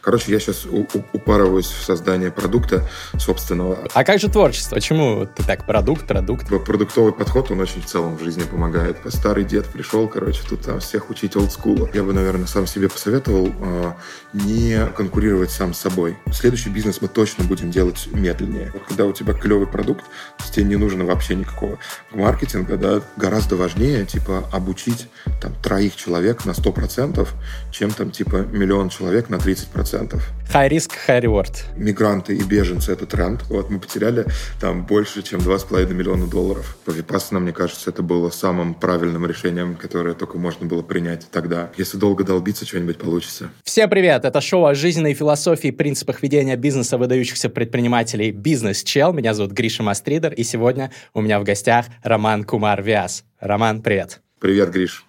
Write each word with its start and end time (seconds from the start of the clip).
Короче, 0.00 0.32
я 0.32 0.40
сейчас 0.40 0.66
упарываюсь 1.12 1.66
в 1.66 1.84
создание 1.84 2.30
продукта 2.30 2.88
собственного. 3.18 3.78
А 3.92 4.04
как 4.04 4.18
же 4.18 4.28
творчество? 4.28 4.76
Почему 4.76 5.26
ты 5.26 5.42
так 5.42 5.66
продукт, 5.66 6.06
продукт? 6.06 6.48
Продуктовый 6.64 7.12
подход, 7.12 7.50
он 7.50 7.60
очень 7.60 7.82
в 7.82 7.86
целом 7.86 8.16
в 8.16 8.22
жизни 8.22 8.42
помогает. 8.42 8.98
Старый 9.08 9.44
дед 9.44 9.66
пришел, 9.66 10.08
короче, 10.08 10.40
тут 10.48 10.62
там 10.62 10.80
всех 10.80 11.10
учить 11.10 11.36
олдскула. 11.36 11.88
Я 11.92 12.02
бы, 12.02 12.12
наверное, 12.12 12.46
сам 12.46 12.66
себе 12.66 12.88
посоветовал 12.88 13.50
э, 13.60 13.92
не 14.32 14.86
конкурировать 14.96 15.50
сам 15.50 15.74
с 15.74 15.78
собой. 15.78 16.16
Следующий 16.32 16.70
бизнес 16.70 17.00
мы 17.00 17.08
точно 17.08 17.44
будем 17.44 17.70
делать 17.70 18.08
медленнее. 18.12 18.72
Когда 18.88 19.04
у 19.06 19.12
тебя 19.12 19.34
клевый 19.34 19.66
продукт, 19.66 20.04
тебе 20.50 20.64
не 20.64 20.76
нужно 20.76 21.04
вообще 21.04 21.34
никакого 21.34 21.78
маркетинга, 22.10 22.76
да, 22.76 23.00
гораздо 23.16 23.56
важнее, 23.56 24.04
типа, 24.04 24.48
обучить 24.52 25.08
там 25.40 25.54
троих 25.62 25.96
человек 25.96 26.44
на 26.44 26.50
100%, 26.50 27.26
чем 27.70 27.90
там, 27.90 28.10
типа, 28.10 28.36
миллион 28.36 28.88
человек 28.88 29.28
на 29.28 29.36
30%. 29.36 29.89
High 29.92 30.68
risk, 30.68 30.92
high 31.06 31.20
reward. 31.20 31.64
Мигранты 31.76 32.36
и 32.36 32.42
беженцы— 32.42 32.92
это 32.92 33.06
тренд. 33.06 33.42
Вот 33.48 33.70
мы 33.70 33.78
потеряли 33.78 34.26
там 34.60 34.84
больше, 34.84 35.22
чем 35.22 35.40
2,5 35.40 35.92
миллиона 35.92 36.26
долларов. 36.26 36.76
По 36.84 36.90
Vipassana, 36.90 37.38
мне 37.38 37.52
кажется, 37.52 37.90
это 37.90 38.02
было 38.02 38.30
самым 38.30 38.74
правильным 38.74 39.26
решением, 39.26 39.76
которое 39.76 40.14
только 40.14 40.38
можно 40.38 40.66
было 40.66 40.82
принять 40.82 41.28
тогда. 41.30 41.70
Если 41.76 41.98
долго 41.98 42.24
долбиться, 42.24 42.66
что-нибудь 42.66 42.98
получится. 42.98 43.50
Всем 43.64 43.88
привет! 43.88 44.24
Это 44.24 44.40
шоу 44.40 44.66
о 44.66 44.74
жизненной 44.74 45.14
философии 45.14 45.68
и 45.68 45.72
принципах 45.72 46.22
ведения 46.22 46.56
бизнеса 46.56 46.98
выдающихся 46.98 47.48
предпринимателей 47.48 48.30
«Бизнес 48.30 48.82
Чел». 48.82 49.12
Меня 49.12 49.34
зовут 49.34 49.52
Гриша 49.52 49.82
Мастридер, 49.82 50.32
и 50.32 50.42
сегодня 50.42 50.90
у 51.14 51.20
меня 51.20 51.40
в 51.40 51.44
гостях 51.44 51.86
Роман 52.02 52.44
Кумар 52.44 52.82
Вяз. 52.82 53.24
Роман, 53.40 53.82
привет! 53.82 54.20
Привет, 54.40 54.70
Гриш! 54.70 55.04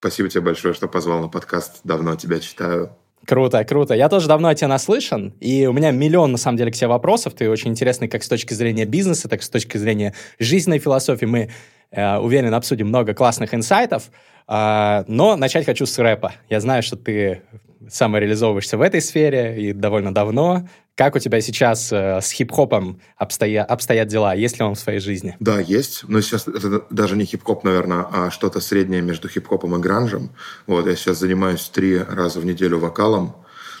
Спасибо 0.00 0.28
тебе 0.28 0.42
большое, 0.42 0.74
что 0.74 0.86
позвал 0.86 1.20
на 1.20 1.28
подкаст. 1.28 1.80
Давно 1.84 2.14
тебя 2.14 2.38
читаю. 2.38 2.96
Круто, 3.26 3.64
круто. 3.64 3.94
Я 3.94 4.08
тоже 4.08 4.28
давно 4.28 4.48
о 4.48 4.54
тебе 4.54 4.68
наслышан, 4.68 5.34
и 5.40 5.66
у 5.66 5.72
меня 5.72 5.90
миллион, 5.90 6.32
на 6.32 6.38
самом 6.38 6.56
деле, 6.56 6.70
к 6.70 6.74
тебе 6.74 6.86
вопросов. 6.86 7.34
Ты 7.34 7.50
очень 7.50 7.72
интересный 7.72 8.08
как 8.08 8.22
с 8.22 8.28
точки 8.28 8.54
зрения 8.54 8.84
бизнеса, 8.84 9.28
так 9.28 9.40
и 9.40 9.42
с 9.42 9.50
точки 9.50 9.76
зрения 9.76 10.14
жизненной 10.38 10.78
философии. 10.78 11.26
Мы, 11.26 11.50
э, 11.90 12.16
уверен, 12.18 12.54
обсудим 12.54 12.88
много 12.88 13.12
классных 13.12 13.54
инсайтов, 13.54 14.10
э, 14.46 15.04
но 15.08 15.36
начать 15.36 15.66
хочу 15.66 15.84
с 15.84 15.98
рэпа. 15.98 16.32
Я 16.48 16.60
знаю, 16.60 16.82
что 16.82 16.96
ты 16.96 17.42
самореализовываешься 17.88 18.78
в 18.78 18.82
этой 18.82 19.00
сфере 19.00 19.60
и 19.60 19.72
довольно 19.72 20.12
давно. 20.12 20.68
Как 20.94 21.14
у 21.14 21.20
тебя 21.20 21.40
сейчас 21.40 21.92
э, 21.92 22.20
с 22.20 22.32
хип-хопом 22.32 23.00
обстоя... 23.16 23.64
обстоят 23.64 24.08
дела? 24.08 24.34
Есть 24.34 24.58
ли 24.58 24.64
он 24.64 24.74
в 24.74 24.80
своей 24.80 24.98
жизни? 24.98 25.36
Да, 25.38 25.60
есть. 25.60 26.02
Но 26.08 26.20
сейчас 26.20 26.48
это 26.48 26.84
даже 26.90 27.16
не 27.16 27.24
хип-хоп, 27.24 27.62
наверное, 27.62 28.04
а 28.10 28.30
что-то 28.30 28.60
среднее 28.60 29.00
между 29.00 29.28
хип-хопом 29.28 29.76
и 29.76 29.78
гранжем. 29.78 30.30
Вот, 30.66 30.86
я 30.86 30.96
сейчас 30.96 31.18
занимаюсь 31.18 31.68
три 31.68 31.98
раза 31.98 32.40
в 32.40 32.44
неделю 32.44 32.78
вокалом 32.78 33.36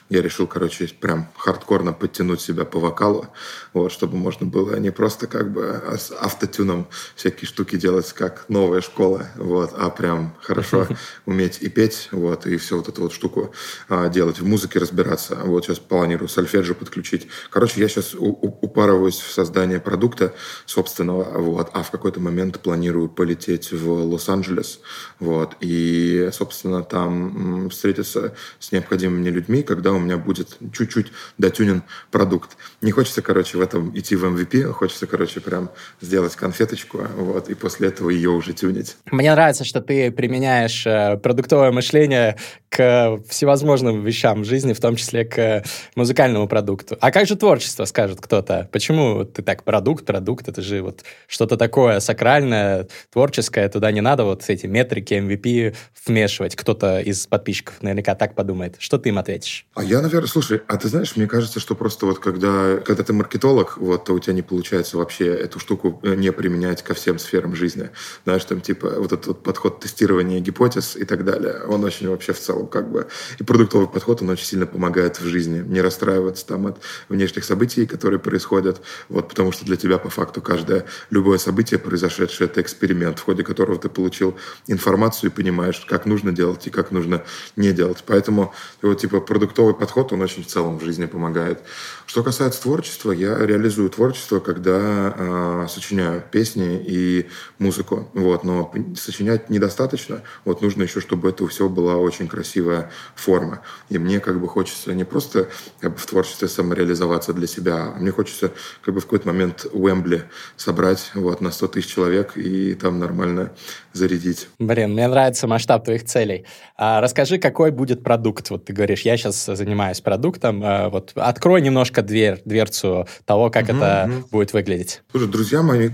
я 0.08 0.22
решил, 0.22 0.46
короче, 0.46 0.86
прям 0.88 1.28
хардкорно 1.36 1.92
подтянуть 1.92 2.40
себя 2.40 2.64
по 2.64 2.80
вокалу, 2.80 3.26
вот, 3.74 3.92
чтобы 3.92 4.16
можно 4.16 4.46
было 4.46 4.76
не 4.76 4.90
просто 4.90 5.26
как 5.26 5.52
бы 5.52 5.82
с 5.98 6.10
автотюном 6.10 6.88
всякие 7.14 7.46
штуки 7.46 7.76
делать, 7.76 8.12
как 8.12 8.46
новая 8.48 8.80
школа, 8.80 9.26
вот, 9.36 9.74
а 9.76 9.90
прям 9.90 10.34
хорошо 10.40 10.86
уметь 11.26 11.58
и 11.60 11.68
петь, 11.68 12.08
вот, 12.12 12.46
и 12.46 12.56
всю 12.56 12.78
вот 12.78 12.88
эту 12.88 13.02
вот 13.02 13.12
штуку 13.12 13.52
а, 13.88 14.08
делать, 14.08 14.40
в 14.40 14.46
музыке 14.46 14.78
разбираться. 14.78 15.36
Вот 15.44 15.66
сейчас 15.66 15.78
планирую 15.78 16.28
сольфеджио 16.28 16.74
подключить. 16.74 17.28
Короче, 17.50 17.80
я 17.80 17.88
сейчас 17.88 18.14
упарываюсь 18.14 19.18
в 19.18 19.30
создание 19.30 19.80
продукта 19.80 20.34
собственного, 20.64 21.38
вот, 21.38 21.70
а 21.74 21.82
в 21.82 21.90
какой-то 21.90 22.20
момент 22.20 22.60
планирую 22.60 23.08
полететь 23.08 23.72
в 23.72 23.90
Лос-Анджелес, 23.90 24.80
вот, 25.18 25.56
и, 25.60 26.30
собственно, 26.32 26.82
там 26.82 27.68
встретиться 27.68 28.34
с 28.58 28.72
необходимыми 28.72 29.28
людьми, 29.28 29.62
когда 29.62 29.97
у 29.98 30.00
меня 30.00 30.16
будет 30.16 30.56
чуть-чуть 30.72 31.12
дотюнен 31.36 31.82
продукт. 32.10 32.56
Не 32.80 32.90
хочется, 32.90 33.22
короче, 33.22 33.58
в 33.58 33.60
этом 33.60 33.96
идти 33.98 34.16
в 34.16 34.24
MVP, 34.24 34.72
хочется, 34.72 35.06
короче, 35.06 35.40
прям 35.40 35.70
сделать 36.00 36.34
конфеточку, 36.36 37.06
вот, 37.16 37.48
и 37.48 37.54
после 37.54 37.88
этого 37.88 38.10
ее 38.10 38.30
уже 38.30 38.52
тюнить. 38.52 38.96
Мне 39.10 39.32
нравится, 39.32 39.64
что 39.64 39.80
ты 39.80 40.10
применяешь 40.10 40.86
э, 40.86 41.16
продуктовое 41.18 41.70
мышление 41.70 42.36
к 42.68 43.20
всевозможным 43.28 44.04
вещам 44.04 44.42
в 44.42 44.44
жизни, 44.44 44.72
в 44.72 44.80
том 44.80 44.96
числе 44.96 45.24
к 45.24 45.64
музыкальному 45.94 46.48
продукту. 46.48 46.96
А 47.00 47.10
как 47.10 47.26
же 47.26 47.36
творчество, 47.36 47.84
скажет 47.84 48.20
кто-то? 48.20 48.68
Почему 48.72 49.24
ты 49.24 49.42
так 49.42 49.64
продукт, 49.64 50.04
продукт, 50.04 50.48
это 50.48 50.62
же 50.62 50.82
вот 50.82 51.04
что-то 51.26 51.56
такое 51.56 52.00
сакральное, 52.00 52.88
творческое, 53.12 53.68
туда 53.68 53.90
не 53.92 54.00
надо 54.00 54.24
вот 54.24 54.44
эти 54.48 54.66
метрики, 54.66 55.14
MVP 55.14 55.74
вмешивать. 56.06 56.56
Кто-то 56.56 57.00
из 57.00 57.26
подписчиков 57.26 57.82
наверняка 57.82 58.14
так 58.14 58.34
подумает. 58.34 58.76
Что 58.78 58.98
ты 58.98 59.10
им 59.10 59.18
ответишь? 59.18 59.66
А 59.74 59.82
я, 59.88 60.02
наверное, 60.02 60.28
слушай, 60.28 60.60
а 60.66 60.76
ты 60.76 60.88
знаешь, 60.88 61.16
мне 61.16 61.26
кажется, 61.26 61.60
что 61.60 61.74
просто 61.74 62.04
вот 62.04 62.18
когда, 62.18 62.76
когда 62.76 63.02
ты 63.02 63.12
маркетолог, 63.12 63.78
вот, 63.78 64.04
то 64.04 64.12
у 64.12 64.18
тебя 64.18 64.34
не 64.34 64.42
получается 64.42 64.98
вообще 64.98 65.26
эту 65.26 65.58
штуку 65.58 65.98
э, 66.02 66.14
не 66.14 66.30
применять 66.30 66.82
ко 66.82 66.92
всем 66.92 67.18
сферам 67.18 67.54
жизни. 67.54 67.90
Знаешь, 68.24 68.44
там 68.44 68.60
типа 68.60 68.90
вот 68.98 69.12
этот 69.12 69.26
вот 69.26 69.42
подход 69.42 69.80
тестирования 69.80 70.40
гипотез 70.40 70.94
и 70.94 71.04
так 71.04 71.24
далее, 71.24 71.62
он 71.66 71.84
очень 71.84 72.08
вообще 72.08 72.32
в 72.32 72.38
целом 72.38 72.66
как 72.66 72.90
бы... 72.90 73.08
И 73.38 73.44
продуктовый 73.44 73.88
подход, 73.88 74.20
он 74.20 74.28
очень 74.28 74.44
сильно 74.44 74.66
помогает 74.66 75.20
в 75.20 75.24
жизни. 75.24 75.60
Не 75.60 75.80
расстраиваться 75.80 76.46
там 76.46 76.66
от 76.66 76.78
внешних 77.08 77.44
событий, 77.44 77.86
которые 77.86 78.20
происходят, 78.20 78.82
вот, 79.08 79.28
потому 79.28 79.52
что 79.52 79.64
для 79.64 79.76
тебя 79.76 79.96
по 79.96 80.10
факту 80.10 80.42
каждое, 80.42 80.84
любое 81.08 81.38
событие 81.38 81.80
произошедшее, 81.80 82.48
это 82.48 82.60
эксперимент, 82.60 83.18
в 83.18 83.22
ходе 83.22 83.42
которого 83.42 83.78
ты 83.78 83.88
получил 83.88 84.36
информацию 84.66 85.30
и 85.30 85.32
понимаешь, 85.32 85.86
как 85.88 86.04
нужно 86.04 86.32
делать 86.32 86.66
и 86.66 86.70
как 86.70 86.90
нужно 86.90 87.24
не 87.56 87.72
делать. 87.72 88.04
Поэтому 88.06 88.52
вот 88.82 89.00
типа 89.00 89.20
продуктовый 89.20 89.77
подход, 89.78 90.12
он 90.12 90.20
очень 90.20 90.42
в 90.42 90.46
целом 90.46 90.78
в 90.78 90.84
жизни 90.84 91.06
помогает. 91.06 91.62
Что 92.08 92.22
касается 92.22 92.62
творчества, 92.62 93.12
я 93.12 93.36
реализую 93.36 93.90
творчество, 93.90 94.40
когда 94.40 95.12
э, 95.14 95.66
сочиняю 95.68 96.22
песни 96.22 96.82
и 96.82 97.28
музыку. 97.58 98.08
Вот, 98.14 98.44
но 98.44 98.72
сочинять 98.96 99.50
недостаточно. 99.50 100.22
Вот 100.46 100.62
нужно 100.62 100.84
еще, 100.84 101.02
чтобы 101.02 101.28
это 101.28 101.46
все 101.48 101.68
была 101.68 101.96
очень 101.96 102.26
красивая 102.26 102.90
форма. 103.14 103.60
И 103.90 103.98
мне 103.98 104.20
как 104.20 104.40
бы 104.40 104.48
хочется 104.48 104.94
не 104.94 105.04
просто 105.04 105.48
как 105.80 105.92
бы, 105.92 105.98
в 105.98 106.06
творчестве 106.06 106.48
самореализоваться 106.48 107.34
для 107.34 107.46
себя, 107.46 107.92
а 107.94 107.98
мне 107.98 108.10
хочется 108.10 108.52
как 108.80 108.94
бы 108.94 109.00
в 109.00 109.04
какой-то 109.04 109.28
момент 109.28 109.66
Уэмбли 109.70 110.24
собрать 110.56 111.10
вот, 111.12 111.42
на 111.42 111.50
100 111.50 111.68
тысяч 111.68 111.92
человек 111.92 112.38
и 112.38 112.72
там 112.72 113.00
нормально 113.00 113.52
зарядить. 113.92 114.48
Блин, 114.58 114.94
мне 114.94 115.08
нравится 115.08 115.46
масштаб 115.46 115.84
твоих 115.84 116.04
целей. 116.04 116.46
А, 116.76 117.02
расскажи, 117.02 117.36
какой 117.36 117.70
будет 117.70 118.02
продукт? 118.02 118.48
Вот 118.48 118.64
ты 118.64 118.72
говоришь, 118.72 119.02
я 119.02 119.18
сейчас 119.18 119.44
занимаюсь 119.44 120.00
продуктом. 120.00 120.62
А, 120.64 120.88
вот 120.88 121.12
открой 121.14 121.60
немножко 121.60 121.97
дверь, 122.02 122.40
дверцу 122.44 123.06
того, 123.24 123.50
как 123.50 123.68
угу, 123.68 123.76
это 123.76 124.10
угу. 124.10 124.28
будет 124.30 124.52
выглядеть. 124.52 125.02
Слушай, 125.10 125.28
друзья 125.28 125.62
мои, 125.62 125.90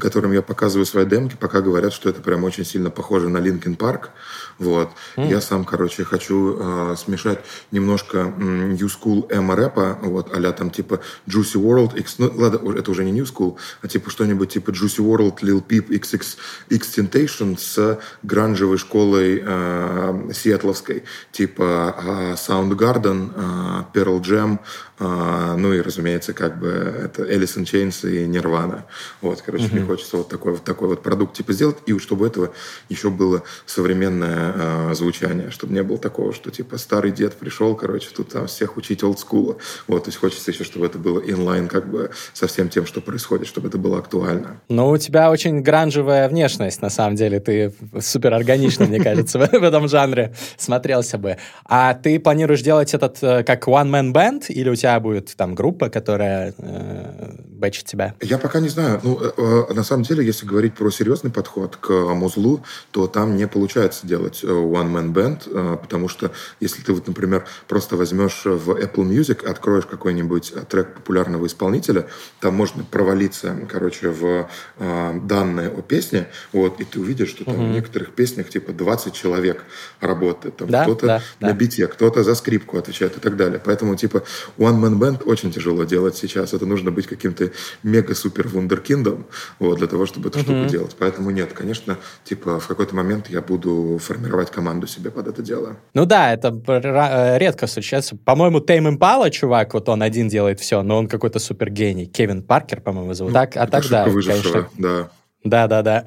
которым 0.00 0.32
я 0.32 0.42
показываю 0.42 0.86
свои 0.86 1.04
демки, 1.04 1.36
пока 1.38 1.60
говорят, 1.60 1.92
что 1.92 2.08
это 2.08 2.20
прям 2.20 2.44
очень 2.44 2.64
сильно 2.64 2.90
похоже 2.90 3.28
на 3.28 3.38
Линкен 3.38 3.76
Парк. 3.76 4.10
Вот. 4.58 4.90
Mm. 5.16 5.30
Я 5.30 5.40
сам, 5.40 5.64
короче, 5.64 6.04
хочу 6.04 6.56
э, 6.58 6.96
смешать 6.96 7.38
немножко 7.70 8.24
New 8.24 8.88
School 8.88 9.26
эмо 9.30 9.54
рэпа, 9.54 9.98
вот, 10.02 10.34
а 10.34 10.52
там 10.52 10.70
типа 10.70 11.00
Juicy 11.28 11.62
World, 11.62 11.96
X, 11.98 12.16
ну, 12.18 12.32
ладно, 12.34 12.76
это 12.76 12.90
уже 12.90 13.04
не 13.04 13.12
New 13.12 13.24
School, 13.24 13.56
а 13.82 13.88
типа 13.88 14.10
что-нибудь 14.10 14.50
типа 14.50 14.70
Juicy 14.70 14.98
World, 14.98 15.38
Lil 15.42 15.64
Peep, 15.64 15.88
XX, 15.88 16.36
X 16.70 16.98
Temptation 16.98 17.56
с 17.56 18.00
гранжевой 18.22 18.78
школой 18.78 19.42
э, 19.44 20.30
сиэтловской, 20.34 21.04
типа 21.30 21.94
э, 21.96 22.34
Soundgarden, 22.34 23.30
э, 23.34 23.84
Pearl 23.94 24.20
Jam, 24.22 24.58
э, 24.98 25.47
ну 25.56 25.72
и, 25.72 25.80
разумеется, 25.80 26.32
как 26.32 26.58
бы 26.58 26.68
это 26.68 27.22
Alice 27.22 27.56
in 27.56 27.64
Chains 27.64 28.08
и 28.08 28.26
Nirvana. 28.26 28.82
Вот, 29.20 29.42
короче, 29.42 29.64
mm-hmm. 29.64 29.72
мне 29.72 29.84
хочется 29.84 30.16
вот 30.16 30.28
такой, 30.28 30.52
вот 30.52 30.64
такой 30.64 30.88
вот 30.88 31.02
продукт 31.02 31.36
типа 31.36 31.52
сделать, 31.52 31.76
и 31.86 31.98
чтобы 31.98 32.26
этого 32.26 32.52
еще 32.88 33.10
было 33.10 33.42
современное 33.66 34.52
э, 34.90 34.94
звучание, 34.94 35.50
чтобы 35.50 35.74
не 35.74 35.82
было 35.82 35.98
такого, 35.98 36.32
что 36.32 36.50
типа 36.50 36.78
старый 36.78 37.12
дед 37.12 37.34
пришел, 37.34 37.74
короче, 37.74 38.08
тут 38.14 38.30
там 38.30 38.46
всех 38.46 38.76
учить 38.76 39.02
олдскула. 39.02 39.56
Вот, 39.86 40.04
то 40.04 40.08
есть 40.08 40.18
хочется 40.18 40.50
еще, 40.50 40.64
чтобы 40.64 40.86
это 40.86 40.98
было 40.98 41.20
инлайн 41.20 41.68
как 41.68 41.90
бы 41.90 42.10
со 42.32 42.46
всем 42.46 42.68
тем, 42.68 42.86
что 42.86 43.00
происходит, 43.00 43.46
чтобы 43.46 43.68
это 43.68 43.78
было 43.78 43.98
актуально. 43.98 44.60
Ну, 44.68 44.88
у 44.88 44.98
тебя 44.98 45.30
очень 45.30 45.62
гранжевая 45.62 46.28
внешность, 46.28 46.82
на 46.82 46.90
самом 46.90 47.16
деле. 47.16 47.40
Ты 47.40 47.72
супер 48.00 48.34
органично, 48.34 48.86
мне 48.86 49.00
кажется, 49.00 49.38
в 49.38 49.42
этом 49.42 49.88
жанре 49.88 50.34
смотрелся 50.56 51.18
бы. 51.18 51.36
А 51.64 51.94
ты 51.94 52.18
планируешь 52.18 52.62
делать 52.62 52.94
этот 52.94 53.18
э, 53.22 53.42
как 53.44 53.66
one-man 53.66 54.12
band, 54.12 54.46
или 54.48 54.68
у 54.68 54.74
тебя 54.74 54.98
будет 55.00 55.34
там 55.38 55.54
группа, 55.54 55.88
которая 55.88 56.52
э, 56.58 57.30
бэчит 57.46 57.84
тебя? 57.84 58.14
Я 58.20 58.38
пока 58.38 58.58
не 58.58 58.68
знаю. 58.68 59.00
Ну, 59.04 59.18
э, 59.22 59.30
э, 59.36 59.72
на 59.72 59.84
самом 59.84 60.02
деле, 60.02 60.26
если 60.26 60.44
говорить 60.44 60.74
про 60.74 60.90
серьезный 60.90 61.30
подход 61.30 61.76
к 61.76 61.92
музлу, 61.92 62.64
то 62.90 63.06
там 63.06 63.36
не 63.36 63.46
получается 63.46 64.06
делать 64.06 64.40
э, 64.42 64.48
one-man 64.48 65.12
band, 65.12 65.42
э, 65.46 65.76
потому 65.80 66.08
что 66.08 66.32
если 66.58 66.82
ты 66.82 66.92
вот, 66.92 67.06
например, 67.06 67.46
просто 67.68 67.96
возьмешь 67.96 68.42
в 68.44 68.70
Apple 68.70 69.08
Music, 69.08 69.46
откроешь 69.48 69.86
какой-нибудь 69.86 70.54
трек 70.68 70.94
популярного 70.94 71.46
исполнителя, 71.46 72.08
там 72.40 72.56
можно 72.56 72.82
провалиться, 72.82 73.56
короче, 73.70 74.10
в 74.10 74.48
э, 74.78 75.20
данные 75.22 75.68
о 75.68 75.82
песне, 75.82 76.26
вот, 76.52 76.80
и 76.80 76.84
ты 76.84 76.98
увидишь, 76.98 77.28
что 77.28 77.44
там 77.44 77.54
угу. 77.54 77.66
в 77.66 77.68
некоторых 77.68 78.12
песнях 78.12 78.48
типа 78.48 78.72
20 78.72 79.14
человек 79.14 79.62
работает, 80.00 80.56
там 80.56 80.68
да, 80.68 80.82
кто-то 80.82 81.06
да, 81.06 81.22
на 81.38 81.48
да. 81.48 81.54
бите, 81.54 81.86
кто-то 81.86 82.24
за 82.24 82.34
скрипку 82.34 82.76
отвечает 82.76 83.16
и 83.16 83.20
так 83.20 83.36
далее. 83.36 83.60
Поэтому 83.64 83.94
типа 83.94 84.24
One 84.58 84.80
Man 84.80 84.98
Band 84.98 85.27
очень 85.28 85.52
тяжело 85.52 85.84
делать 85.84 86.16
сейчас. 86.16 86.54
Это 86.54 86.66
нужно 86.66 86.90
быть 86.90 87.06
каким-то 87.06 87.50
мега-супер 87.82 88.48
вундеркиндом, 88.48 89.26
вот, 89.58 89.78
для 89.78 89.86
того, 89.86 90.06
чтобы 90.06 90.30
эту 90.30 90.38
угу. 90.38 90.44
штуку 90.44 90.68
делать. 90.68 90.96
Поэтому 90.98 91.30
нет, 91.30 91.52
конечно, 91.52 91.98
типа 92.24 92.58
в 92.58 92.66
какой-то 92.66 92.96
момент 92.96 93.28
я 93.28 93.42
буду 93.42 93.98
формировать 94.02 94.50
команду 94.50 94.86
себе 94.86 95.10
под 95.10 95.28
это 95.28 95.42
дело. 95.42 95.76
Ну 95.94 96.06
да, 96.06 96.32
это 96.32 96.48
э, 96.66 97.38
редко 97.38 97.66
случается. 97.66 98.16
По-моему, 98.16 98.60
Тейм 98.60 98.88
Импала, 98.88 99.30
чувак, 99.30 99.74
вот 99.74 99.88
он 99.88 100.02
один 100.02 100.28
делает 100.28 100.60
все, 100.60 100.82
но 100.82 100.96
он 100.96 101.08
какой-то 101.08 101.38
супер 101.38 101.70
гений. 101.70 102.06
Кевин 102.06 102.42
Паркер, 102.42 102.80
по-моему, 102.80 103.14
зовут. 103.14 103.32
Ну, 103.32 103.38
так, 103.38 103.56
а 103.56 103.66
так 103.66 103.88
да, 103.88 104.04
конечно. 104.04 104.68
Да. 104.78 105.10
Да, 105.44 105.68
да, 105.68 105.82
да. 105.82 106.04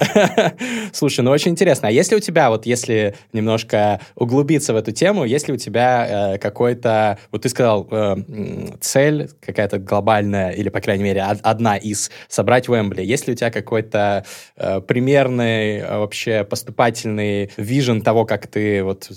Слушай, 0.93 1.21
ну 1.21 1.31
очень 1.31 1.51
интересно. 1.51 1.87
А 1.87 1.91
если 1.91 2.15
у 2.15 2.19
тебя, 2.19 2.49
вот 2.49 2.65
если 2.65 3.15
немножко 3.31 4.01
углубиться 4.15 4.73
в 4.73 4.75
эту 4.75 4.91
тему, 4.91 5.23
если 5.23 5.53
у 5.53 5.57
тебя 5.57 6.33
э, 6.33 6.37
какой-то, 6.37 7.17
вот 7.31 7.43
ты 7.43 7.49
сказал, 7.49 7.87
э, 7.89 8.17
цель 8.81 9.29
какая-то 9.39 9.79
глобальная, 9.79 10.51
или, 10.51 10.67
по 10.67 10.81
крайней 10.81 11.05
мере, 11.05 11.21
одна 11.21 11.77
из, 11.77 12.11
собрать 12.27 12.67
Уэмбли, 12.67 13.03
если 13.03 13.31
у 13.31 13.35
тебя 13.35 13.51
какой-то 13.51 14.25
э, 14.57 14.81
примерный 14.81 15.77
э, 15.77 15.97
вообще 15.97 16.43
поступательный 16.43 17.51
вижен 17.55 18.01
того, 18.01 18.25
как 18.25 18.47
ты 18.47 18.83
вот 18.83 19.09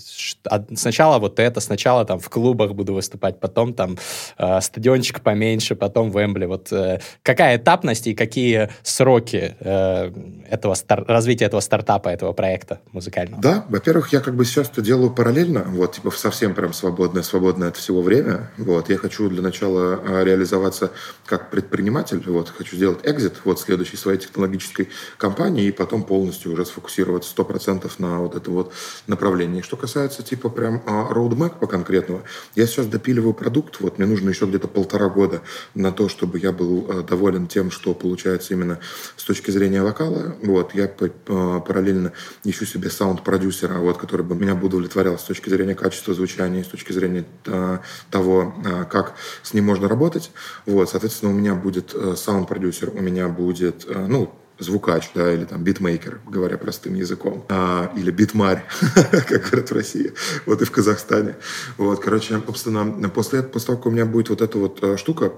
сначала 0.76 1.18
вот 1.18 1.40
это, 1.40 1.58
сначала 1.58 2.04
там 2.04 2.20
в 2.20 2.30
клубах 2.30 2.74
буду 2.74 2.94
выступать, 2.94 3.40
потом 3.40 3.74
там 3.74 3.98
э, 4.38 4.60
стадиончик 4.60 5.22
поменьше, 5.22 5.74
потом 5.74 6.14
Уэмбли, 6.14 6.44
вот 6.44 6.72
э, 6.72 7.00
какая 7.22 7.56
этапность 7.56 8.06
и 8.06 8.14
какие 8.14 8.70
сроки 8.84 9.56
э, 9.58 10.03
этого 10.48 10.74
стар- 10.74 11.04
развития 11.06 11.46
этого 11.46 11.60
стартапа, 11.60 12.08
этого 12.08 12.32
проекта 12.32 12.80
музыкального? 12.92 13.42
Да, 13.42 13.64
во-первых, 13.68 14.12
я 14.12 14.20
как 14.20 14.34
бы 14.34 14.44
сейчас 14.44 14.68
это 14.70 14.82
делаю 14.82 15.10
параллельно, 15.10 15.64
вот, 15.68 15.94
типа 15.94 16.10
совсем 16.10 16.54
прям 16.54 16.72
свободное, 16.72 17.22
свободное 17.22 17.68
от 17.68 17.76
всего 17.76 18.02
время, 18.02 18.50
вот, 18.58 18.88
я 18.90 18.98
хочу 18.98 19.28
для 19.28 19.42
начала 19.42 20.00
а, 20.02 20.24
реализоваться 20.24 20.90
как 21.26 21.50
предприниматель, 21.50 22.22
вот, 22.26 22.48
хочу 22.50 22.76
сделать 22.76 23.00
экзит, 23.04 23.34
вот, 23.44 23.60
следующей 23.60 23.96
своей 23.96 24.18
технологической 24.18 24.88
компании, 25.18 25.66
и 25.66 25.72
потом 25.72 26.02
полностью 26.02 26.52
уже 26.52 26.64
сфокусироваться 26.66 27.34
100% 27.36 27.90
на 27.98 28.20
вот 28.20 28.34
это 28.34 28.50
вот 28.50 28.72
направлении. 29.06 29.62
Что 29.62 29.76
касается, 29.76 30.22
типа, 30.22 30.48
прям 30.48 30.82
роудмэпа 30.86 31.66
конкретного, 31.66 32.22
я 32.54 32.66
сейчас 32.66 32.86
допиливаю 32.86 33.34
продукт, 33.34 33.80
вот, 33.80 33.98
мне 33.98 34.06
нужно 34.06 34.30
еще 34.30 34.46
где-то 34.46 34.68
полтора 34.68 35.08
года 35.08 35.42
на 35.74 35.92
то, 35.92 36.08
чтобы 36.08 36.38
я 36.38 36.52
был 36.52 36.86
а, 36.88 37.02
доволен 37.02 37.46
тем, 37.46 37.70
что 37.70 37.94
получается 37.94 38.54
именно 38.54 38.78
с 39.16 39.24
точки 39.24 39.50
зрения 39.50 39.82
вокала. 39.94 40.36
Вот, 40.42 40.74
я 40.74 40.88
параллельно 40.88 42.12
ищу 42.44 42.66
себе 42.66 42.90
саунд-продюсера, 42.90 43.78
вот, 43.78 43.98
который 43.98 44.22
бы 44.22 44.34
меня 44.34 44.54
бы 44.54 44.66
удовлетворял 44.66 45.18
с 45.18 45.22
точки 45.22 45.48
зрения 45.48 45.74
качества 45.74 46.14
звучания, 46.14 46.64
с 46.64 46.68
точки 46.68 46.92
зрения 46.92 47.24
а, 47.46 47.80
того, 48.10 48.54
а, 48.64 48.84
как 48.84 49.14
с 49.42 49.54
ним 49.54 49.66
можно 49.66 49.88
работать. 49.88 50.30
Вот, 50.66 50.90
соответственно, 50.90 51.32
у 51.32 51.34
меня 51.34 51.54
будет 51.54 51.94
э, 51.94 52.14
саунд-продюсер, 52.16 52.90
у 52.90 53.00
меня 53.00 53.28
будет, 53.28 53.86
э, 53.88 54.06
ну, 54.06 54.32
звукач, 54.58 55.10
да, 55.14 55.32
или 55.32 55.44
там 55.44 55.64
битмейкер, 55.64 56.20
говоря 56.26 56.56
простым 56.58 56.94
языком, 56.94 57.44
а, 57.48 57.92
или 57.96 58.10
битмарь, 58.10 58.64
как 58.94 59.48
говорят 59.48 59.70
в 59.70 59.74
России, 59.74 60.12
вот 60.46 60.62
и 60.62 60.64
в 60.64 60.70
Казахстане. 60.70 61.36
Вот, 61.76 62.00
короче, 62.00 62.40
собственно, 62.46 63.08
после, 63.08 63.42
после 63.42 63.66
того, 63.66 63.78
как 63.78 63.86
у 63.86 63.90
меня 63.90 64.06
будет 64.06 64.28
вот 64.30 64.40
эта 64.40 64.58
вот 64.58 64.82
э, 64.82 64.96
штука, 64.96 65.28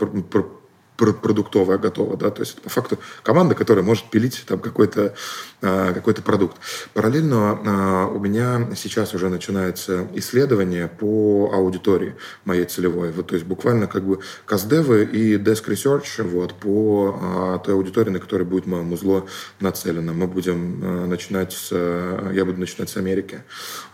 продуктовая 0.97 1.79
готова, 1.79 2.17
да, 2.17 2.31
то 2.31 2.41
есть 2.41 2.61
по 2.61 2.71
факту 2.71 2.99
команда, 3.23 3.55
которая 3.55 3.85
может 3.85 4.11
пилить 4.11 4.45
там 4.47 4.59
какой-то 4.59 5.15
а, 5.63 5.93
какой-то 5.95 6.23
продукт. 6.23 6.59
Параллельно 6.93 7.59
а, 7.65 8.07
у 8.07 8.19
меня 8.19 8.69
сейчас 8.77 9.15
уже 9.15 9.31
начинается 9.31 10.07
исследование 10.15 10.87
по 10.87 11.51
аудитории 11.53 12.15
моей 12.45 12.67
целевой, 12.67 13.11
вот, 13.11 13.29
то 13.29 13.35
есть 13.35 13.47
буквально 13.47 13.87
как 13.87 14.05
бы 14.05 14.21
каздевы 14.45 15.05
и 15.05 15.37
desk 15.37 15.67
research 15.67 16.23
вот, 16.23 16.55
по 16.55 17.19
а, 17.21 17.59
той 17.59 17.75
аудитории, 17.75 18.11
на 18.11 18.19
которой 18.19 18.43
будет 18.43 18.67
мое 18.67 18.83
музло 18.83 19.27
нацелено. 19.61 20.13
Мы 20.13 20.27
будем 20.27 21.09
начинать 21.09 21.53
с, 21.53 21.73
я 21.73 22.45
буду 22.45 22.61
начинать 22.61 22.91
с 22.91 22.97
Америки. 22.97 23.43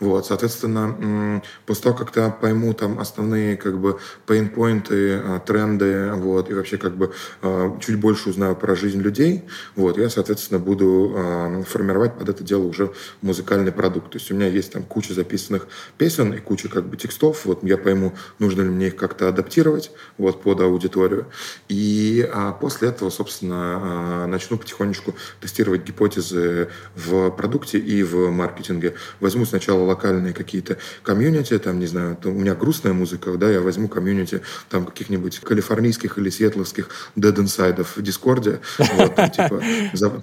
Вот, 0.01 0.27
соответственно, 0.27 1.43
после 1.65 1.85
того, 1.85 1.97
как 1.97 2.17
я 2.17 2.31
пойму 2.31 2.75
там 2.75 2.99
основные 2.99 3.57
как 3.57 3.79
бы 3.79 3.99
pain-поинты, 4.27 5.41
тренды, 5.47 6.13
вот, 6.13 6.51
и 6.51 6.55
вообще 6.55 6.77
как 6.77 6.92
как 6.93 6.99
бы 6.99 7.13
а, 7.41 7.79
чуть 7.81 7.99
больше 7.99 8.31
узнаю 8.31 8.55
про 8.55 8.77
жизнь 8.77 9.01
людей, 9.01 9.45
вот, 9.77 9.97
я, 9.97 10.11
соответственно, 10.11 10.61
буду 10.61 11.15
а, 11.17 11.63
формировать 11.63 12.19
под 12.19 12.29
это 12.29 12.45
дело 12.45 12.65
уже 12.65 12.93
музыкальный 13.23 13.73
продукт. 13.73 14.13
То 14.13 14.19
есть 14.19 14.31
у 14.31 14.35
меня 14.35 14.49
есть 14.49 14.73
там 14.73 14.83
куча 14.83 15.15
записанных 15.15 15.69
песен 15.97 16.35
и 16.35 16.39
куча 16.39 16.69
как 16.69 16.85
бы 16.85 16.97
текстов, 16.97 17.47
вот 17.47 17.65
я 17.65 17.79
пойму, 17.79 18.13
нужно 18.39 18.63
ли 18.63 18.69
мне 18.69 18.89
их 18.89 18.97
как-то 18.97 19.29
адаптировать 19.29 19.91
вот 20.19 20.43
под 20.43 20.61
аудиторию. 20.61 21.27
И 21.69 22.29
а, 22.33 22.53
после 22.53 22.89
этого, 22.89 23.11
собственно, 23.11 24.27
начну 24.27 24.59
потихонечку 24.59 25.15
тестировать 25.41 25.85
гипотезы 25.85 26.69
в 26.95 27.31
продукте 27.31 27.79
и 27.79 28.03
в 28.03 28.31
маркетинге. 28.31 28.95
Возьму 29.21 29.47
сначала 29.47 29.83
локальные 29.85 30.35
какие-то 30.35 30.77
комьюнити, 31.03 31.59
там, 31.59 31.79
не 31.79 31.87
знаю, 31.87 32.19
у 32.25 32.31
меня 32.31 32.55
грустная 32.55 32.93
музыка, 32.93 33.37
да, 33.39 33.51
я 33.51 33.61
возьму 33.61 33.89
комьюнити 33.89 34.43
там 34.69 34.85
каких-нибудь 34.85 35.41
калифорнийских 35.41 36.19
или 36.19 36.29
сиэтловских 36.31 36.82
всяких 36.83 36.89
dead 37.17 37.35
inside 37.37 37.85
в 37.85 38.03
Дискорде. 38.03 38.61
Вот, 38.79 39.15
типа, 39.33 39.63
за... 39.93 40.23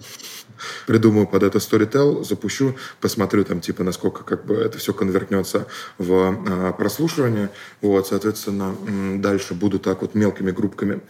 придумаю 0.86 1.28
под 1.28 1.44
это 1.44 1.58
Storytel, 1.60 2.24
запущу, 2.24 2.76
посмотрю 3.02 3.44
там, 3.44 3.62
типа, 3.62 3.84
насколько 3.84 4.24
как 4.24 4.46
бы 4.46 4.56
это 4.56 4.78
все 4.78 4.94
конвертнется 4.94 5.68
в 5.98 6.14
а, 6.48 6.74
прослушивание. 6.74 7.50
Вот, 7.82 8.08
соответственно, 8.08 8.76
дальше 9.20 9.54
буду 9.54 9.80
так 9.80 10.02
вот 10.02 10.16
мелкими 10.16 10.52
группками 10.52 11.02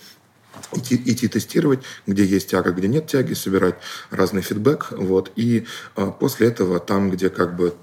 идти, 0.73 0.95
идти 0.95 1.27
тестировать, 1.27 1.79
где 2.05 2.25
есть 2.25 2.49
тяга, 2.49 2.71
где 2.71 2.87
нет 2.87 3.07
тяги, 3.07 3.33
собирать 3.33 3.75
разный 4.11 4.41
фидбэк, 4.41 4.91
вот, 4.91 5.31
и 5.35 5.65
а, 5.95 6.11
после 6.11 6.47
этого 6.47 6.79
там, 6.79 7.11
где 7.11 7.29
как 7.29 7.55
бы 7.55 7.73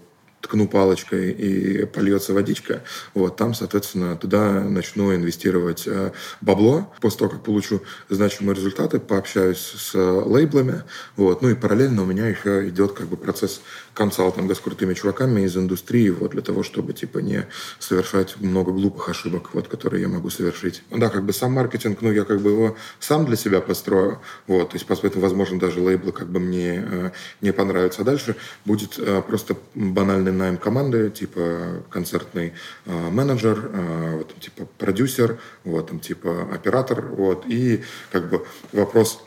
ткну 0.41 0.69
палочкой 0.69 1.33
и 1.33 1.85
польется 1.87 2.33
водичка, 2.33 2.83
вот, 3.15 3.37
там, 3.37 3.55
соответственно, 3.55 4.17
туда 4.17 4.61
начну 4.61 5.15
инвестировать 5.15 5.85
э, 5.87 6.13
бабло. 6.41 6.93
После 7.01 7.19
того, 7.21 7.31
как 7.33 7.43
получу 7.43 7.83
значимые 8.09 8.55
результаты, 8.55 9.01
пообщаюсь 9.01 9.59
с 9.59 9.95
лейблами, 9.95 10.85
вот, 11.17 11.43
ну 11.43 11.49
и 11.49 11.55
параллельно 11.55 12.03
у 12.03 12.07
меня 12.07 12.29
еще 12.29 12.69
идет 12.69 12.93
как 12.93 13.09
бы 13.09 13.17
процесс 13.17 13.61
консалтинга 13.97 14.55
с 14.55 14.61
крутыми 14.61 14.95
чуваками 14.95 15.41
из 15.41 15.57
индустрии, 15.57 16.11
вот, 16.11 16.33
для 16.33 16.43
того, 16.43 16.63
чтобы, 16.63 16.93
типа, 16.93 17.19
не 17.19 17.47
совершать 17.79 18.37
много 18.41 18.71
глупых 18.71 19.09
ошибок, 19.09 19.55
вот, 19.55 19.69
которые 19.69 20.03
я 20.03 20.09
могу 20.09 20.29
совершить. 20.29 20.83
Да, 20.91 21.09
как 21.09 21.25
бы 21.25 21.33
сам 21.33 21.53
маркетинг, 21.53 22.03
ну, 22.03 22.13
я 22.13 22.25
как 22.25 22.41
бы 22.41 22.51
его 22.51 22.77
сам 23.01 23.25
для 23.25 23.37
себя 23.37 23.61
построю, 23.61 24.21
вот, 24.47 24.71
то 24.71 24.77
есть, 24.77 24.87
поэтому, 24.87 25.23
возможно, 25.23 25.59
даже 25.59 25.81
лейблы 25.81 26.13
как 26.13 26.29
бы 26.29 26.41
мне 26.41 26.85
э, 26.87 27.11
не 27.41 27.53
понравятся. 27.53 28.03
А 28.03 28.05
дальше 28.05 28.37
будет 28.67 28.99
э, 28.99 29.23
просто 29.27 29.57
банальный 29.75 30.33
найм 30.33 30.59
команды, 30.59 31.11
типа 31.11 31.83
концертный 31.89 32.53
э, 32.85 33.11
менеджер, 33.11 33.71
э, 33.73 34.17
вот, 34.19 34.35
типа 34.41 34.69
продюсер, 34.77 35.39
вот, 35.65 35.89
там, 35.89 36.01
типа 36.01 36.49
оператор, 36.53 37.01
вот, 37.01 37.45
и 37.47 37.83
как 38.13 38.29
бы 38.29 38.45
вопрос 38.73 39.26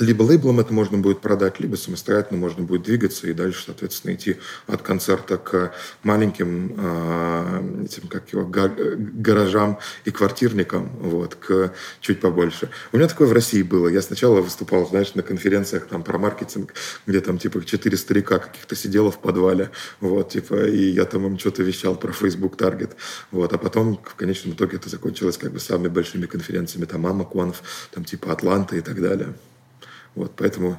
либо 0.00 0.22
лейблом 0.22 0.58
это 0.58 0.72
можно 0.72 0.98
будет 0.98 1.20
продать, 1.20 1.60
либо 1.60 1.76
самостоятельно 1.76 2.38
можно 2.40 2.64
будет 2.64 2.82
двигаться 2.82 3.28
и 3.28 3.32
дальше, 3.32 3.64
соответственно, 3.66 4.14
идти 4.14 4.36
от 4.66 4.82
концерта 4.82 5.36
к 5.36 5.72
маленьким 6.02 6.74
э, 6.76 7.84
этим, 7.84 8.08
как 8.08 8.32
его, 8.32 8.44
гаражам 8.44 9.78
и 10.04 10.10
квартирникам, 10.10 10.88
вот, 10.98 11.36
к 11.36 11.72
чуть 12.00 12.20
побольше. 12.20 12.70
У 12.92 12.96
меня 12.96 13.06
такое 13.06 13.28
в 13.28 13.32
России 13.32 13.62
было. 13.62 13.86
Я 13.86 14.02
сначала 14.02 14.40
выступал, 14.40 14.86
знаешь, 14.88 15.14
на 15.14 15.22
конференциях 15.22 15.86
там 15.86 16.02
про 16.02 16.18
маркетинг, 16.18 16.74
где 17.06 17.20
там 17.20 17.38
типа 17.38 17.64
четыре 17.64 17.96
старика 17.96 18.38
каких-то 18.38 18.74
сидело 18.74 19.12
в 19.12 19.20
подвале, 19.20 19.70
вот, 20.00 20.30
типа, 20.30 20.66
и 20.66 20.90
я 20.90 21.04
там 21.04 21.24
им 21.26 21.38
что-то 21.38 21.62
вещал 21.62 21.94
про 21.94 22.12
Facebook 22.12 22.56
Target, 22.56 22.90
вот, 23.30 23.52
а 23.52 23.58
потом 23.58 24.00
в 24.04 24.16
конечном 24.16 24.54
итоге 24.54 24.76
это 24.78 24.88
закончилось 24.88 25.38
как 25.38 25.52
бы 25.52 25.60
самыми 25.60 25.88
большими 25.88 26.26
конференциями, 26.26 26.86
там, 26.86 27.02
Мама 27.02 27.24
Конф, 27.24 27.62
там, 27.92 28.04
типа, 28.04 28.32
Атланта 28.32 28.76
и 28.76 28.80
так 28.80 29.00
далее. 29.00 29.34
Вот, 30.14 30.32
поэтому 30.36 30.78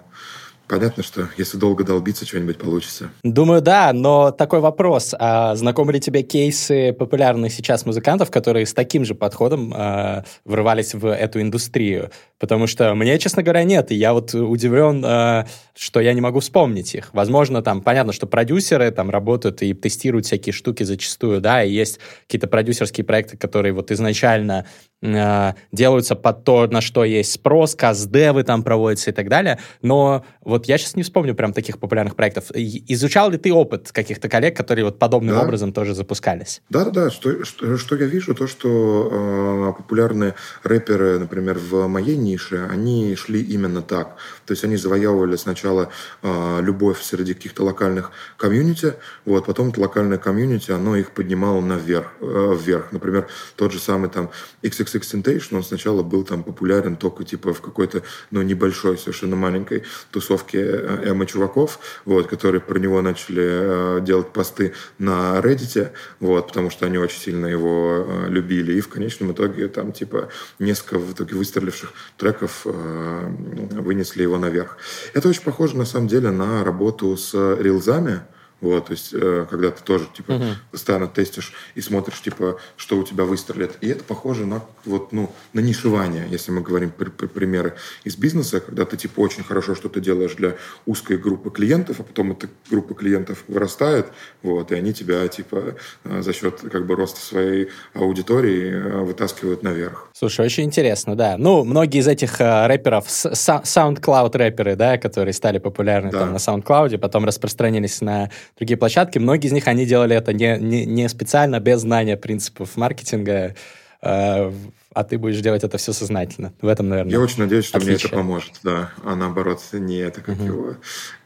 Понятно, 0.68 1.04
что 1.04 1.30
если 1.38 1.58
долго 1.58 1.84
долбиться, 1.84 2.26
что-нибудь 2.26 2.58
получится. 2.58 3.12
Думаю, 3.24 3.62
да, 3.62 3.94
но 3.94 4.32
такой 4.32 4.62
вопрос. 4.62 5.14
А 5.18 5.56
знакомы 5.56 5.94
ли 5.94 6.00
тебе 6.00 6.24
кейсы 6.24 6.92
популярных 6.92 7.54
сейчас 7.54 7.86
музыкантов, 7.86 8.32
которые 8.32 8.66
с 8.66 8.74
таким 8.74 9.06
же 9.06 9.14
подходом 9.14 9.72
э, 9.76 10.24
врывались 10.44 10.96
в 10.96 11.06
эту 11.14 11.40
индустрию? 11.42 12.10
Потому 12.40 12.66
что 12.66 12.96
мне, 12.96 13.20
честно 13.20 13.44
говоря, 13.44 13.64
нет. 13.64 13.92
И 13.92 13.96
я 13.96 14.14
вот 14.14 14.34
удивлен, 14.34 15.06
э, 15.06 15.46
что 15.76 16.00
я 16.00 16.14
не 16.14 16.22
могу 16.22 16.40
вспомнить 16.40 16.96
их. 16.96 17.14
Возможно, 17.14 17.62
там, 17.62 17.82
понятно, 17.82 18.12
что 18.12 18.26
продюсеры 18.26 18.90
там 18.90 19.12
работают 19.12 19.62
и 19.62 19.76
тестируют 19.76 20.26
всякие 20.26 20.54
штуки 20.54 20.82
зачастую, 20.82 21.42
да, 21.42 21.64
и 21.64 21.72
есть 21.72 22.00
какие-то 22.24 22.48
продюсерские 22.48 23.06
проекты, 23.06 23.38
которые 23.38 23.72
вот 23.74 23.92
изначально 23.92 24.66
э, 25.14 25.54
делаются 25.72 26.16
под 26.16 26.44
то, 26.44 26.68
на 26.68 26.82
что 26.82 27.04
есть 27.04 27.34
спрос, 27.34 27.76
каздевы 27.76 28.44
там 28.44 28.64
проводятся 28.64 29.12
и 29.12 29.14
так 29.14 29.30
далее. 29.30 29.60
Но 29.82 30.26
вот 30.42 30.68
я 30.68 30.78
сейчас 30.78 30.96
не 30.96 31.04
вспомню 31.04 31.36
прям 31.36 31.54
таких 31.54 31.80
популярных 31.80 32.16
проектов. 32.16 32.46
Изучал 32.54 33.30
ли 33.30 33.38
ты 33.38 33.52
опыт 33.52 33.92
каких-то 33.92 34.30
коллег, 34.30 34.56
которые 34.56 34.86
вот 34.86 35.00
подобным 35.00 35.36
да. 35.36 35.42
образом 35.42 35.74
тоже 35.74 35.94
запускались? 35.94 36.62
Да-да-да. 36.70 37.10
Что, 37.10 37.44
что, 37.44 37.78
что 37.78 37.96
я 37.96 38.06
вижу, 38.06 38.36
то, 38.36 38.48
что 38.48 39.10
э, 39.12 39.74
популярные 39.78 40.36
рэперы, 40.64 41.20
например, 41.20 41.58
в 41.60 41.88
моей 41.88 42.16
нише, 42.16 42.68
они 42.72 43.16
шли 43.16 43.42
именно 43.42 43.82
так. 43.82 44.16
То 44.46 44.54
есть 44.54 44.64
они 44.64 44.78
завоевывали 44.78 45.36
сначала 45.36 45.90
э, 46.22 46.62
любовь 46.62 47.02
среди 47.02 47.34
каких-то 47.34 47.64
локальных 47.64 48.12
комьюнити, 48.38 48.94
вот, 49.26 49.46
потом 49.46 49.70
это 49.70 49.82
локальное 49.82 50.18
комьюнити, 50.18 50.72
оно 50.72 50.96
их 50.96 51.12
поднимало 51.12 51.62
наверх, 51.62 52.12
э, 52.22 52.58
вверх. 52.60 52.92
Например, 52.92 53.28
тот 53.56 53.72
же 53.72 53.80
самый 53.80 54.10
там 54.10 54.30
XXX 54.64 54.95
Temptation, 55.04 55.58
он 55.58 55.64
сначала 55.64 56.04
был 56.04 56.24
там 56.24 56.44
популярен 56.44 56.96
только 56.96 57.24
типа 57.24 57.54
в 57.54 57.62
какой-то, 57.62 58.04
ну, 58.32 58.42
небольшой, 58.42 58.98
совершенно 58.98 59.36
маленькой 59.36 59.84
тусовке 60.12 60.60
э, 60.60 61.12
эмо-чуваков, 61.12 61.80
вот, 62.06 62.28
которые 62.28 62.62
про 62.62 62.80
него 62.80 63.02
начали 63.02 63.44
э, 63.44 64.02
делать 64.02 64.34
посты 64.34 64.74
на 64.98 65.40
Reddit, 65.40 65.92
вот, 66.20 66.48
потому 66.48 66.70
что 66.70 66.86
они 66.86 66.98
очень 66.98 67.20
сильно 67.20 67.48
его 67.48 68.06
э, 68.08 68.30
любили. 68.30 68.74
И 68.74 68.82
в 68.82 68.90
конечном 68.90 69.32
итоге 69.32 69.68
там 69.68 69.92
типа 69.92 70.30
несколько 70.60 71.00
в 71.00 71.14
итоге 71.14 71.36
выстреливших 71.36 71.94
треков 72.18 72.66
вынесли 72.66 74.24
его 74.24 74.38
наверх. 74.38 74.78
Это 75.14 75.30
очень 75.30 75.44
похоже 75.44 75.78
на 75.78 75.86
самом 75.86 76.08
деле 76.08 76.32
на 76.32 76.64
работу 76.64 77.16
с 77.18 77.34
рилзами, 77.34 78.22
вот, 78.62 78.88
то 78.88 78.92
есть, 78.94 79.14
э, 79.14 79.46
когда 79.50 79.70
ты 79.70 79.84
тоже, 79.84 80.06
типа, 80.16 80.32
uh-huh. 80.32 80.54
постоянно 80.72 81.08
тестишь 81.08 81.54
и 81.76 81.82
смотришь, 81.82 82.22
типа, 82.22 82.58
что 82.78 82.98
у 82.98 83.04
тебя 83.04 83.26
выстрелит. 83.26 83.78
И 83.82 83.90
это 83.90 84.04
похоже 84.04 84.46
на, 84.46 84.62
вот, 84.86 85.12
ну, 85.12 85.32
на 85.54 85.60
нишевание, 85.60 86.26
если 86.30 86.52
мы 86.52 86.62
говорим 86.62 86.92
при, 86.92 87.10
при, 87.10 87.28
примеры 87.28 87.76
из 88.06 88.16
бизнеса, 88.16 88.62
когда 88.62 88.86
ты, 88.86 88.96
типа, 88.96 89.20
очень 89.20 89.44
хорошо 89.44 89.76
что-то 89.76 90.00
делаешь 90.00 90.36
для 90.36 90.56
узкой 90.86 91.18
группы 91.18 91.52
клиентов, 91.52 92.00
а 92.00 92.04
потом 92.04 92.32
эта 92.32 92.48
группа 92.70 92.94
клиентов 92.94 93.44
вырастает, 93.48 94.08
вот, 94.42 94.72
и 94.72 94.76
они 94.76 94.94
тебя, 94.94 95.28
типа, 95.28 95.76
э, 96.06 96.22
за 96.22 96.34
счет, 96.34 96.62
как 96.72 96.86
бы, 96.86 96.96
роста 96.96 97.20
своей 97.20 97.70
аудитории 97.94 98.72
э, 98.72 99.00
вытаскивают 99.04 99.64
наверх. 99.64 100.10
Слушай, 100.14 100.46
очень 100.46 100.64
интересно, 100.64 101.16
да. 101.16 101.36
Ну, 101.38 101.66
многие 101.66 102.00
из 102.00 102.08
этих 102.08 102.40
э, 102.40 102.68
рэперов, 102.68 103.08
SoundCloud 103.08 104.38
рэперы, 104.38 104.76
да, 104.78 104.98
которые 104.98 105.34
стали 105.34 105.60
популярны 105.60 106.10
да. 106.10 106.20
там 106.20 106.32
на 106.32 106.38
SoundCloud, 106.38 106.98
потом 107.00 107.26
распространились 107.26 108.00
на 108.02 108.30
другие 108.58 108.78
площадки. 108.78 109.18
Многие 109.18 109.48
из 109.48 109.52
них, 109.52 109.68
они 109.68 109.86
делали 109.86 110.16
это 110.16 110.34
не, 110.34 110.58
не, 110.58 110.86
не 110.86 111.10
специально, 111.10 111.60
без 111.60 111.82
знания 111.82 112.18
принципов 112.18 112.78
маркетинга, 112.78 113.56
э, 114.02 114.52
а 114.94 115.04
ты 115.04 115.18
будешь 115.18 115.42
делать 115.42 115.64
это 115.64 115.78
все 115.78 115.94
сознательно. 115.94 116.54
В 116.62 116.68
этом, 116.68 116.90
наверное, 116.90 117.12
Я 117.12 117.20
очень 117.20 117.40
надеюсь, 117.40 117.66
что 117.66 117.78
отличие. 117.78 117.98
мне 117.98 118.06
это 118.06 118.16
поможет, 118.16 118.54
да. 118.64 118.92
А 119.04 119.16
наоборот, 119.16 119.62
не 119.74 119.98
это 119.98 120.22
как 120.22 120.38
угу. 120.38 120.46
его 120.46 120.76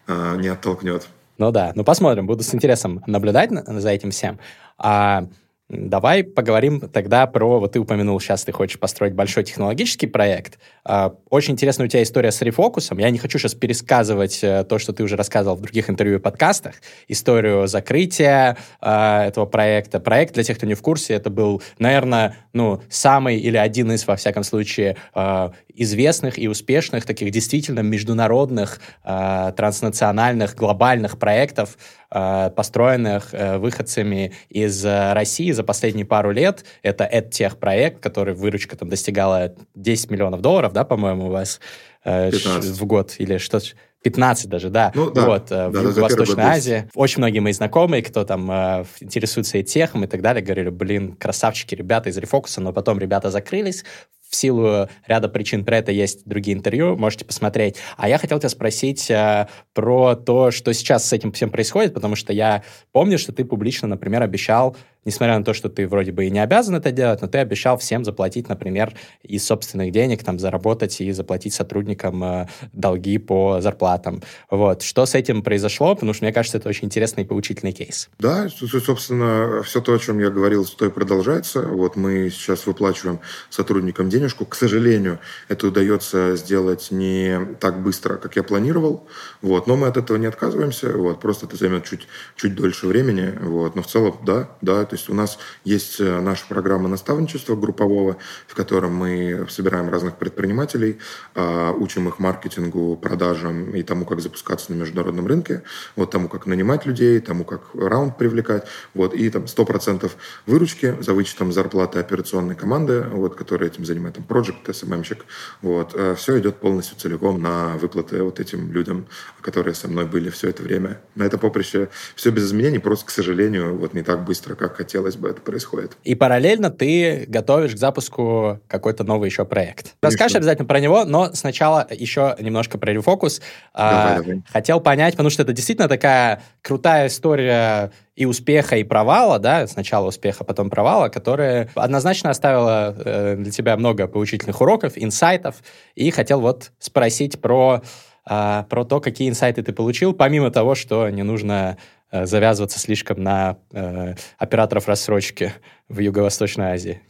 а, 0.07 0.35
не 0.37 0.47
оттолкнет. 0.47 1.07
Ну 1.37 1.51
да, 1.51 1.71
ну 1.75 1.83
посмотрим, 1.83 2.27
буду 2.27 2.43
с 2.43 2.53
интересом 2.53 3.03
наблюдать 3.05 3.51
за 3.51 3.89
этим 3.89 4.11
всем. 4.11 4.39
А 4.77 5.27
Давай 5.69 6.23
поговорим 6.23 6.79
тогда 6.79 7.27
про, 7.27 7.59
вот 7.59 7.73
ты 7.73 7.79
упомянул, 7.79 8.19
сейчас 8.19 8.43
ты 8.43 8.51
хочешь 8.51 8.79
построить 8.79 9.13
большой 9.13 9.43
технологический 9.43 10.07
проект. 10.07 10.57
А, 10.83 11.13
очень 11.29 11.53
интересная 11.53 11.85
у 11.85 11.87
тебя 11.87 12.01
история 12.01 12.31
с 12.31 12.41
рефокусом. 12.41 12.97
Я 12.97 13.11
не 13.11 13.19
хочу 13.19 13.37
сейчас 13.37 13.53
пересказывать 13.53 14.39
э, 14.41 14.63
то, 14.63 14.79
что 14.79 14.93
ты 14.93 15.03
уже 15.03 15.15
рассказывал 15.15 15.55
в 15.55 15.61
других 15.61 15.87
интервью 15.87 16.17
и 16.17 16.19
подкастах. 16.19 16.73
Историю 17.07 17.67
закрытия 17.67 18.57
а, 18.81 19.27
этого 19.27 19.45
проекта. 19.45 19.99
Проект, 19.99 20.33
для 20.33 20.43
тех, 20.43 20.57
кто 20.57 20.65
не 20.65 20.73
в 20.73 20.81
курсе, 20.81 21.13
это 21.13 21.29
был, 21.29 21.61
наверное, 21.77 22.35
ну, 22.51 22.81
самый 22.89 23.37
или 23.37 23.57
один 23.57 23.91
из, 23.91 24.07
во 24.07 24.15
всяком 24.15 24.43
случае, 24.43 24.97
а, 25.13 25.51
известных 25.75 26.39
и 26.39 26.47
успешных, 26.47 27.05
таких 27.05 27.29
действительно 27.29 27.81
международных, 27.81 28.81
транснациональных, 29.01 30.55
глобальных 30.55 31.17
проектов, 31.17 31.77
построенных 32.09 33.33
э, 33.33 33.57
выходцами 33.57 34.33
из 34.49 34.83
э, 34.83 35.13
России 35.13 35.51
за 35.51 35.63
последние 35.63 36.05
пару 36.05 36.31
лет. 36.31 36.65
Это 36.81 37.09
EdTech 37.11 37.57
проект, 37.57 38.01
который 38.01 38.33
выручка 38.33 38.75
там 38.75 38.89
достигала 38.89 39.55
10 39.75 40.09
миллионов 40.09 40.41
долларов, 40.41 40.73
да, 40.73 40.83
по-моему, 40.83 41.27
у 41.27 41.29
вас 41.29 41.59
15. 42.03 42.65
в 42.65 42.85
год 42.85 43.15
или 43.19 43.37
что 43.37 43.59
15 44.03 44.49
даже, 44.49 44.69
да. 44.69 44.91
Ну, 44.95 45.11
да. 45.11 45.25
Вот, 45.25 45.47
да, 45.49 45.69
в 45.69 45.73
Юго-Восточной 45.73 46.43
Азии. 46.43 46.89
Очень 46.95 47.19
многие 47.19 47.39
мои 47.39 47.51
знакомые, 47.51 48.01
кто 48.01 48.23
там 48.23 48.49
э, 48.49 48.85
интересуется 49.01 49.57
и 49.57 49.63
техом 49.63 50.05
и 50.05 50.07
так 50.07 50.21
далее, 50.21 50.43
говорили, 50.43 50.69
блин, 50.69 51.15
красавчики 51.15 51.75
ребята 51.75 52.09
из 52.09 52.17
Рефокуса, 52.17 52.61
но 52.61 52.71
потом 52.71 52.99
ребята 52.99 53.29
закрылись, 53.29 53.83
в 54.29 54.35
силу 54.35 54.87
ряда 55.07 55.27
причин 55.27 55.65
про 55.65 55.77
это 55.77 55.91
есть 55.91 56.21
другие 56.25 56.55
интервью, 56.55 56.95
можете 56.95 57.25
посмотреть. 57.25 57.77
А 57.97 58.07
я 58.07 58.17
хотел 58.17 58.39
тебя 58.39 58.49
спросить 58.49 59.09
э, 59.09 59.47
про 59.73 60.15
то, 60.15 60.51
что 60.51 60.71
сейчас 60.73 61.07
с 61.07 61.13
этим 61.13 61.31
всем 61.31 61.49
происходит, 61.49 61.93
потому 61.93 62.15
что 62.15 62.31
я 62.31 62.63
помню, 62.91 63.17
что 63.17 63.33
ты 63.33 63.43
публично, 63.43 63.87
например, 63.87 64.21
обещал 64.21 64.77
несмотря 65.05 65.37
на 65.37 65.43
то, 65.43 65.53
что 65.53 65.69
ты 65.69 65.87
вроде 65.87 66.11
бы 66.11 66.25
и 66.25 66.29
не 66.29 66.39
обязан 66.39 66.75
это 66.75 66.91
делать, 66.91 67.21
но 67.21 67.27
ты 67.27 67.37
обещал 67.39 67.77
всем 67.77 68.03
заплатить, 68.03 68.49
например, 68.49 68.93
из 69.23 69.45
собственных 69.45 69.91
денег, 69.91 70.23
там, 70.23 70.39
заработать 70.39 70.99
и 71.01 71.11
заплатить 71.11 71.53
сотрудникам 71.53 72.23
э, 72.23 72.47
долги 72.73 73.17
по 73.17 73.61
зарплатам. 73.61 74.21
Вот. 74.49 74.81
Что 74.81 75.05
с 75.05 75.15
этим 75.15 75.41
произошло? 75.41 75.95
Потому 75.95 76.13
что, 76.13 76.25
мне 76.25 76.33
кажется, 76.33 76.57
это 76.57 76.69
очень 76.69 76.85
интересный 76.85 77.23
и 77.23 77.25
поучительный 77.25 77.71
кейс. 77.71 78.09
Да, 78.19 78.49
собственно, 78.49 79.63
все 79.63 79.81
то, 79.81 79.93
о 79.93 79.99
чем 79.99 80.19
я 80.19 80.29
говорил, 80.29 80.65
то 80.65 80.85
и 80.85 80.89
продолжается. 80.89 81.61
Вот 81.61 81.95
мы 81.95 82.29
сейчас 82.29 82.65
выплачиваем 82.65 83.19
сотрудникам 83.49 84.09
денежку. 84.09 84.45
К 84.45 84.55
сожалению, 84.55 85.19
это 85.47 85.67
удается 85.67 86.35
сделать 86.35 86.89
не 86.91 87.39
так 87.59 87.81
быстро, 87.81 88.17
как 88.17 88.35
я 88.35 88.43
планировал. 88.43 89.07
Вот. 89.41 89.67
Но 89.67 89.77
мы 89.77 89.87
от 89.87 89.97
этого 89.97 90.17
не 90.17 90.27
отказываемся. 90.27 90.91
Вот. 90.91 91.19
Просто 91.21 91.45
это 91.45 91.55
займет 91.55 91.85
чуть, 91.85 92.07
чуть 92.35 92.55
дольше 92.55 92.87
времени. 92.87 93.33
Вот. 93.41 93.75
Но 93.75 93.81
в 93.81 93.87
целом, 93.87 94.17
да, 94.25 94.49
да, 94.61 94.88
то 94.89 94.95
есть 94.95 95.09
у 95.09 95.13
нас 95.13 95.37
есть 95.63 95.99
э, 95.99 96.19
наша 96.19 96.45
программа 96.47 96.89
наставничества 96.89 97.55
группового, 97.55 98.17
в 98.47 98.55
котором 98.55 98.95
мы 98.95 99.45
собираем 99.49 99.89
разных 99.89 100.17
предпринимателей, 100.17 100.97
а, 101.35 101.71
учим 101.71 102.07
их 102.07 102.19
маркетингу, 102.19 102.97
продажам 102.97 103.75
и 103.75 103.83
тому, 103.83 104.05
как 104.05 104.21
запускаться 104.21 104.71
на 104.71 104.77
международном 104.77 105.27
рынке, 105.27 105.63
вот 105.95 106.11
тому, 106.11 106.27
как 106.27 106.45
нанимать 106.45 106.85
людей, 106.85 107.19
тому, 107.19 107.43
как 107.43 107.61
раунд 107.73 108.17
привлекать, 108.17 108.65
вот, 108.93 109.13
и 109.13 109.29
там 109.29 109.43
100% 109.43 110.11
выручки 110.45 110.95
за 110.99 111.13
вычетом 111.13 111.51
зарплаты 111.51 111.99
операционной 111.99 112.55
команды, 112.55 113.05
вот, 113.11 113.35
которая 113.35 113.69
этим 113.69 113.85
занимается, 113.85 114.21
там, 114.21 114.37
project, 114.37 114.65
SMM-щик, 114.65 115.25
вот, 115.61 115.91
э, 115.93 116.15
все 116.15 116.39
идет 116.39 116.57
полностью 116.57 116.97
целиком 116.97 117.41
на 117.41 117.77
выплаты 117.77 118.23
вот 118.23 118.39
этим 118.39 118.71
людям, 118.71 119.05
которые 119.41 119.75
со 119.75 119.87
мной 119.87 120.05
были 120.05 120.29
все 120.29 120.49
это 120.49 120.63
время. 120.63 121.01
На 121.15 121.23
это 121.23 121.37
поприще 121.37 121.89
все 122.15 122.31
без 122.31 122.45
изменений, 122.45 122.79
просто, 122.79 123.05
к 123.05 123.11
сожалению, 123.11 123.77
вот 123.77 123.93
не 123.93 124.03
так 124.03 124.25
быстро, 124.25 124.55
как 124.55 124.78
хотелось 124.79 125.17
бы, 125.17 125.29
это 125.29 125.41
происходит. 125.41 125.97
И 126.05 126.15
параллельно 126.15 126.69
ты 126.69 127.25
готовишь 127.27 127.73
к 127.73 127.77
запуску 127.77 128.61
какой-то 128.69 129.03
новый 129.03 129.27
еще 129.27 129.43
проект. 129.43 129.95
Расскажешь 130.01 130.37
обязательно 130.37 130.65
про 130.65 130.79
него, 130.79 131.03
но 131.03 131.33
сначала 131.33 131.85
еще 131.91 132.37
немножко 132.39 132.77
про 132.77 132.93
рефокус. 132.93 133.41
Давай, 133.75 133.93
а, 133.93 134.19
давай. 134.21 134.43
Хотел 134.49 134.79
понять, 134.79 135.15
потому 135.15 135.29
что 135.31 135.43
это 135.43 135.51
действительно 135.51 135.89
такая 135.89 136.41
крутая 136.61 137.07
история 137.07 137.91
и 138.15 138.23
успеха, 138.25 138.77
и 138.77 138.85
провала, 138.85 139.37
да, 139.37 139.67
сначала 139.67 140.07
успеха, 140.07 140.45
потом 140.45 140.69
провала, 140.69 141.09
которая 141.09 141.69
однозначно 141.75 142.29
оставила 142.29 142.95
э, 142.97 143.35
для 143.35 143.51
тебя 143.51 143.75
много 143.75 144.07
поучительных 144.07 144.61
уроков, 144.61 144.93
инсайтов, 144.95 145.57
и 145.95 146.09
хотел 146.09 146.39
вот 146.39 146.71
спросить 146.79 147.41
про, 147.41 147.81
э, 148.29 148.63
про 148.69 148.85
то, 148.85 149.01
какие 149.01 149.27
инсайты 149.27 149.61
ты 149.61 149.73
получил, 149.73 150.13
помимо 150.13 150.51
того, 150.51 150.75
что 150.75 151.09
не 151.09 151.23
нужно 151.23 151.77
Э, 152.11 152.25
завязываться 152.25 152.79
слишком 152.79 153.21
на 153.21 153.57
э, 153.71 154.15
операторов 154.37 154.87
рассрочки 154.87 155.53
в 155.89 155.99
Юго-Восточной 155.99 156.71
Азии, 156.71 157.01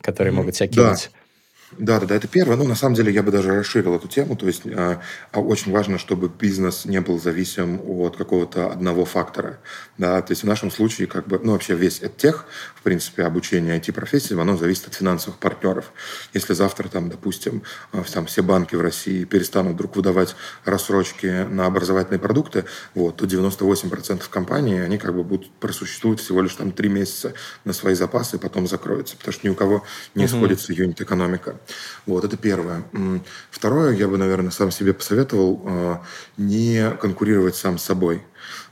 которые 0.00 0.32
могут 0.32 0.56
себя 0.56 0.68
кинуть. 0.68 1.10
Да. 1.12 1.21
Да, 1.78 1.98
да, 2.00 2.06
да, 2.06 2.16
это 2.16 2.28
первое. 2.28 2.56
Ну, 2.56 2.64
на 2.64 2.74
самом 2.74 2.94
деле, 2.94 3.12
я 3.12 3.22
бы 3.22 3.30
даже 3.30 3.54
расширил 3.54 3.94
эту 3.94 4.08
тему. 4.08 4.36
То 4.36 4.46
есть, 4.46 4.62
э, 4.64 4.96
очень 5.32 5.72
важно, 5.72 5.98
чтобы 5.98 6.28
бизнес 6.28 6.84
не 6.84 7.00
был 7.00 7.18
зависим 7.18 7.80
от 7.84 8.16
какого-то 8.16 8.70
одного 8.70 9.04
фактора. 9.04 9.58
Да, 9.98 10.20
то 10.20 10.32
есть, 10.32 10.42
в 10.42 10.46
нашем 10.46 10.70
случае, 10.70 11.06
как 11.06 11.26
бы, 11.26 11.40
ну, 11.42 11.52
вообще 11.52 11.74
весь 11.74 12.02
тех, 12.16 12.46
в 12.74 12.82
принципе, 12.82 13.24
обучение 13.24 13.78
IT-профессиям, 13.78 14.40
оно 14.40 14.56
зависит 14.56 14.88
от 14.88 14.94
финансовых 14.94 15.38
партнеров. 15.38 15.92
Если 16.34 16.52
завтра, 16.54 16.88
там, 16.88 17.08
допустим, 17.08 17.62
э, 17.92 18.02
там, 18.12 18.26
все 18.26 18.42
банки 18.42 18.74
в 18.74 18.80
России 18.80 19.24
перестанут 19.24 19.74
вдруг 19.74 19.96
выдавать 19.96 20.36
рассрочки 20.64 21.46
на 21.48 21.66
образовательные 21.66 22.18
продукты, 22.18 22.64
вот, 22.94 23.16
то 23.16 23.24
98% 23.24 24.28
компаний, 24.28 24.78
они 24.78 24.98
как 24.98 25.14
бы 25.14 25.24
будут 25.24 25.50
просуществовать 25.52 26.20
всего 26.20 26.42
лишь 26.42 26.54
там 26.54 26.72
три 26.72 26.88
месяца 26.88 27.32
на 27.64 27.72
свои 27.72 27.94
запасы, 27.94 28.36
и 28.36 28.38
потом 28.38 28.66
закроются, 28.66 29.16
потому 29.16 29.32
что 29.32 29.46
ни 29.46 29.50
у 29.50 29.54
кого 29.54 29.84
не 30.14 30.24
угу. 30.24 30.36
сходится 30.36 30.72
юнит-экономика. 30.72 31.56
Вот, 32.06 32.24
это 32.24 32.36
первое. 32.36 32.84
Второе, 33.50 33.94
я 33.94 34.08
бы, 34.08 34.18
наверное, 34.18 34.50
сам 34.50 34.70
себе 34.70 34.92
посоветовал 34.92 35.62
э, 35.64 35.96
не 36.36 36.90
конкурировать 37.00 37.56
сам 37.56 37.78
с 37.78 37.84
собой. 37.84 38.22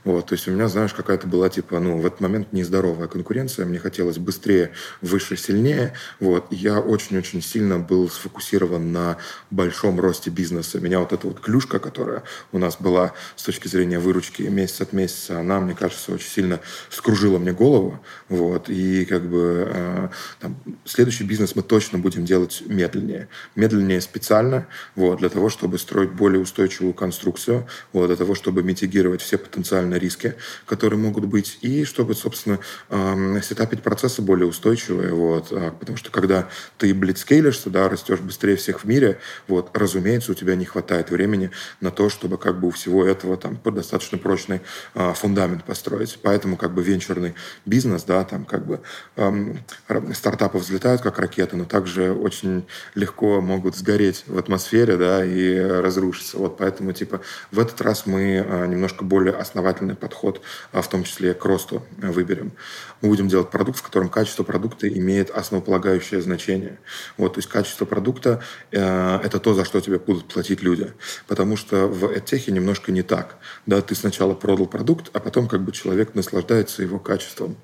Вот, 0.03 0.27
то 0.27 0.33
есть 0.33 0.47
у 0.47 0.51
меня, 0.51 0.67
знаешь, 0.67 0.93
какая-то 0.93 1.27
была, 1.27 1.49
типа, 1.49 1.79
ну, 1.79 1.97
в 1.97 2.05
этот 2.05 2.21
момент 2.21 2.53
нездоровая 2.53 3.07
конкуренция, 3.07 3.65
мне 3.65 3.77
хотелось 3.77 4.17
быстрее, 4.17 4.71
выше, 5.01 5.37
сильнее, 5.37 5.93
вот, 6.19 6.47
я 6.49 6.79
очень-очень 6.79 7.41
сильно 7.41 7.77
был 7.77 8.09
сфокусирован 8.09 8.91
на 8.91 9.17
большом 9.51 9.99
росте 9.99 10.31
бизнеса. 10.31 10.79
Меня 10.79 10.99
вот 10.99 11.13
эта 11.13 11.27
вот 11.27 11.39
клюшка, 11.39 11.79
которая 11.79 12.23
у 12.51 12.57
нас 12.57 12.77
была 12.79 13.13
с 13.35 13.43
точки 13.43 13.67
зрения 13.67 13.99
выручки 13.99 14.41
месяц 14.43 14.81
от 14.81 14.93
месяца, 14.93 15.39
она, 15.39 15.59
мне 15.59 15.75
кажется, 15.75 16.13
очень 16.13 16.29
сильно 16.29 16.59
скружила 16.89 17.37
мне 17.37 17.51
голову, 17.51 17.99
вот, 18.27 18.69
и 18.69 19.05
как 19.05 19.29
бы 19.29 19.67
э, 19.71 20.09
там, 20.39 20.55
следующий 20.85 21.25
бизнес 21.25 21.55
мы 21.55 21.61
точно 21.61 21.99
будем 21.99 22.25
делать 22.25 22.63
медленнее. 22.65 23.27
Медленнее 23.55 24.01
специально, 24.01 24.65
вот, 24.95 25.19
для 25.19 25.29
того, 25.29 25.49
чтобы 25.49 25.77
строить 25.77 26.11
более 26.11 26.41
устойчивую 26.41 26.93
конструкцию, 26.93 27.67
вот, 27.93 28.07
для 28.07 28.15
того, 28.15 28.33
чтобы 28.33 28.63
митигировать 28.63 29.21
все 29.21 29.37
потенциальные 29.37 29.90
на 29.91 29.95
риски, 29.95 30.35
которые 30.65 30.99
могут 30.99 31.25
быть, 31.25 31.59
и 31.61 31.83
чтобы, 31.85 32.15
собственно, 32.15 32.59
сетапить 33.41 33.83
процессы 33.83 34.21
более 34.21 34.47
устойчивые, 34.47 35.13
вот, 35.13 35.47
а, 35.51 35.71
потому 35.71 35.97
что 35.97 36.11
когда 36.11 36.47
ты 36.77 36.93
блицкейлишься, 36.93 37.69
да, 37.69 37.89
растешь 37.89 38.19
быстрее 38.19 38.55
всех 38.55 38.83
в 38.83 38.85
мире, 38.85 39.19
вот, 39.47 39.69
разумеется, 39.73 40.31
у 40.31 40.35
тебя 40.35 40.55
не 40.55 40.65
хватает 40.65 41.09
времени 41.09 41.51
на 41.81 41.91
то, 41.91 42.09
чтобы 42.09 42.37
как 42.37 42.59
бы 42.59 42.69
у 42.69 42.71
всего 42.71 43.05
этого 43.05 43.37
там 43.37 43.59
достаточно 43.63 44.17
прочный 44.17 44.61
а, 44.93 45.13
фундамент 45.13 45.63
построить. 45.63 46.19
Поэтому 46.21 46.57
как 46.57 46.73
бы 46.73 46.83
венчурный 46.83 47.35
бизнес, 47.65 48.03
да, 48.03 48.23
там 48.23 48.45
как 48.45 48.65
бы 48.65 48.81
стартапы 50.13 50.57
взлетают 50.57 51.01
как 51.01 51.19
ракеты, 51.19 51.57
но 51.57 51.65
также 51.65 52.13
очень 52.13 52.65
легко 52.95 53.41
могут 53.41 53.75
сгореть 53.75 54.23
в 54.27 54.37
атмосфере, 54.37 54.97
да, 54.97 55.25
и 55.25 55.59
разрушиться. 55.59 56.37
Вот 56.37 56.57
поэтому, 56.57 56.93
типа, 56.93 57.21
в 57.51 57.59
этот 57.59 57.81
раз 57.81 58.05
мы 58.05 58.45
а, 58.47 58.65
немножко 58.65 59.03
более 59.03 59.33
основательно 59.33 59.80
познавательный 59.81 59.95
подход, 59.95 60.41
а 60.71 60.81
в 60.81 60.89
том 60.89 61.03
числе 61.03 61.33
к 61.33 61.45
росту 61.45 61.83
выберем. 61.97 62.51
Мы 63.01 63.09
будем 63.09 63.27
делать 63.27 63.49
продукт, 63.49 63.79
в 63.79 63.81
котором 63.81 64.09
качество 64.09 64.43
продукта 64.43 64.87
имеет 64.87 65.31
основополагающее 65.31 66.21
значение. 66.21 66.77
Вот, 67.17 67.33
то 67.33 67.39
есть 67.39 67.49
качество 67.49 67.85
продукта 67.85 68.41
э,– 68.71 69.19
это 69.23 69.39
то, 69.39 69.53
за 69.53 69.65
что 69.65 69.81
тебе 69.81 69.97
будут 69.97 70.25
платить 70.25 70.61
люди. 70.61 70.91
Потому 71.27 71.57
что 71.57 71.87
в 71.87 72.03
EdTech 72.05 72.51
немножко 72.51 72.91
не 72.91 73.01
так. 73.01 73.37
Да, 73.65 73.81
ты 73.81 73.95
сначала 73.95 74.33
продал 74.33 74.67
продукт, 74.67 75.09
а 75.13 75.19
потом 75.19 75.47
как 75.47 75.61
бы 75.61 75.71
человек 75.71 76.15
наслаждается 76.15 76.83
его 76.83 76.99
качеством. 76.99 77.57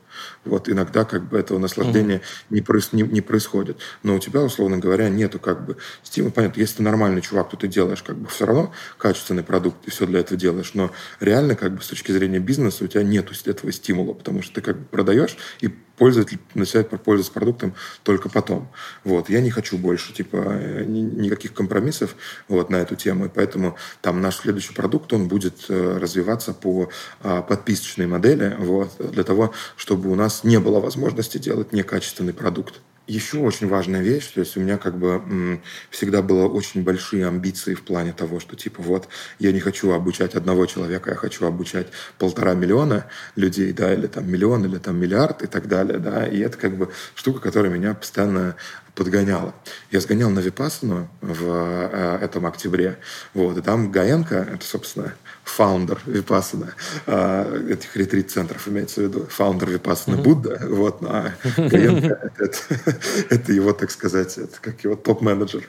Вот 0.46 0.70
иногда 0.70 1.06
как 1.06 1.28
бы 1.28 1.38
этого 1.38 1.60
наслаждения 1.60 2.18
mm-hmm. 2.18 2.46
не, 2.50 2.62
проис, 2.62 2.94
не, 2.94 3.04
не 3.04 3.22
происходит. 3.22 3.78
Но 4.04 4.16
у 4.16 4.20
тебя, 4.20 4.42
условно 4.42 4.78
говоря, 4.78 5.10
нету 5.10 5.40
как 5.40 5.66
бы 5.66 5.78
стимула. 6.04 6.32
Понятно, 6.32 6.60
если 6.60 6.78
ты 6.78 6.84
нормальный 6.84 7.22
чувак, 7.22 7.50
то 7.50 7.58
ты 7.58 7.68
делаешь 7.68 8.04
как 8.04 8.18
бы 8.18 8.28
все 8.28 8.46
равно 8.46 8.72
качественный 8.98 9.44
продукт, 9.44 9.88
и 9.88 9.90
все 9.90 10.06
для 10.06 10.20
этого 10.20 10.40
делаешь. 10.40 10.72
Но 10.74 10.92
реально 11.20 11.56
как 11.56 11.76
бы 11.76 11.82
с 11.82 11.88
точки 11.88 12.12
зрения 12.12 12.40
бизнеса 12.40 12.84
у 12.84 12.88
тебя 12.88 13.04
нету 13.04 13.34
этого 13.46 13.72
стимула, 13.72 14.14
потому 14.14 14.42
что 14.42 14.56
ты 14.56 14.62
как 14.62 14.78
бы 14.78 14.86
продаешь, 14.86 15.38
и 15.62 15.74
пользователь 15.98 16.39
начинает 16.54 16.89
пользоваться 16.89 17.34
продуктом 17.34 17.74
только 18.04 18.30
потом. 18.30 18.70
Вот. 19.04 19.30
Я 19.30 19.42
не 19.42 19.50
хочу 19.50 19.77
больше 19.77 20.13
типа 20.13 20.38
э, 20.38 20.84
ни, 20.86 21.00
никаких 21.00 21.54
компромиссов 21.54 22.16
вот, 22.48 22.70
на 22.70 22.77
эту 22.77 22.96
тему, 22.96 23.25
и 23.25 23.30
поэтому 23.30 23.75
там 24.01 24.22
наш 24.22 24.38
следующий 24.38 24.74
продукт, 24.74 25.12
он 25.13 25.27
будет 25.27 25.66
э, 25.70 25.98
развиваться 26.00 26.54
по 26.54 26.89
э, 27.24 27.44
подписочной 27.48 28.08
модели, 28.08 28.56
вот, 28.60 28.92
для 29.00 29.24
того, 29.24 29.54
чтобы 29.75 30.12
у 30.12 30.16
нас 30.16 30.44
не 30.44 30.60
было 30.60 30.80
возможности 30.80 31.38
делать 31.38 31.74
некачественный 31.74 32.34
продукт. 32.34 32.75
Еще 33.08 33.38
очень 33.38 33.70
важная 33.70 34.02
вещь, 34.02 34.28
то 34.34 34.42
есть 34.42 34.58
у 34.58 34.60
меня 34.60 34.78
как 34.78 34.98
бы 34.98 35.62
всегда 35.90 36.22
было 36.22 36.46
очень 36.46 36.84
большие 36.84 37.26
амбиции 37.26 37.74
в 37.74 37.84
плане 37.84 38.12
того, 38.12 38.42
что 38.42 38.58
типа 38.58 38.82
вот 38.82 39.08
я 39.40 39.54
не 39.54 39.62
хочу 39.62 39.92
обучать 39.92 40.36
одного 40.36 40.66
человека, 40.66 41.12
я 41.12 41.16
хочу 41.16 41.46
обучать 41.46 41.88
полтора 42.20 42.54
миллиона 42.54 43.06
людей, 43.38 43.72
да, 43.72 43.94
или 43.94 44.08
там 44.08 44.30
миллион, 44.30 44.66
или 44.66 44.78
там 44.78 44.98
миллиард 44.98 45.42
и 45.42 45.48
так 45.48 45.70
далее, 45.70 46.00
да, 46.00 46.28
и 46.28 46.40
это 46.40 46.58
как 46.58 46.76
бы 46.76 46.90
штука, 47.16 47.40
которая 47.40 47.72
меня 47.72 47.94
постоянно 47.94 48.58
подгоняла. 48.98 49.54
Я 49.92 50.01
сгонял 50.01 50.32
на 50.32 50.39
Випассану 50.39 51.08
в 51.22 51.44
э, 51.46 52.18
этом 52.22 52.48
октябре, 52.48 52.98
вот, 53.36 53.58
и 53.58 53.62
там 53.62 53.92
Гаенко, 53.92 54.36
это, 54.36 54.66
собственно, 54.66 55.13
фаундер 55.44 56.01
Випассана, 56.08 56.74
э, 57.06 57.68
этих 57.74 57.96
ретрит-центров 57.96 58.68
имеется 58.68 59.01
в 59.01 59.04
виду, 59.04 59.27
фаундер 59.30 59.70
Випассана 59.70 60.16
mm-hmm. 60.16 60.24
Будда, 60.24 60.62
вот, 60.68 60.98
а 61.04 61.34
Гаенко 61.58 62.32
это, 62.39 62.57
это 63.29 63.53
его, 63.53 63.72
так 63.72 63.92
сказать, 63.92 64.36
это 64.38 64.57
как 64.60 64.83
его 64.83 64.96
топ-менеджер, 64.96 65.64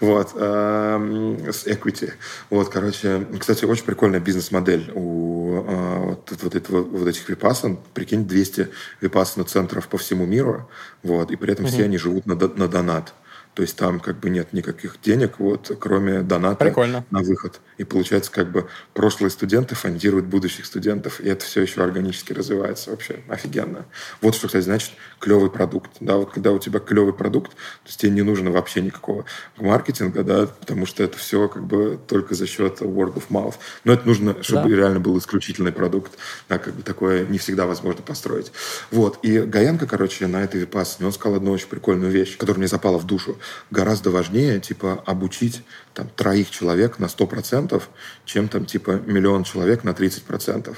вот, 0.00 0.32
э, 0.34 1.50
с 1.52 1.66
equity. 1.66 2.12
Вот, 2.50 2.68
короче, 2.68 3.26
кстати, 3.38 3.64
очень 3.64 3.84
прикольная 3.84 4.20
бизнес-модель 4.20 4.90
у 4.94 5.64
э, 5.66 5.98
вот, 5.98 6.32
вот, 6.42 6.54
этого, 6.56 6.82
вот 6.82 7.06
этих 7.06 7.28
Випассан, 7.28 7.78
прикинь, 7.94 8.26
200 8.26 8.68
Випассана-центров 9.00 9.86
по 9.86 9.98
всему 9.98 10.26
миру, 10.26 10.68
вот, 11.04 11.30
и 11.30 11.36
при 11.36 11.52
этом 11.52 11.66
mm-hmm. 11.66 11.68
все 11.68 11.84
они 11.84 11.96
живут 11.96 12.26
на, 12.26 12.34
на 12.34 12.71
донат. 12.72 13.12
То 13.54 13.62
есть 13.62 13.76
там 13.76 14.00
как 14.00 14.18
бы 14.18 14.30
нет 14.30 14.54
никаких 14.54 14.96
денег, 15.02 15.38
вот, 15.38 15.76
кроме 15.78 16.22
доната 16.22 16.64
Прикольно. 16.64 17.04
на 17.10 17.20
выход. 17.20 17.60
И 17.76 17.84
получается, 17.84 18.32
как 18.32 18.50
бы 18.50 18.66
прошлые 18.94 19.30
студенты 19.30 19.74
фондируют 19.74 20.26
будущих 20.26 20.64
студентов, 20.64 21.20
и 21.20 21.28
это 21.28 21.44
все 21.44 21.60
еще 21.60 21.82
органически 21.82 22.32
развивается 22.32 22.90
вообще. 22.90 23.20
Офигенно. 23.28 23.84
Вот 24.22 24.34
что, 24.34 24.46
кстати, 24.46 24.64
значит 24.64 24.92
клевый 25.18 25.50
продукт. 25.50 25.90
Да, 26.00 26.16
вот 26.16 26.32
когда 26.32 26.52
у 26.52 26.58
тебя 26.58 26.80
клевый 26.80 27.12
продукт, 27.12 27.50
то 27.52 27.88
есть 27.88 28.00
тебе 28.00 28.12
не 28.12 28.22
нужно 28.22 28.50
вообще 28.50 28.80
никакого 28.80 29.26
маркетинга, 29.58 30.22
да, 30.22 30.46
потому 30.46 30.86
что 30.86 31.02
это 31.02 31.18
все 31.18 31.48
как 31.48 31.64
бы 31.64 32.00
только 32.06 32.34
за 32.34 32.46
счет 32.46 32.80
word 32.80 33.14
of 33.14 33.24
mouth. 33.28 33.56
Но 33.84 33.92
это 33.92 34.06
нужно, 34.06 34.42
чтобы 34.42 34.70
да. 34.70 34.76
реально 34.76 35.00
был 35.00 35.18
исключительный 35.18 35.72
продукт. 35.72 36.12
Да, 36.48 36.56
как 36.56 36.72
бы 36.74 36.82
такое 36.82 37.26
не 37.26 37.36
всегда 37.36 37.66
возможно 37.66 38.00
построить. 38.00 38.50
Вот. 38.90 39.18
И 39.22 39.40
Гаянка, 39.40 39.86
короче, 39.86 40.26
на 40.26 40.42
этой 40.42 40.60
випассане, 40.60 41.06
он 41.06 41.12
сказал 41.12 41.36
одну 41.36 41.52
очень 41.52 41.68
прикольную 41.68 42.10
вещь, 42.10 42.38
которая 42.38 42.58
мне 42.58 42.68
запала 42.68 42.98
в 42.98 43.06
душу 43.06 43.36
гораздо 43.70 44.10
важнее, 44.10 44.60
типа, 44.60 45.02
обучить 45.06 45.62
там, 45.94 46.08
троих 46.08 46.50
человек 46.50 46.98
на 46.98 47.06
100%, 47.06 47.82
чем 48.24 48.48
там, 48.48 48.66
типа, 48.66 49.02
миллион 49.06 49.44
человек 49.44 49.84
на 49.84 49.90
30%. 49.90 50.76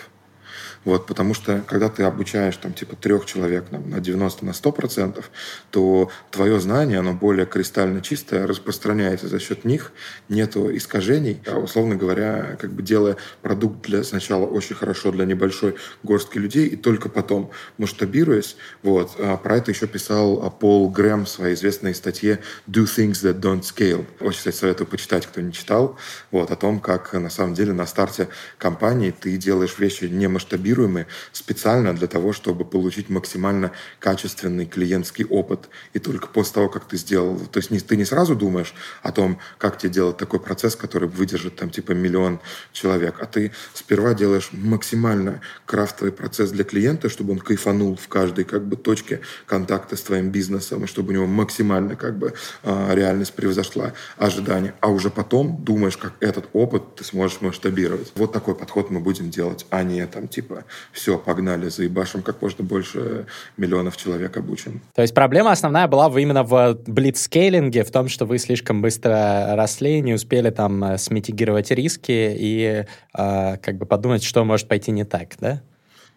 Вот, 0.84 1.06
потому 1.06 1.34
что, 1.34 1.62
когда 1.66 1.88
ты 1.88 2.02
обучаешь 2.02 2.56
там, 2.56 2.72
типа, 2.72 2.96
трех 2.96 3.24
человек 3.26 3.66
там, 3.70 3.88
на 3.90 4.00
90, 4.00 4.44
на 4.44 4.52
100 4.52 4.72
процентов, 4.72 5.30
то 5.70 6.10
твое 6.30 6.60
знание, 6.60 6.98
оно 6.98 7.14
более 7.14 7.46
кристально 7.46 8.00
чистое, 8.00 8.46
распространяется 8.46 9.28
за 9.28 9.38
счет 9.38 9.64
них, 9.64 9.92
нету 10.28 10.74
искажений. 10.76 11.40
А, 11.46 11.58
условно 11.58 11.96
говоря, 11.96 12.56
как 12.60 12.72
бы 12.72 12.82
делая 12.82 13.16
продукт 13.42 13.86
для 13.86 14.04
сначала 14.04 14.46
очень 14.46 14.76
хорошо 14.76 15.10
для 15.10 15.24
небольшой 15.24 15.76
горстки 16.02 16.38
людей, 16.38 16.66
и 16.66 16.76
только 16.76 17.08
потом 17.08 17.50
масштабируясь, 17.78 18.56
вот, 18.82 19.12
а 19.18 19.36
про 19.36 19.56
это 19.56 19.70
еще 19.70 19.86
писал 19.86 20.44
а, 20.44 20.50
Пол 20.50 20.90
Грэм 20.90 21.24
в 21.24 21.28
своей 21.28 21.54
известной 21.54 21.94
статье 21.94 22.40
«Do 22.68 22.84
things 22.84 23.22
that 23.22 23.40
don't 23.40 23.62
scale». 23.62 24.06
Очень, 24.20 24.38
кстати, 24.38 24.56
советую 24.56 24.86
почитать, 24.86 25.26
кто 25.26 25.40
не 25.40 25.52
читал, 25.52 25.98
вот, 26.30 26.50
о 26.50 26.56
том, 26.56 26.80
как 26.80 27.12
на 27.14 27.30
самом 27.30 27.54
деле 27.54 27.72
на 27.72 27.86
старте 27.86 28.28
компании 28.58 29.14
ты 29.18 29.36
делаешь 29.36 29.78
вещи 29.78 30.04
не 30.04 30.28
масштабируемые, 30.28 30.73
масштабируемые 30.74 31.06
специально 31.32 31.94
для 31.94 32.06
того, 32.06 32.32
чтобы 32.32 32.64
получить 32.64 33.08
максимально 33.08 33.70
качественный 34.00 34.66
клиентский 34.66 35.24
опыт. 35.24 35.68
И 35.94 35.98
только 35.98 36.26
после 36.26 36.54
того, 36.54 36.68
как 36.68 36.86
ты 36.86 36.96
сделал... 36.96 37.38
То 37.38 37.58
есть 37.58 37.70
не, 37.70 37.78
ты 37.78 37.96
не 37.96 38.04
сразу 38.04 38.34
думаешь 38.34 38.74
о 39.02 39.12
том, 39.12 39.38
как 39.58 39.78
тебе 39.78 39.92
делать 39.92 40.16
такой 40.16 40.40
процесс, 40.40 40.76
который 40.76 41.08
выдержит 41.08 41.56
там 41.56 41.70
типа 41.70 41.92
миллион 41.92 42.40
человек, 42.72 43.16
а 43.20 43.26
ты 43.26 43.52
сперва 43.74 44.14
делаешь 44.14 44.50
максимально 44.52 45.40
крафтовый 45.66 46.12
процесс 46.12 46.50
для 46.50 46.64
клиента, 46.64 47.08
чтобы 47.08 47.32
он 47.32 47.38
кайфанул 47.38 47.96
в 47.96 48.08
каждой 48.08 48.44
как 48.44 48.64
бы 48.64 48.76
точке 48.76 49.20
контакта 49.46 49.96
с 49.96 50.02
твоим 50.02 50.30
бизнесом, 50.30 50.84
и 50.84 50.86
чтобы 50.86 51.10
у 51.10 51.12
него 51.12 51.26
максимально 51.26 51.96
как 51.96 52.18
бы 52.18 52.34
а, 52.62 52.94
реальность 52.94 53.34
превзошла 53.34 53.92
ожидания. 54.16 54.74
А 54.80 54.88
уже 54.88 55.10
потом 55.10 55.56
думаешь, 55.64 55.96
как 55.96 56.12
этот 56.20 56.44
опыт 56.52 56.96
ты 56.96 57.04
сможешь 57.04 57.40
масштабировать. 57.40 58.12
Вот 58.14 58.32
такой 58.32 58.54
подход 58.54 58.90
мы 58.90 59.00
будем 59.00 59.30
делать, 59.30 59.66
а 59.70 59.82
не 59.82 60.06
там 60.06 60.28
типа 60.28 60.63
все, 60.92 61.18
погнали, 61.18 61.68
заебашим 61.68 62.22
как 62.22 62.40
можно 62.42 62.64
больше 62.64 63.26
миллионов 63.56 63.96
человек 63.96 64.36
обучим. 64.36 64.80
То 64.94 65.02
есть 65.02 65.14
проблема 65.14 65.52
основная 65.52 65.86
была 65.88 66.08
именно 66.20 66.42
в 66.42 66.78
блицскейлинге, 66.86 67.84
в 67.84 67.90
том, 67.90 68.08
что 68.08 68.26
вы 68.26 68.38
слишком 68.38 68.82
быстро 68.82 69.54
росли, 69.56 70.00
не 70.00 70.14
успели 70.14 70.50
там 70.50 70.84
э, 70.84 70.98
смитигировать 70.98 71.70
риски 71.70 72.34
и 72.38 72.86
э, 73.16 73.56
как 73.56 73.76
бы 73.76 73.86
подумать, 73.86 74.22
что 74.22 74.44
может 74.44 74.68
пойти 74.68 74.90
не 74.90 75.04
так, 75.04 75.34
да? 75.40 75.62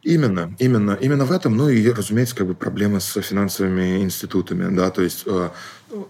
Именно, 0.07 0.55
именно, 0.57 0.97
именно 1.01 1.25
в 1.25 1.33
этом, 1.33 1.57
ну 1.57 1.67
и, 1.67 1.91
разумеется, 1.91 2.33
как 2.33 2.47
бы 2.47 2.55
проблемы 2.55 3.01
с 3.01 3.21
финансовыми 3.21 4.01
институтами, 4.01 4.73
да, 4.73 4.89
то 4.89 5.01
есть 5.01 5.23
э, 5.25 5.49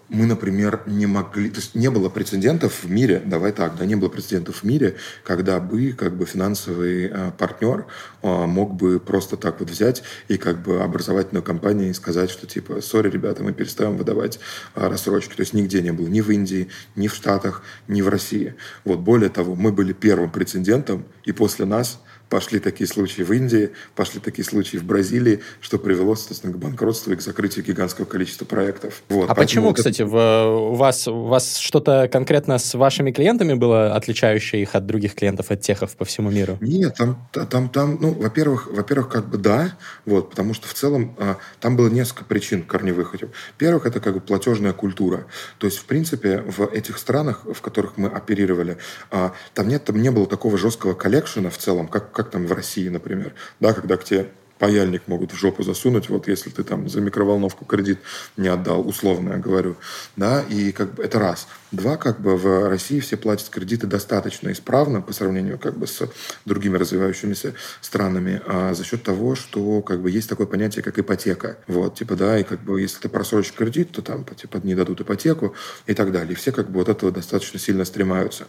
мы, 0.08 0.28
например, 0.28 0.84
не 0.86 1.08
могли, 1.08 1.50
то 1.50 1.56
есть 1.56 1.74
не 1.74 1.90
было 1.90 2.08
прецедентов 2.08 2.84
в 2.84 2.92
мире, 2.92 3.24
давай 3.26 3.54
так, 3.54 3.76
да, 3.76 3.86
не 3.86 3.96
было 3.96 4.10
прецедентов 4.10 4.58
в 4.58 4.64
мире, 4.64 4.98
когда 5.24 5.60
бы 5.60 5.94
как 5.94 6.16
бы 6.16 6.28
финансовый 6.28 7.08
э, 7.08 7.32
партнер 7.40 7.88
э, 8.22 8.46
мог 8.46 8.76
бы 8.76 9.00
просто 9.00 9.36
так 9.36 9.60
вот 9.62 9.72
взять 9.72 10.04
и 10.28 10.38
как 10.38 10.62
бы 10.62 10.80
образовательную 10.80 11.42
компанию 11.42 11.90
и 11.90 11.94
сказать, 11.94 12.30
что 12.30 12.46
типа, 12.46 12.82
сори, 12.82 13.10
ребята, 13.10 13.42
мы 13.42 13.52
перестаем 13.52 13.98
выдавать 13.98 14.40
э, 14.76 14.88
рассрочки. 14.88 15.34
То 15.34 15.42
есть 15.42 15.54
нигде 15.54 15.82
не 15.82 15.92
было, 15.92 16.08
ни 16.08 16.22
в 16.22 16.30
Индии, 16.30 16.70
ни 16.96 17.08
в 17.08 17.16
Штатах, 17.16 17.64
ни 17.88 18.04
в 18.04 18.10
России. 18.10 18.54
Вот 18.84 19.00
более 19.00 19.32
того, 19.32 19.56
мы 19.56 19.72
были 19.72 19.94
первым 19.94 20.30
прецедентом, 20.30 21.04
и 21.24 21.32
после 21.32 21.66
нас 21.66 22.00
Пошли 22.30 22.60
такие 22.60 22.88
случаи 22.88 23.22
в 23.22 23.32
Индии, 23.32 23.72
пошли 23.96 24.20
такие 24.20 24.44
случаи 24.44 24.78
в 24.78 24.84
Бразилии, 24.84 25.42
что 25.62 25.78
привело, 25.80 26.16
соответственно, 26.16 26.54
к 26.54 26.58
банкротству 26.58 27.14
и 27.14 27.16
к 27.16 27.22
закрытию 27.22 27.64
гигантского 27.64 28.06
количества 28.06 28.46
проектов. 28.46 29.02
Вот, 29.10 29.30
а 29.30 29.36
почему, 29.36 29.72
это... 29.72 29.78
кстати, 29.78 30.02
в, 30.02 30.16
у, 30.16 30.74
вас, 30.74 31.08
у 31.08 31.24
вас 31.24 31.58
что-то 31.58 32.10
конкретно 32.12 32.58
с 32.58 32.74
вашими 32.74 33.12
клиентами 33.12 33.54
было, 33.54 33.96
отличающее 33.96 34.62
их 34.62 34.76
от 34.76 34.86
других 34.86 35.16
клиентов, 35.16 35.52
от 35.52 35.62
техов 35.62 35.96
по 35.96 36.06
всему 36.06 36.30
миру? 36.30 36.58
Нет, 36.60 36.96
там, 36.96 37.30
там, 37.32 37.70
там 37.70 37.98
ну, 38.02 38.14
во-первых, 38.14 38.68
во-первых, 38.72 39.10
как 39.10 39.30
бы 39.30 39.38
да, 39.38 39.78
вот, 40.06 40.32
потому 40.32 40.54
что 40.54 40.68
в 40.68 40.74
целом 40.74 41.16
а, 41.20 41.38
там 41.60 41.78
было 41.78 41.88
несколько 41.88 42.26
причин 42.26 42.64
корневых 42.64 43.16
этим. 43.16 43.30
Первых, 43.58 43.86
это 43.86 44.00
как 44.00 44.16
бы 44.16 44.20
платежная 44.20 44.74
культура. 44.74 45.28
То 45.60 45.68
есть, 45.68 45.78
в 45.78 45.86
принципе, 45.86 46.42
в 46.42 46.66
этих 46.74 46.98
странах, 46.98 47.46
в 47.46 47.62
которых 47.62 47.98
мы 47.98 48.10
оперировали, 48.10 48.78
а, 49.12 49.34
там, 49.54 49.68
нет, 49.68 49.86
там 49.86 50.02
не 50.02 50.12
было 50.12 50.28
такого 50.28 50.58
жесткого 50.58 50.94
коллекшена 50.94 51.50
в 51.50 51.58
целом, 51.58 51.88
как 51.88 52.12
как 52.18 52.32
там 52.32 52.48
в 52.48 52.52
России, 52.52 52.90
например, 52.90 53.34
да, 53.60 53.74
когда 53.74 53.96
к 53.96 54.04
тебе 54.04 54.28
паяльник 54.58 55.08
могут 55.08 55.32
в 55.32 55.36
жопу 55.36 55.62
засунуть, 55.62 56.10
вот 56.10 56.28
если 56.28 56.50
ты 56.50 56.64
там 56.64 56.90
за 56.90 57.00
микроволновку 57.00 57.64
кредит 57.64 58.00
не 58.38 58.48
отдал, 58.48 58.88
условно 58.88 59.34
я 59.34 59.38
говорю, 59.38 59.76
да, 60.16 60.42
и 60.42 60.72
как 60.72 60.96
бы 60.96 61.04
это 61.04 61.20
раз. 61.20 61.48
Два, 61.72 61.98
как 61.98 62.22
бы 62.22 62.38
в 62.38 62.70
России 62.70 63.02
все 63.02 63.18
платят 63.18 63.50
кредиты 63.50 63.88
достаточно 63.88 64.52
исправно 64.54 65.02
по 65.02 65.12
сравнению 65.12 65.60
как 65.60 65.78
бы 65.78 65.86
с 65.86 66.02
другими 66.46 66.78
развивающимися 66.78 67.56
странами, 67.82 68.42
а 68.46 68.74
за 68.74 68.86
счет 68.86 69.04
того, 69.04 69.36
что 69.36 69.82
как 69.82 70.02
бы 70.02 70.10
есть 70.10 70.30
такое 70.30 70.48
понятие, 70.48 70.82
как 70.82 70.98
ипотека. 70.98 71.58
Вот, 71.68 71.96
типа, 71.96 72.16
да, 72.16 72.40
и 72.40 72.44
как 72.44 72.62
бы 72.62 72.80
если 72.80 73.00
ты 73.00 73.10
просрочишь 73.10 73.52
кредит, 73.52 73.92
то 73.92 74.02
там 74.02 74.24
типа 74.24 74.62
не 74.64 74.76
дадут 74.76 75.02
ипотеку 75.02 75.56
и 75.88 75.94
так 75.94 76.14
далее. 76.14 76.32
И 76.32 76.36
все 76.36 76.54
как 76.54 76.70
бы 76.70 76.80
вот 76.80 76.88
этого 76.88 77.12
достаточно 77.12 77.60
сильно 77.60 77.84
стремаются. 77.84 78.46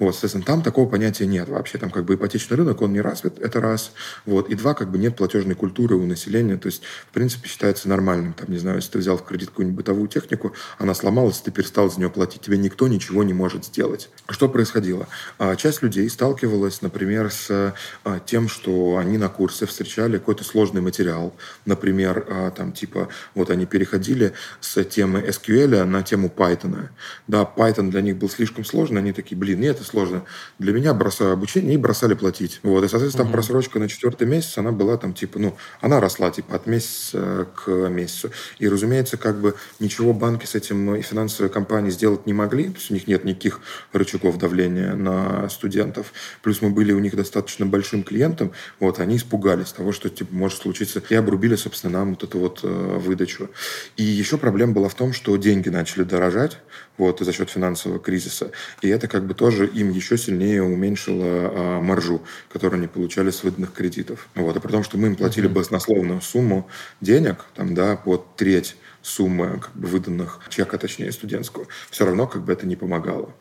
Вот, 0.00 0.12
соответственно, 0.12 0.44
там 0.44 0.62
такого 0.62 0.88
понятия 0.88 1.26
нет 1.26 1.48
вообще. 1.48 1.78
Там 1.78 1.90
как 1.90 2.04
бы 2.04 2.14
ипотечный 2.14 2.56
рынок, 2.56 2.82
он 2.82 2.92
не 2.92 3.00
развит, 3.00 3.38
это 3.38 3.60
раз. 3.60 3.92
Вот, 4.24 4.48
и 4.48 4.56
два, 4.56 4.74
как 4.74 4.90
бы 4.90 4.98
нет 4.98 5.14
платежной 5.14 5.54
культуры 5.54 5.94
у 5.94 6.04
населения. 6.04 6.56
То 6.56 6.66
есть, 6.66 6.82
в 7.10 7.14
принципе, 7.14 7.48
считается 7.48 7.88
нормальным. 7.88 8.32
Там, 8.32 8.50
не 8.50 8.58
знаю, 8.58 8.78
если 8.78 8.90
ты 8.90 8.98
взял 8.98 9.16
в 9.16 9.24
кредит 9.24 9.50
какую-нибудь 9.50 9.76
бытовую 9.76 10.08
технику, 10.08 10.52
она 10.78 10.94
сломалась, 10.94 11.38
ты 11.38 11.52
перестал 11.52 11.88
за 11.88 11.98
нее 11.98 12.10
платить, 12.10 12.40
тебе 12.40 12.55
тебе 12.56 12.64
никто 12.64 12.88
ничего 12.88 13.22
не 13.22 13.34
может 13.34 13.64
сделать. 13.64 14.08
Что 14.28 14.48
происходило? 14.48 15.06
А, 15.38 15.56
часть 15.56 15.82
людей 15.82 16.08
сталкивалась, 16.08 16.82
например, 16.82 17.30
с 17.30 17.74
а, 18.04 18.20
тем, 18.20 18.48
что 18.48 18.96
они 18.96 19.18
на 19.18 19.28
курсе 19.28 19.66
встречали 19.66 20.18
какой-то 20.18 20.44
сложный 20.44 20.80
материал. 20.80 21.34
Например, 21.64 22.26
а, 22.28 22.50
там 22.50 22.72
типа 22.72 23.08
вот 23.34 23.50
они 23.50 23.66
переходили 23.66 24.32
с 24.60 24.82
темы 24.84 25.20
SQL 25.20 25.84
на 25.84 26.02
тему 26.02 26.32
Python. 26.34 26.88
Да, 27.26 27.48
Python 27.56 27.90
для 27.90 28.00
них 28.00 28.16
был 28.16 28.28
слишком 28.28 28.64
сложный, 28.64 29.00
они 29.00 29.12
такие, 29.12 29.36
блин, 29.36 29.60
нет, 29.60 29.76
это 29.76 29.84
сложно. 29.84 30.24
Для 30.58 30.72
меня 30.72 30.94
бросаю 30.94 31.32
обучение 31.32 31.74
и 31.74 31.78
бросали 31.78 32.14
платить. 32.14 32.60
Вот, 32.62 32.84
и, 32.84 32.88
соответственно, 32.88 33.24
там 33.24 33.32
просрочка 33.32 33.78
на 33.78 33.88
четвертый 33.88 34.26
месяц, 34.26 34.58
она 34.58 34.72
была 34.72 34.96
там 34.96 35.12
типа, 35.12 35.38
ну, 35.38 35.56
она 35.80 36.00
росла 36.00 36.30
типа 36.30 36.56
от 36.56 36.66
месяца 36.66 37.46
к 37.54 37.70
месяцу. 37.88 38.30
И, 38.58 38.68
разумеется, 38.68 39.16
как 39.16 39.40
бы 39.40 39.54
ничего 39.78 40.12
банки 40.12 40.46
с 40.46 40.54
этим 40.54 40.94
и 40.94 41.02
финансовые 41.02 41.50
компании 41.50 41.90
сделать 41.90 42.26
не 42.26 42.32
могли, 42.32 42.45
могли, 42.46 42.64
то 42.68 42.78
есть 42.78 42.90
у 42.90 42.94
них 42.94 43.06
нет 43.06 43.24
никаких 43.24 43.60
рычагов 43.92 44.38
давления 44.38 44.94
на 44.94 45.48
студентов. 45.48 46.12
Плюс 46.42 46.62
мы 46.62 46.70
были 46.70 46.92
у 46.92 47.00
них 47.00 47.16
достаточно 47.16 47.66
большим 47.66 48.02
клиентом, 48.04 48.52
вот, 48.80 49.00
они 49.00 49.16
испугались 49.16 49.72
того, 49.72 49.92
что 49.92 50.08
типа, 50.08 50.32
может 50.32 50.58
случиться, 50.58 51.02
и 51.08 51.14
обрубили, 51.14 51.56
собственно, 51.56 51.98
нам 51.98 52.10
вот 52.10 52.22
эту 52.22 52.38
вот 52.38 52.60
э, 52.62 52.68
выдачу. 52.68 53.50
И 53.96 54.02
еще 54.02 54.38
проблема 54.38 54.72
была 54.72 54.88
в 54.88 54.94
том, 54.94 55.12
что 55.12 55.36
деньги 55.36 55.68
начали 55.68 56.04
дорожать, 56.04 56.58
вот, 56.98 57.20
за 57.20 57.32
счет 57.32 57.50
финансового 57.50 57.98
кризиса. 57.98 58.50
И 58.82 58.88
это 58.88 59.08
как 59.08 59.26
бы 59.26 59.34
тоже 59.34 59.66
им 59.66 59.90
еще 59.90 60.16
сильнее 60.16 60.62
уменьшило 60.62 61.24
а, 61.26 61.80
маржу, 61.80 62.22
которую 62.52 62.78
они 62.78 62.88
получали 62.88 63.30
с 63.30 63.42
выданных 63.42 63.72
кредитов. 63.72 64.28
Вот. 64.34 64.56
А 64.56 64.60
при 64.60 64.70
том, 64.70 64.82
что 64.82 64.96
мы 64.96 65.08
им 65.08 65.16
платили 65.16 65.48
mm-hmm. 65.48 65.52
баснословную 65.52 66.20
сумму 66.20 66.68
денег, 67.00 67.44
там, 67.54 67.74
да, 67.74 67.96
под 67.96 68.36
треть 68.36 68.76
суммы 69.06 69.60
как 69.60 69.72
бы, 69.74 69.86
выданных 69.86 70.40
чека, 70.48 70.78
точнее, 70.78 71.12
студентского, 71.12 71.66
все 71.90 72.04
равно 72.04 72.26
как 72.26 72.42
бы 72.42 72.52
это 72.52 72.66
не 72.66 72.76
помогало. 72.76 73.32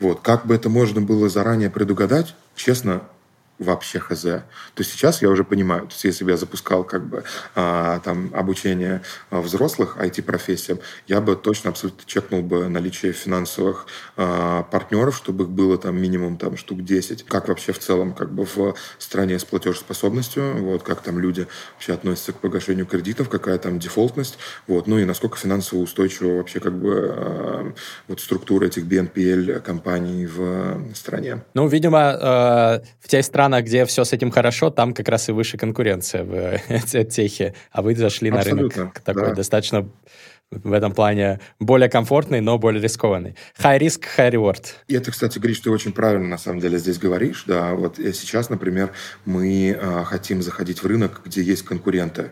Вот. 0.00 0.20
Как 0.20 0.46
бы 0.46 0.54
это 0.54 0.68
можно 0.68 1.00
было 1.00 1.28
заранее 1.28 1.70
предугадать, 1.70 2.34
честно, 2.54 3.02
вообще 3.58 4.00
хз. 4.00 4.22
То 4.22 4.82
сейчас 4.82 5.22
я 5.22 5.28
уже 5.28 5.44
понимаю, 5.44 5.82
то 5.82 5.92
есть 5.92 6.04
если 6.04 6.24
бы 6.24 6.30
я 6.30 6.36
запускал 6.36 6.84
как 6.84 7.06
бы 7.06 7.24
а, 7.54 8.00
там 8.00 8.30
обучение 8.34 9.02
а, 9.30 9.40
взрослых 9.40 9.96
IT-профессиям, 9.98 10.80
я 11.06 11.20
бы 11.20 11.36
точно 11.36 11.70
абсолютно 11.70 12.02
чекнул 12.06 12.42
бы 12.42 12.68
наличие 12.68 13.12
финансовых 13.12 13.86
а, 14.16 14.64
партнеров, 14.64 15.16
чтобы 15.16 15.44
их 15.44 15.50
было 15.50 15.78
там 15.78 16.00
минимум 16.00 16.36
там 16.36 16.56
штук 16.56 16.82
10. 16.82 17.24
Как 17.24 17.48
вообще 17.48 17.72
в 17.72 17.78
целом 17.78 18.12
как 18.12 18.32
бы 18.32 18.44
в 18.44 18.74
стране 18.98 19.38
с 19.38 19.44
платежеспособностью, 19.44 20.56
вот 20.64 20.82
как 20.82 21.02
там 21.02 21.18
люди 21.18 21.46
вообще 21.74 21.94
относятся 21.94 22.32
к 22.32 22.38
погашению 22.38 22.86
кредитов, 22.86 23.28
какая 23.28 23.58
там 23.58 23.78
дефолтность, 23.78 24.38
вот, 24.66 24.86
ну 24.86 24.98
и 24.98 25.04
насколько 25.04 25.38
финансово 25.38 25.80
устойчива 25.80 26.38
вообще 26.38 26.58
как 26.58 26.76
бы 26.76 27.14
а, 27.16 27.72
вот 28.08 28.20
структура 28.20 28.66
этих 28.66 28.84
BNPL 28.84 29.60
компаний 29.60 30.26
в 30.26 30.94
стране. 30.94 31.44
Ну, 31.54 31.68
видимо, 31.68 32.80
э, 32.80 32.80
в 33.00 33.22
странах 33.22 33.43
странах, 33.44 33.64
где 33.64 33.84
все 33.84 34.04
с 34.04 34.12
этим 34.12 34.30
хорошо, 34.30 34.70
там 34.70 34.94
как 34.94 35.08
раз 35.08 35.28
и 35.28 35.32
выше 35.32 35.58
конкуренция 35.58 36.24
в 36.24 37.04
техе, 37.10 37.54
а 37.70 37.82
вы 37.82 37.94
зашли 37.94 38.30
Абсолютно, 38.30 38.62
на 38.62 38.74
рынок 38.74 39.00
такой 39.00 39.28
да. 39.28 39.34
достаточно 39.34 39.86
в 40.62 40.72
этом 40.72 40.92
плане 40.92 41.40
более 41.58 41.88
комфортный, 41.88 42.40
но 42.40 42.58
более 42.58 42.82
рискованный. 42.82 43.36
High 43.58 43.80
risk, 43.80 44.04
high 44.16 44.32
reward. 44.32 44.66
И 44.88 44.94
это, 44.94 45.10
кстати, 45.10 45.38
Гриш, 45.38 45.60
ты 45.60 45.70
очень 45.70 45.92
правильно 45.92 46.28
на 46.28 46.38
самом 46.38 46.60
деле 46.60 46.78
здесь 46.78 46.98
говоришь. 46.98 47.44
Да, 47.46 47.74
вот 47.74 47.96
сейчас, 47.96 48.50
например, 48.50 48.92
мы 49.24 49.70
э, 49.70 50.04
хотим 50.04 50.42
заходить 50.42 50.82
в 50.82 50.86
рынок, 50.86 51.22
где 51.24 51.42
есть 51.42 51.62
конкуренты. 51.62 52.30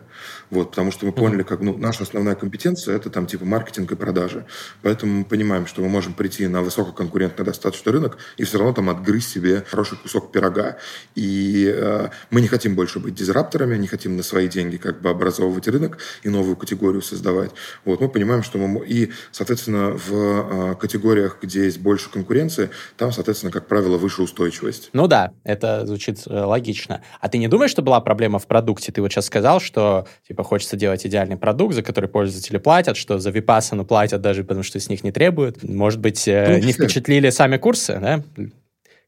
Вот, 0.49 0.71
потому 0.71 0.91
что 0.91 1.05
мы 1.05 1.11
поняли, 1.11 1.43
как 1.43 1.61
ну, 1.61 1.77
наша 1.77 2.03
основная 2.03 2.35
компетенция 2.35 2.95
это 2.95 3.09
там 3.09 3.25
типа 3.25 3.45
маркетинг 3.45 3.91
и 3.91 3.95
продажи. 3.95 4.45
Поэтому 4.81 5.19
мы 5.19 5.25
понимаем, 5.25 5.65
что 5.65 5.81
мы 5.81 5.89
можем 5.89 6.13
прийти 6.13 6.47
на 6.47 6.61
высококонкурентный 6.61 7.45
достаточно 7.45 7.91
рынок 7.91 8.17
и 8.37 8.43
все 8.43 8.57
равно 8.57 8.73
там 8.73 8.89
отгрызть 8.89 9.29
себе 9.29 9.63
хороший 9.67 9.97
кусок 9.97 10.31
пирога. 10.31 10.77
И 11.15 11.73
э, 11.73 12.09
мы 12.29 12.41
не 12.41 12.47
хотим 12.47 12.75
больше 12.75 12.99
быть 12.99 13.15
дизрапторами, 13.15 13.77
не 13.77 13.87
хотим 13.87 14.15
на 14.15 14.23
свои 14.23 14.47
деньги 14.47 14.77
как 14.77 15.01
бы 15.01 15.09
образовывать 15.09 15.67
рынок 15.67 15.97
и 16.23 16.29
новую 16.29 16.55
категорию 16.55 17.01
создавать. 17.01 17.51
Вот, 17.85 17.99
мы 17.99 18.09
понимаем, 18.13 18.43
что 18.43 18.57
мы... 18.57 18.85
И, 18.85 19.11
соответственно, 19.31 19.91
в 19.91 20.11
э, 20.13 20.75
категориях, 20.75 21.39
где 21.41 21.65
есть 21.65 21.79
больше 21.79 22.09
конкуренции, 22.09 22.69
там, 22.97 23.11
соответственно, 23.11 23.51
как 23.51 23.67
правило, 23.67 23.97
выше 23.97 24.21
устойчивость. 24.21 24.89
Ну 24.93 25.07
да, 25.07 25.33
это 25.43 25.85
звучит 25.85 26.21
э, 26.27 26.43
логично. 26.43 27.01
А 27.19 27.29
ты 27.29 27.37
не 27.37 27.47
думаешь, 27.47 27.71
что 27.71 27.81
была 27.81 27.99
проблема 27.99 28.39
в 28.39 28.47
продукте? 28.47 28.91
Ты 28.91 29.01
вот 29.01 29.11
сейчас 29.11 29.25
сказал, 29.25 29.59
что 29.59 30.07
типа 30.27 30.43
хочется 30.43 30.77
делать 30.77 31.05
идеальный 31.05 31.37
продукт, 31.37 31.75
за 31.75 31.81
который 31.81 32.09
пользователи 32.09 32.57
платят, 32.57 32.95
что 32.95 33.19
за 33.19 33.31
Vipassana 33.31 33.85
платят 33.85 34.21
даже 34.21 34.43
потому, 34.43 34.63
что 34.63 34.79
с 34.79 34.89
них 34.89 35.03
не 35.03 35.11
требуют. 35.11 35.63
Может 35.63 35.99
быть, 35.99 36.27
э, 36.27 36.57
ну, 36.59 36.65
не 36.65 36.73
впечатлили 36.73 37.29
сами 37.29 37.57
курсы, 37.57 37.99
да? 37.99 38.23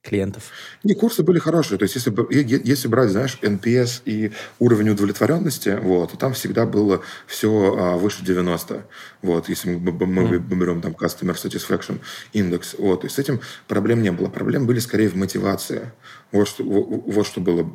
Клиентов? 0.05 0.43
Не, 0.83 0.93
курсы 0.93 1.23
были 1.23 1.39
хорошие. 1.39 1.77
То 1.77 1.83
есть, 1.83 1.95
если, 1.95 2.13
если 2.67 2.87
брать, 2.87 3.09
знаешь, 3.09 3.37
NPS 3.41 4.01
и 4.05 4.31
уровень 4.59 4.89
удовлетворенности, 4.89 5.77
вот, 5.81 6.11
то 6.11 6.17
там 6.17 6.33
всегда 6.33 6.65
было 6.65 7.01
все 7.27 7.49
а, 7.49 7.97
выше 7.97 8.23
90. 8.23 8.85
Вот, 9.21 9.49
если 9.49 9.75
мы, 9.75 9.91
мы, 9.91 10.23
mm. 10.23 10.55
берем 10.55 10.81
там 10.81 10.93
Customer 10.93 11.35
Satisfaction 11.35 11.99
Index. 12.33 12.75
Вот, 12.77 13.01
то 13.01 13.07
есть 13.07 13.15
с 13.15 13.19
этим 13.19 13.41
проблем 13.67 14.01
не 14.01 14.11
было. 14.11 14.29
Проблемы 14.29 14.65
были 14.67 14.79
скорее 14.79 15.09
в 15.09 15.15
мотивации. 15.15 15.91
Вот 16.35 16.49
что, 16.49 16.63
вот 16.65 17.25
что 17.25 17.39
было 17.39 17.65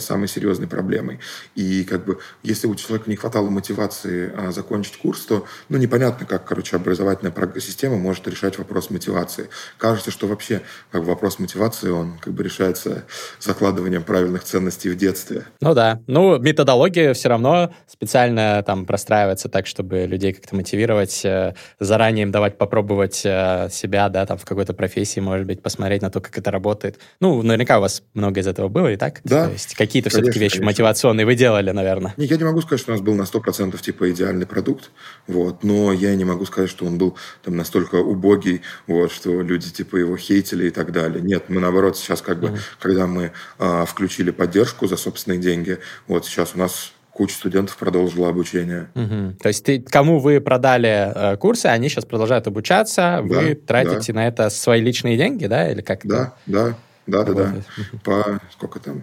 самой 0.00 0.26
серьезной 0.26 0.66
проблемой. 0.66 1.20
И 1.54 1.84
как 1.84 2.04
бы, 2.04 2.18
если 2.42 2.66
у 2.66 2.74
человека 2.74 3.08
не 3.08 3.14
хватало 3.14 3.50
мотивации 3.50 4.32
а, 4.36 4.50
закончить 4.50 4.96
курс, 4.96 5.20
то 5.26 5.44
ну, 5.68 5.78
непонятно, 5.78 6.26
как, 6.26 6.44
короче, 6.44 6.74
образовательная 6.74 7.32
система 7.60 7.96
может 7.96 8.26
решать 8.26 8.58
вопрос 8.58 8.90
мотивации. 8.90 9.48
Кажется, 9.78 10.10
что 10.10 10.26
вообще 10.26 10.62
как 10.90 11.02
бы, 11.02 11.06
вопрос 11.06 11.38
мотивации, 11.38 11.90
он 11.90 12.18
как 12.18 12.32
бы 12.32 12.42
решается 12.42 13.04
закладыванием 13.38 14.02
правильных 14.02 14.42
ценностей 14.42 14.90
в 14.90 14.96
детстве. 14.96 15.44
Ну 15.60 15.72
да. 15.72 16.00
Ну, 16.08 16.38
методология 16.38 17.14
все 17.14 17.28
равно 17.28 17.72
специально 17.86 18.64
там 18.66 18.86
простраивается 18.86 19.48
так, 19.48 19.68
чтобы 19.68 20.06
людей 20.06 20.32
как-то 20.32 20.56
мотивировать, 20.56 21.24
э, 21.24 21.54
заранее 21.78 22.24
им 22.24 22.32
давать 22.32 22.58
попробовать 22.58 23.22
э, 23.24 23.68
себя, 23.70 24.08
да, 24.08 24.26
там 24.26 24.36
в 24.36 24.44
какой-то 24.44 24.74
профессии, 24.74 25.20
может 25.20 25.46
быть, 25.46 25.62
посмотреть 25.62 26.02
на 26.02 26.10
то, 26.10 26.20
как 26.20 26.36
это 26.36 26.50
работает. 26.50 26.98
Ну, 27.20 27.40
наверняка 27.42 27.83
вас 27.84 28.02
много 28.14 28.40
из 28.40 28.46
этого 28.46 28.68
было 28.68 28.92
и 28.92 28.96
так? 28.96 29.20
Да. 29.24 29.46
То 29.46 29.52
есть 29.52 29.74
какие-то 29.74 30.10
все-таки 30.10 30.38
вещи 30.38 30.56
конечно. 30.56 30.66
мотивационные 30.66 31.26
вы 31.26 31.34
делали, 31.34 31.70
наверное? 31.70 32.14
Не, 32.16 32.26
я 32.26 32.36
не 32.36 32.44
могу 32.44 32.60
сказать, 32.60 32.80
что 32.80 32.92
у 32.92 32.94
нас 32.94 33.02
был 33.02 33.14
на 33.14 33.22
100% 33.22 33.80
типа 33.80 34.10
идеальный 34.10 34.46
продукт, 34.46 34.90
вот, 35.26 35.62
но 35.62 35.92
я 35.92 36.14
не 36.14 36.24
могу 36.24 36.44
сказать, 36.46 36.70
что 36.70 36.86
он 36.86 36.98
был 36.98 37.16
там 37.42 37.56
настолько 37.56 37.96
убогий, 37.96 38.62
вот, 38.86 39.12
что 39.12 39.40
люди 39.40 39.70
типа 39.70 39.96
его 39.96 40.16
хейтили 40.16 40.66
и 40.68 40.70
так 40.70 40.92
далее. 40.92 41.22
Нет, 41.22 41.44
мы 41.48 41.60
наоборот 41.60 41.96
сейчас 41.96 42.22
как 42.22 42.40
бы, 42.40 42.48
mm-hmm. 42.48 42.60
когда 42.80 43.06
мы 43.06 43.32
а, 43.58 43.84
включили 43.84 44.30
поддержку 44.30 44.86
за 44.86 44.96
собственные 44.96 45.40
деньги, 45.40 45.78
вот 46.08 46.26
сейчас 46.26 46.52
у 46.54 46.58
нас 46.58 46.92
куча 47.14 47.34
студентов 47.34 47.76
продолжила 47.76 48.28
обучение. 48.28 48.88
Угу. 48.94 49.36
То 49.40 49.48
есть 49.48 49.64
ты, 49.64 49.80
кому 49.80 50.18
вы 50.18 50.40
продали 50.40 51.12
э, 51.14 51.36
курсы, 51.36 51.66
они 51.66 51.88
сейчас 51.88 52.04
продолжают 52.04 52.46
обучаться, 52.46 53.22
да, 53.24 53.40
вы 53.40 53.54
тратите 53.54 54.12
да. 54.12 54.20
на 54.20 54.26
это 54.26 54.50
свои 54.50 54.80
личные 54.80 55.16
деньги, 55.16 55.46
да, 55.46 55.70
или 55.70 55.80
как? 55.80 56.04
Да, 56.04 56.34
да, 56.46 56.74
да, 57.06 57.24
да, 57.24 57.32
да. 57.32 57.54
По 58.02 58.40
сколько 58.52 58.80
там? 58.80 59.02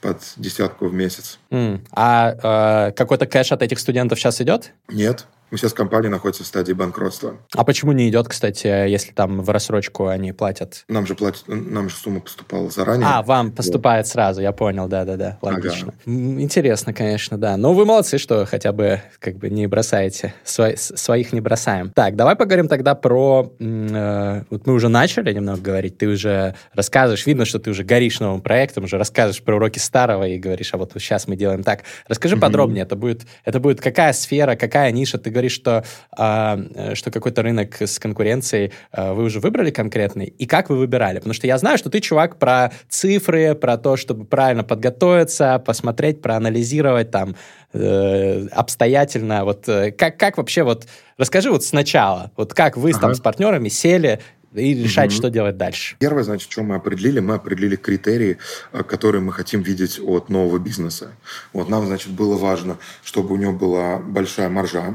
Под 0.00 0.22
десятку 0.36 0.88
в 0.88 0.94
месяц. 0.94 1.40
Mm. 1.50 1.80
А 1.90 2.88
э, 2.88 2.92
какой-то 2.92 3.26
кэш 3.26 3.50
от 3.50 3.62
этих 3.62 3.80
студентов 3.80 4.18
сейчас 4.20 4.40
идет? 4.40 4.72
Нет. 4.88 5.26
Ну, 5.50 5.56
сейчас 5.56 5.72
компания 5.72 6.08
находится 6.08 6.44
в 6.44 6.46
стадии 6.46 6.72
банкротства. 6.72 7.38
А 7.54 7.64
почему 7.64 7.92
не 7.92 8.08
идет, 8.08 8.28
кстати, 8.28 8.66
если 8.66 9.12
там 9.12 9.40
в 9.40 9.48
рассрочку 9.50 10.06
они 10.06 10.32
платят? 10.32 10.84
Нам 10.88 11.06
же 11.06 11.14
платят, 11.14 11.44
нам 11.46 11.88
же 11.88 11.96
сумма 11.96 12.20
поступала 12.20 12.70
заранее. 12.70 13.08
А, 13.08 13.22
вам 13.22 13.52
поступает 13.52 14.06
вот. 14.06 14.12
сразу, 14.12 14.40
я 14.42 14.52
понял, 14.52 14.88
да-да-да, 14.88 15.38
логично. 15.40 15.94
Ага. 16.06 16.16
Интересно, 16.42 16.92
конечно, 16.92 17.38
да. 17.38 17.56
Но 17.56 17.72
вы 17.72 17.86
молодцы, 17.86 18.18
что 18.18 18.44
хотя 18.44 18.72
бы 18.72 19.00
как 19.18 19.36
бы 19.36 19.48
не 19.48 19.66
бросаете, 19.66 20.34
Сво 20.44 20.72
своих 20.76 21.32
не 21.32 21.40
бросаем. 21.40 21.90
Так, 21.90 22.16
давай 22.16 22.36
поговорим 22.36 22.68
тогда 22.68 22.94
про... 22.94 23.52
Э, 23.58 24.42
вот 24.50 24.66
мы 24.66 24.74
уже 24.74 24.88
начали 24.88 25.32
немного 25.32 25.60
говорить, 25.60 25.98
ты 25.98 26.08
уже 26.08 26.54
рассказываешь, 26.74 27.26
видно, 27.26 27.44
что 27.44 27.58
ты 27.58 27.70
уже 27.70 27.84
горишь 27.84 28.20
новым 28.20 28.42
проектом, 28.42 28.84
уже 28.84 28.98
рассказываешь 28.98 29.42
про 29.42 29.56
уроки 29.56 29.78
старого 29.78 30.26
и 30.26 30.38
говоришь, 30.38 30.74
а 30.74 30.76
вот 30.76 30.92
сейчас 30.94 31.26
мы 31.26 31.36
делаем 31.36 31.62
так. 31.62 31.84
Расскажи 32.06 32.36
mm-hmm. 32.36 32.40
подробнее, 32.40 32.82
это 32.82 32.96
будет, 32.96 33.26
это 33.44 33.60
будет 33.60 33.80
какая 33.80 34.12
сфера, 34.12 34.56
какая 34.56 34.90
ниша, 34.92 35.18
ты 35.18 35.30
говоришь, 35.38 35.52
что, 35.52 35.84
э, 36.16 36.94
что 36.94 37.10
какой-то 37.10 37.42
рынок 37.42 37.80
с 37.80 37.98
конкуренцией 37.98 38.72
э, 38.92 39.12
вы 39.12 39.24
уже 39.24 39.40
выбрали 39.40 39.70
конкретный, 39.70 40.26
и 40.26 40.46
как 40.46 40.68
вы 40.70 40.76
выбирали? 40.76 41.18
Потому 41.18 41.34
что 41.34 41.46
я 41.46 41.58
знаю, 41.58 41.78
что 41.78 41.90
ты 41.90 42.00
чувак 42.00 42.38
про 42.38 42.72
цифры, 42.88 43.54
про 43.54 43.78
то, 43.78 43.96
чтобы 43.96 44.24
правильно 44.24 44.64
подготовиться, 44.64 45.58
посмотреть, 45.64 46.20
проанализировать 46.20 47.10
там 47.10 47.36
э, 47.72 48.46
обстоятельно. 48.48 49.44
Вот 49.44 49.68
э, 49.68 49.92
как, 49.92 50.16
как 50.18 50.38
вообще 50.38 50.62
вот... 50.62 50.86
Расскажи 51.16 51.50
вот 51.50 51.64
сначала, 51.64 52.30
вот 52.36 52.54
как 52.54 52.76
вы 52.76 52.90
ага. 52.90 53.00
там 53.00 53.14
с 53.14 53.20
партнерами 53.20 53.68
сели 53.68 54.20
и 54.54 54.74
решать, 54.74 55.10
угу. 55.10 55.16
что 55.16 55.30
делать 55.30 55.56
дальше. 55.56 55.96
Первое, 55.98 56.22
значит, 56.22 56.50
что 56.50 56.62
мы 56.62 56.76
определили? 56.76 57.20
Мы 57.20 57.34
определили 57.34 57.76
критерии, 57.76 58.38
э, 58.72 58.82
которые 58.82 59.20
мы 59.20 59.32
хотим 59.32 59.62
видеть 59.62 60.00
от 60.02 60.28
нового 60.28 60.58
бизнеса. 60.58 61.12
Вот 61.52 61.68
нам, 61.68 61.86
значит, 61.86 62.12
было 62.12 62.36
важно, 62.36 62.78
чтобы 63.02 63.34
у 63.34 63.36
него 63.36 63.52
была 63.52 63.98
большая 63.98 64.48
маржа, 64.48 64.78
а, 64.78 64.94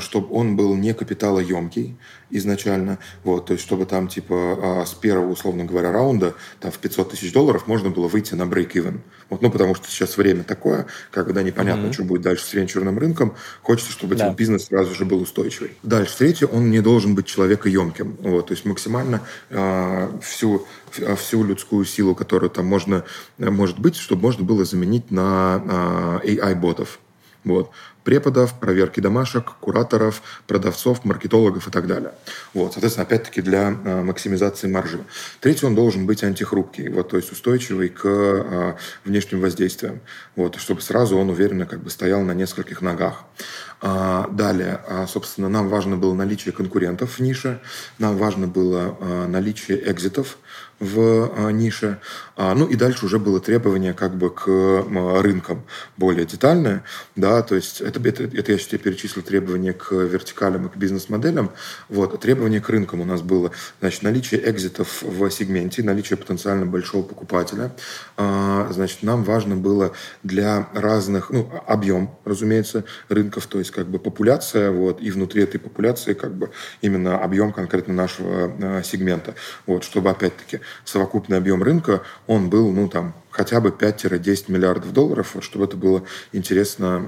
чтобы 0.00 0.34
он 0.34 0.56
был 0.56 0.74
не 0.74 0.94
капиталоемкий 0.94 1.96
изначально, 2.30 2.98
вот, 3.22 3.46
то 3.46 3.52
есть 3.52 3.64
чтобы 3.64 3.86
там 3.86 4.08
типа 4.08 4.80
а, 4.80 4.86
с 4.86 4.94
первого, 4.94 5.30
условно 5.30 5.64
говоря, 5.64 5.92
раунда 5.92 6.34
там 6.60 6.70
в 6.70 6.78
500 6.78 7.10
тысяч 7.10 7.32
долларов 7.32 7.66
можно 7.66 7.90
было 7.90 8.08
выйти 8.08 8.34
на 8.34 8.42
break-even. 8.42 9.00
Вот, 9.30 9.40
ну, 9.42 9.50
потому 9.50 9.74
что 9.74 9.88
сейчас 9.88 10.16
время 10.16 10.42
такое, 10.42 10.86
когда 11.10 11.42
непонятно, 11.42 11.86
mm-hmm. 11.86 11.92
что 11.92 12.04
будет 12.04 12.22
дальше 12.22 12.44
с 12.44 12.52
венчурным 12.52 12.98
рынком, 12.98 13.34
хочется, 13.62 13.92
чтобы 13.92 14.16
да. 14.16 14.26
типа, 14.26 14.36
бизнес 14.36 14.66
сразу 14.66 14.94
же 14.94 15.04
был 15.04 15.20
устойчивый. 15.20 15.76
Дальше, 15.82 16.16
третье, 16.18 16.46
он 16.46 16.70
не 16.70 16.80
должен 16.80 17.14
быть 17.14 17.26
человекоемким, 17.26 18.16
вот, 18.20 18.46
то 18.46 18.52
есть 18.52 18.64
максимально 18.64 19.20
э, 19.50 20.18
всю 20.22 20.66
всю 21.16 21.42
людскую 21.42 21.84
силу, 21.84 22.14
которую 22.14 22.50
там 22.50 22.66
можно, 22.66 23.04
может 23.38 23.80
быть, 23.80 23.96
чтобы 23.96 24.22
можно 24.22 24.44
было 24.44 24.64
заменить 24.64 25.10
на 25.10 26.20
AI-ботов. 26.22 27.00
Вот 27.44 27.70
преподов, 28.04 28.54
проверки 28.60 29.00
домашек, 29.00 29.52
кураторов, 29.60 30.22
продавцов, 30.46 31.04
маркетологов 31.04 31.66
и 31.66 31.70
так 31.70 31.86
далее. 31.86 32.12
Вот, 32.52 32.72
соответственно, 32.72 33.06
опять-таки 33.06 33.40
для 33.40 33.70
э, 33.70 34.02
максимизации 34.02 34.68
маржи. 34.68 35.00
Третий, 35.40 35.66
он 35.66 35.74
должен 35.74 36.06
быть 36.06 36.22
антихрупкий, 36.22 36.88
вот, 36.88 37.08
то 37.08 37.16
есть 37.16 37.32
устойчивый 37.32 37.88
к 37.88 38.02
э, 38.04 38.74
внешним 39.04 39.40
воздействиям, 39.40 40.00
вот, 40.36 40.56
чтобы 40.56 40.82
сразу 40.82 41.16
он 41.16 41.30
уверенно 41.30 41.66
как 41.66 41.82
бы 41.82 41.90
стоял 41.90 42.20
на 42.20 42.32
нескольких 42.32 42.82
ногах. 42.82 43.24
А, 43.80 44.28
далее, 44.28 44.80
а, 44.88 45.06
собственно, 45.06 45.48
нам 45.48 45.68
важно 45.68 45.96
было 45.96 46.14
наличие 46.14 46.52
конкурентов 46.52 47.18
в 47.18 47.20
нише, 47.20 47.60
нам 47.98 48.16
важно 48.16 48.46
было 48.46 48.96
а, 48.98 49.26
наличие 49.26 49.90
экзитов, 49.90 50.38
в 50.80 51.30
а, 51.36 51.50
нише. 51.50 51.98
А, 52.36 52.54
ну 52.54 52.66
и 52.66 52.76
дальше 52.76 53.06
уже 53.06 53.18
было 53.18 53.40
требование 53.40 53.94
как 53.94 54.16
бы 54.16 54.30
к 54.30 54.46
рынкам 55.22 55.62
более 55.96 56.26
детальное. 56.26 56.82
Да, 57.16 57.42
то 57.42 57.54
есть 57.54 57.80
это, 57.80 58.00
это, 58.06 58.24
это 58.24 58.52
я 58.52 58.58
тебе 58.58 58.78
перечислил 58.78 59.22
требования 59.22 59.72
к 59.72 59.92
вертикалям 59.92 60.66
и 60.66 60.68
к 60.68 60.76
бизнес-моделям. 60.76 61.52
Вот, 61.88 62.20
требование 62.20 62.60
к 62.60 62.68
рынкам 62.68 63.00
у 63.00 63.04
нас 63.04 63.22
было 63.22 63.52
значит, 63.80 64.02
наличие 64.02 64.48
экзитов 64.50 65.02
в 65.02 65.30
сегменте, 65.30 65.82
наличие 65.82 66.16
потенциально 66.16 66.66
большого 66.66 67.02
покупателя. 67.02 67.72
А, 68.16 68.68
значит, 68.72 69.02
нам 69.02 69.22
важно 69.24 69.56
было 69.56 69.92
для 70.22 70.68
разных, 70.74 71.30
ну, 71.30 71.50
объем, 71.66 72.10
разумеется, 72.24 72.84
рынков, 73.08 73.46
то 73.46 73.58
есть 73.58 73.70
как 73.70 73.86
бы 73.86 73.98
популяция, 73.98 74.70
вот, 74.70 75.00
и 75.00 75.10
внутри 75.10 75.42
этой 75.42 75.58
популяции 75.58 76.14
как 76.14 76.34
бы 76.34 76.50
именно 76.80 77.18
объем 77.18 77.52
конкретно 77.52 77.94
нашего 77.94 78.82
сегмента. 78.82 79.34
Вот, 79.66 79.84
чтобы 79.84 80.10
опять-таки 80.10 80.60
совокупный 80.84 81.38
объем 81.38 81.62
рынка, 81.62 82.02
он 82.26 82.50
был, 82.50 82.72
ну, 82.72 82.88
там, 82.88 83.14
хотя 83.34 83.60
бы 83.60 83.70
5-10 83.70 84.44
миллиардов 84.46 84.92
долларов, 84.92 85.36
чтобы 85.40 85.64
это 85.64 85.76
было 85.76 86.04
интересно 86.32 87.04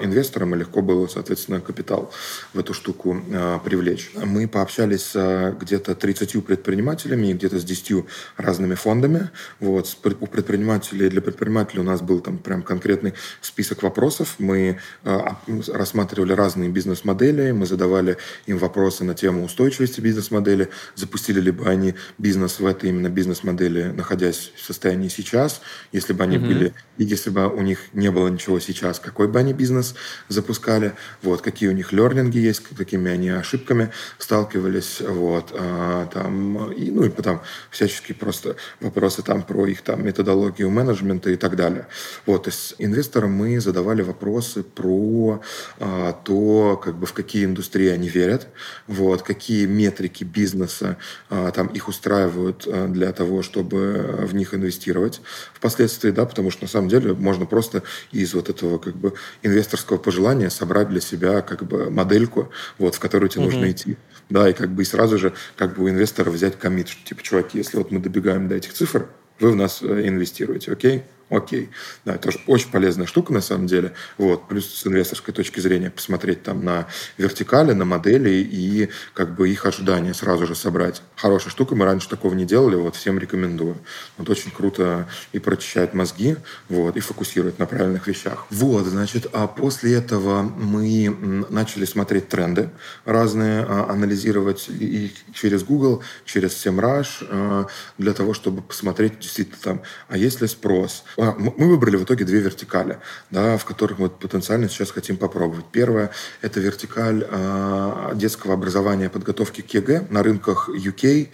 э, 0.00 0.04
инвесторам 0.04 0.54
и 0.54 0.58
легко 0.58 0.80
было, 0.80 1.06
соответственно, 1.06 1.60
капитал 1.60 2.10
в 2.54 2.58
эту 2.58 2.72
штуку 2.72 3.22
э, 3.30 3.58
привлечь. 3.62 4.10
Мы 4.14 4.48
пообщались 4.48 5.02
с 5.02 5.12
э, 5.14 5.54
где-то 5.60 5.94
30 5.94 6.44
предпринимателями 6.44 7.26
и 7.26 7.34
где-то 7.34 7.58
с 7.58 7.64
10 7.64 8.06
разными 8.38 8.74
фондами. 8.74 9.30
Вот. 9.60 9.94
У 10.20 10.26
предпринимателей, 10.26 11.10
для 11.10 11.20
предпринимателей 11.20 11.80
у 11.80 11.84
нас 11.84 12.00
был 12.00 12.20
там 12.20 12.38
прям 12.38 12.62
конкретный 12.62 13.12
список 13.42 13.82
вопросов. 13.82 14.36
Мы 14.38 14.78
рассматривали 15.04 16.32
разные 16.32 16.70
бизнес-модели, 16.70 17.52
мы 17.52 17.66
задавали 17.66 18.16
им 18.46 18.56
вопросы 18.56 19.04
на 19.04 19.14
тему 19.14 19.44
устойчивости 19.44 20.00
бизнес-модели, 20.00 20.70
запустили 20.94 21.40
ли 21.40 21.50
бы 21.50 21.68
они 21.68 21.94
бизнес 22.16 22.60
в 22.60 22.66
этой 22.66 22.88
именно 22.88 23.10
бизнес-модели, 23.10 23.84
находясь 23.84 24.52
в 24.56 24.64
состоянии 24.64 25.08
сейчас, 25.08 25.60
если 25.92 26.12
бы 26.12 26.24
они 26.24 26.38
угу. 26.38 26.46
были, 26.46 26.74
и 26.98 27.04
если 27.04 27.30
бы 27.30 27.48
у 27.48 27.60
них 27.60 27.80
не 27.92 28.10
было 28.10 28.28
ничего 28.28 28.60
сейчас, 28.60 28.98
какой 28.98 29.28
бы 29.28 29.38
они 29.38 29.52
бизнес 29.52 29.94
запускали, 30.28 30.94
вот, 31.22 31.42
какие 31.42 31.68
у 31.68 31.72
них 31.72 31.92
лернинги 31.92 32.38
есть, 32.38 32.62
какими 32.76 33.10
они 33.10 33.30
ошибками 33.30 33.90
сталкивались, 34.18 35.00
вот, 35.00 35.52
а, 35.54 36.06
там, 36.06 36.72
и, 36.72 36.90
ну, 36.90 37.04
и 37.04 37.10
потом 37.10 37.40
всяческие 37.70 38.16
просто 38.16 38.56
вопросы 38.80 39.22
там 39.22 39.42
про 39.42 39.66
их 39.66 39.82
там 39.82 40.04
методологию 40.04 40.70
менеджмента 40.70 41.30
и 41.30 41.36
так 41.36 41.56
далее. 41.56 41.86
Вот, 42.24 42.44
то 42.44 42.50
есть 42.50 42.74
инвесторам 42.78 43.32
мы 43.32 43.60
задавали 43.60 44.02
вопросы 44.02 44.62
про 44.62 45.42
а, 45.78 46.12
то, 46.12 46.80
как 46.82 46.96
бы 46.96 47.06
в 47.06 47.12
какие 47.12 47.44
индустрии 47.44 47.88
они 47.88 48.08
верят, 48.08 48.48
вот, 48.86 49.22
какие 49.22 49.66
метрики 49.66 50.24
бизнеса 50.24 50.96
а, 51.28 51.50
там 51.50 51.66
их 51.68 51.88
устраивают 51.88 52.66
а, 52.66 52.88
для 52.88 53.12
того, 53.12 53.42
чтобы 53.42 54.20
в 54.22 54.34
них 54.34 54.54
инвестировать, 54.54 55.20
впоследствии, 55.56 56.10
да, 56.10 56.26
потому 56.26 56.50
что 56.50 56.64
на 56.64 56.68
самом 56.68 56.88
деле 56.88 57.14
можно 57.14 57.46
просто 57.46 57.82
из 58.12 58.34
вот 58.34 58.48
этого 58.48 58.78
как 58.78 58.94
бы 58.94 59.14
инвесторского 59.42 59.96
пожелания 59.96 60.50
собрать 60.50 60.88
для 60.88 61.00
себя 61.00 61.40
как 61.40 61.64
бы 61.64 61.90
модельку, 61.90 62.50
вот, 62.78 62.94
в 62.94 63.00
которую 63.00 63.28
тебе 63.30 63.44
угу. 63.44 63.52
нужно 63.52 63.70
идти. 63.70 63.96
Да, 64.28 64.48
и 64.48 64.52
как 64.52 64.70
бы 64.70 64.82
и 64.82 64.84
сразу 64.84 65.18
же 65.18 65.32
как 65.56 65.76
бы 65.76 65.84
у 65.84 65.88
инвестора 65.88 66.30
взять 66.30 66.58
комит, 66.58 66.88
что 66.88 67.04
типа, 67.04 67.22
чуваки, 67.22 67.58
если 67.58 67.78
вот 67.78 67.90
мы 67.90 68.00
добегаем 68.00 68.48
до 68.48 68.56
этих 68.56 68.72
цифр, 68.72 69.08
вы 69.40 69.52
в 69.52 69.56
нас 69.56 69.82
э, 69.82 70.08
инвестируете, 70.08 70.72
окей? 70.72 71.04
Окей. 71.28 71.70
Да, 72.04 72.18
тоже 72.18 72.40
очень 72.46 72.70
полезная 72.70 73.06
штука 73.06 73.32
на 73.32 73.40
самом 73.40 73.66
деле. 73.66 73.92
Вот. 74.18 74.48
Плюс 74.48 74.66
с 74.66 74.86
инвесторской 74.86 75.34
точки 75.34 75.60
зрения 75.60 75.90
посмотреть 75.90 76.42
там 76.42 76.64
на 76.64 76.86
вертикали, 77.16 77.72
на 77.72 77.84
модели 77.84 78.30
и 78.30 78.88
как 79.14 79.34
бы 79.34 79.48
их 79.48 79.66
ожидания 79.66 80.14
сразу 80.14 80.46
же 80.46 80.54
собрать. 80.54 81.02
Хорошая 81.16 81.50
штука, 81.50 81.74
мы 81.74 81.84
раньше 81.84 82.08
такого 82.08 82.34
не 82.34 82.44
делали, 82.44 82.76
вот 82.76 82.96
всем 82.96 83.18
рекомендую. 83.18 83.76
Вот 84.18 84.28
очень 84.28 84.50
круто 84.50 85.08
и 85.32 85.38
прочищает 85.38 85.94
мозги, 85.94 86.36
вот, 86.68 86.96
и 86.96 87.00
фокусирует 87.00 87.58
на 87.58 87.66
правильных 87.66 88.06
вещах. 88.06 88.46
Вот, 88.50 88.86
значит, 88.86 89.26
а 89.32 89.46
после 89.46 89.94
этого 89.94 90.42
мы 90.42 91.46
начали 91.50 91.84
смотреть 91.84 92.28
тренды 92.28 92.70
разные, 93.04 93.64
а, 93.68 93.86
анализировать 93.90 94.68
их 94.68 95.12
через 95.34 95.62
Google, 95.64 96.02
через 96.24 96.64
SEMrush, 96.64 97.26
а, 97.28 97.66
для 97.98 98.12
того, 98.12 98.34
чтобы 98.34 98.62
посмотреть 98.62 99.18
действительно 99.20 99.58
там, 99.62 99.82
а 100.08 100.16
есть 100.16 100.40
ли 100.40 100.46
спрос, 100.46 101.04
мы 101.16 101.68
выбрали 101.68 101.96
в 101.96 102.04
итоге 102.04 102.24
две 102.24 102.40
вертикали, 102.40 102.98
да, 103.30 103.56
в 103.56 103.64
которых 103.64 103.98
мы 103.98 104.08
потенциально 104.10 104.68
сейчас 104.68 104.90
хотим 104.90 105.16
попробовать. 105.16 105.64
Первая– 105.72 106.10
это 106.42 106.60
вертикаль 106.60 107.26
э, 107.28 108.12
детского 108.14 108.54
образования 108.54 109.08
подготовки 109.08 109.62
к 109.62 109.74
ЕГЭ 109.74 110.06
на 110.10 110.22
рынках 110.22 110.68
UK, 110.68 111.28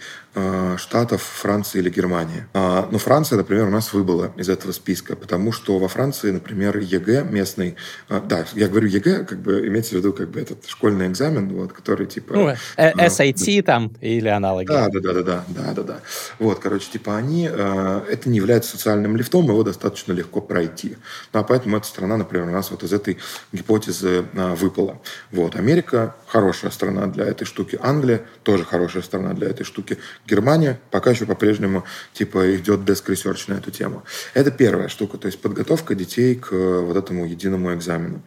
штатов 0.77 1.21
Франции 1.21 1.79
или 1.79 1.89
Германии. 1.89 2.45
А, 2.53 2.87
но 2.91 2.97
Франция, 2.97 3.37
например, 3.37 3.67
у 3.67 3.69
нас 3.69 3.93
выбыла 3.93 4.31
из 4.35 4.49
этого 4.49 4.71
списка, 4.71 5.15
потому 5.15 5.51
что 5.51 5.77
во 5.77 5.87
Франции, 5.87 6.31
например, 6.31 6.77
ЕГЭ 6.77 7.23
местный, 7.29 7.75
э, 8.09 8.21
да, 8.25 8.45
я 8.53 8.67
говорю 8.67 8.87
ЕГЭ, 8.87 9.25
как 9.25 9.39
бы 9.39 9.67
имеется 9.67 9.95
в 9.95 9.97
виду 9.99 10.11
как 10.13 10.29
бы 10.29 10.41
этот 10.41 10.67
школьный 10.67 11.07
экзамен, 11.07 11.49
вот, 11.49 11.73
который 11.73 12.07
типа... 12.07 12.33
Ну, 12.33 12.49
э, 12.49 12.55
SAT 12.93 13.59
а, 13.59 13.63
там 13.63 13.93
или 14.01 14.27
аналоги. 14.27 14.67
Да, 14.67 14.89
да, 14.89 14.99
да, 14.99 15.13
да, 15.13 15.23
да, 15.23 15.45
да, 15.47 15.73
да, 15.73 15.83
да. 15.83 15.99
Вот, 16.39 16.59
короче, 16.59 16.91
типа 16.91 17.15
они, 17.15 17.43
это 17.45 18.29
не 18.29 18.37
является 18.37 18.71
социальным 18.71 19.15
лифтом, 19.15 19.45
его 19.45 19.63
достаточно 19.63 20.13
легко 20.13 20.41
пройти. 20.41 20.97
Ну, 21.31 21.39
а 21.41 21.43
поэтому 21.43 21.77
эта 21.77 21.85
страна, 21.85 22.17
например, 22.17 22.47
у 22.47 22.51
нас 22.51 22.71
вот 22.71 22.83
из 22.83 22.93
этой 22.93 23.17
гипотезы 23.51 24.25
выпала. 24.33 24.99
Вот, 25.31 25.55
Америка 25.55 26.15
хорошая 26.33 26.71
страна 26.71 27.05
для 27.05 27.25
этой 27.25 27.45
штуки, 27.45 27.77
Англия 27.79 28.23
тоже 28.41 28.65
хорошая 28.65 29.03
страна 29.03 29.33
для 29.33 29.49
этой 29.49 29.63
штуки, 29.65 29.99
Германия 30.25 30.79
пока 30.89 31.11
еще 31.11 31.27
по-прежнему 31.27 31.83
типа 32.13 32.55
идет 32.55 32.79
desk 32.79 33.05
research 33.05 33.43
на 33.47 33.59
эту 33.59 33.69
тему. 33.69 34.03
Это 34.33 34.49
первая 34.49 34.87
штука, 34.87 35.19
то 35.19 35.27
есть 35.27 35.39
подготовка 35.39 35.93
детей 35.93 36.33
к 36.35 36.51
вот 36.51 36.97
этому 36.97 37.25
единому 37.25 37.71
экзамену. 37.75 38.23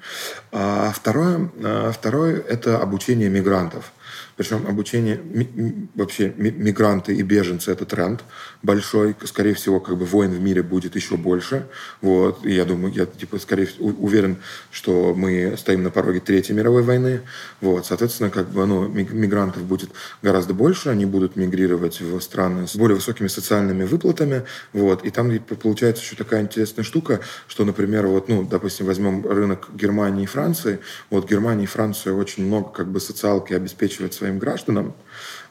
А 0.52 0.92
второе, 0.94 1.50
а 1.64 1.90
второе– 1.90 2.40
это 2.48 2.78
обучение 2.78 3.28
мигрантов. 3.28 3.92
Причем 4.36 4.66
обучение 4.68 5.20
вообще 5.94 6.32
мигранты 6.36 7.14
и 7.14 7.22
беженцы– 7.22 7.70
это 7.72 7.86
тренд 7.86 8.22
большой. 8.62 9.16
Скорее 9.24 9.54
всего, 9.54 9.80
как 9.80 9.96
бы 9.96 10.04
войн 10.04 10.30
в 10.30 10.40
мире 10.40 10.62
будет 10.62 10.94
еще 10.94 11.16
больше. 11.16 11.66
Вот. 12.02 12.44
И 12.44 12.52
я 12.52 12.66
думаю, 12.66 12.92
я 12.92 13.06
типа 13.06 13.38
скорее 13.38 13.68
уверен, 13.78 14.36
что 14.70 15.14
мы 15.14 15.54
стоим 15.56 15.82
на 15.82 15.90
пороге 15.90 16.20
Третьей 16.20 16.54
мировой 16.54 16.82
войны. 16.82 17.22
Вот. 17.62 17.86
Соответственно, 17.86 18.28
как 18.28 18.50
бы, 18.50 18.66
ну, 18.66 18.86
мигрантов 18.88 19.62
будет 19.62 19.90
гораздо 20.22 20.52
больше. 20.52 20.90
Они 20.90 21.06
будут 21.06 21.36
мигрировать 21.36 22.02
в 22.02 22.20
страны 22.20 22.66
с 22.66 22.76
более 22.76 22.96
высокими 22.96 23.28
социальными 23.28 23.84
выплатами. 23.84 24.42
Вот. 24.74 25.04
И 25.04 25.10
там 25.10 25.32
получается 25.38 26.02
еще 26.02 26.14
такая 26.14 26.42
интересная 26.42 26.84
штука, 26.84 27.20
что, 27.48 27.64
например, 27.64 28.06
вот, 28.06 28.28
ну, 28.28 28.42
допустим, 28.42 28.84
возьмем 28.84 29.26
рынок 29.26 29.68
Германии 29.74 30.24
и 30.24 30.26
Франции. 30.26 30.78
Вот 31.08 31.30
Германия 31.30 31.64
и 31.64 31.66
Франция 31.66 32.12
очень 32.12 32.44
много 32.44 32.68
как 32.70 32.88
бы 32.88 33.00
социалки 33.00 33.54
обеспечивают 33.54 34.12
свои 34.12 34.25
своим 34.26 34.38
гражданам, 34.38 34.94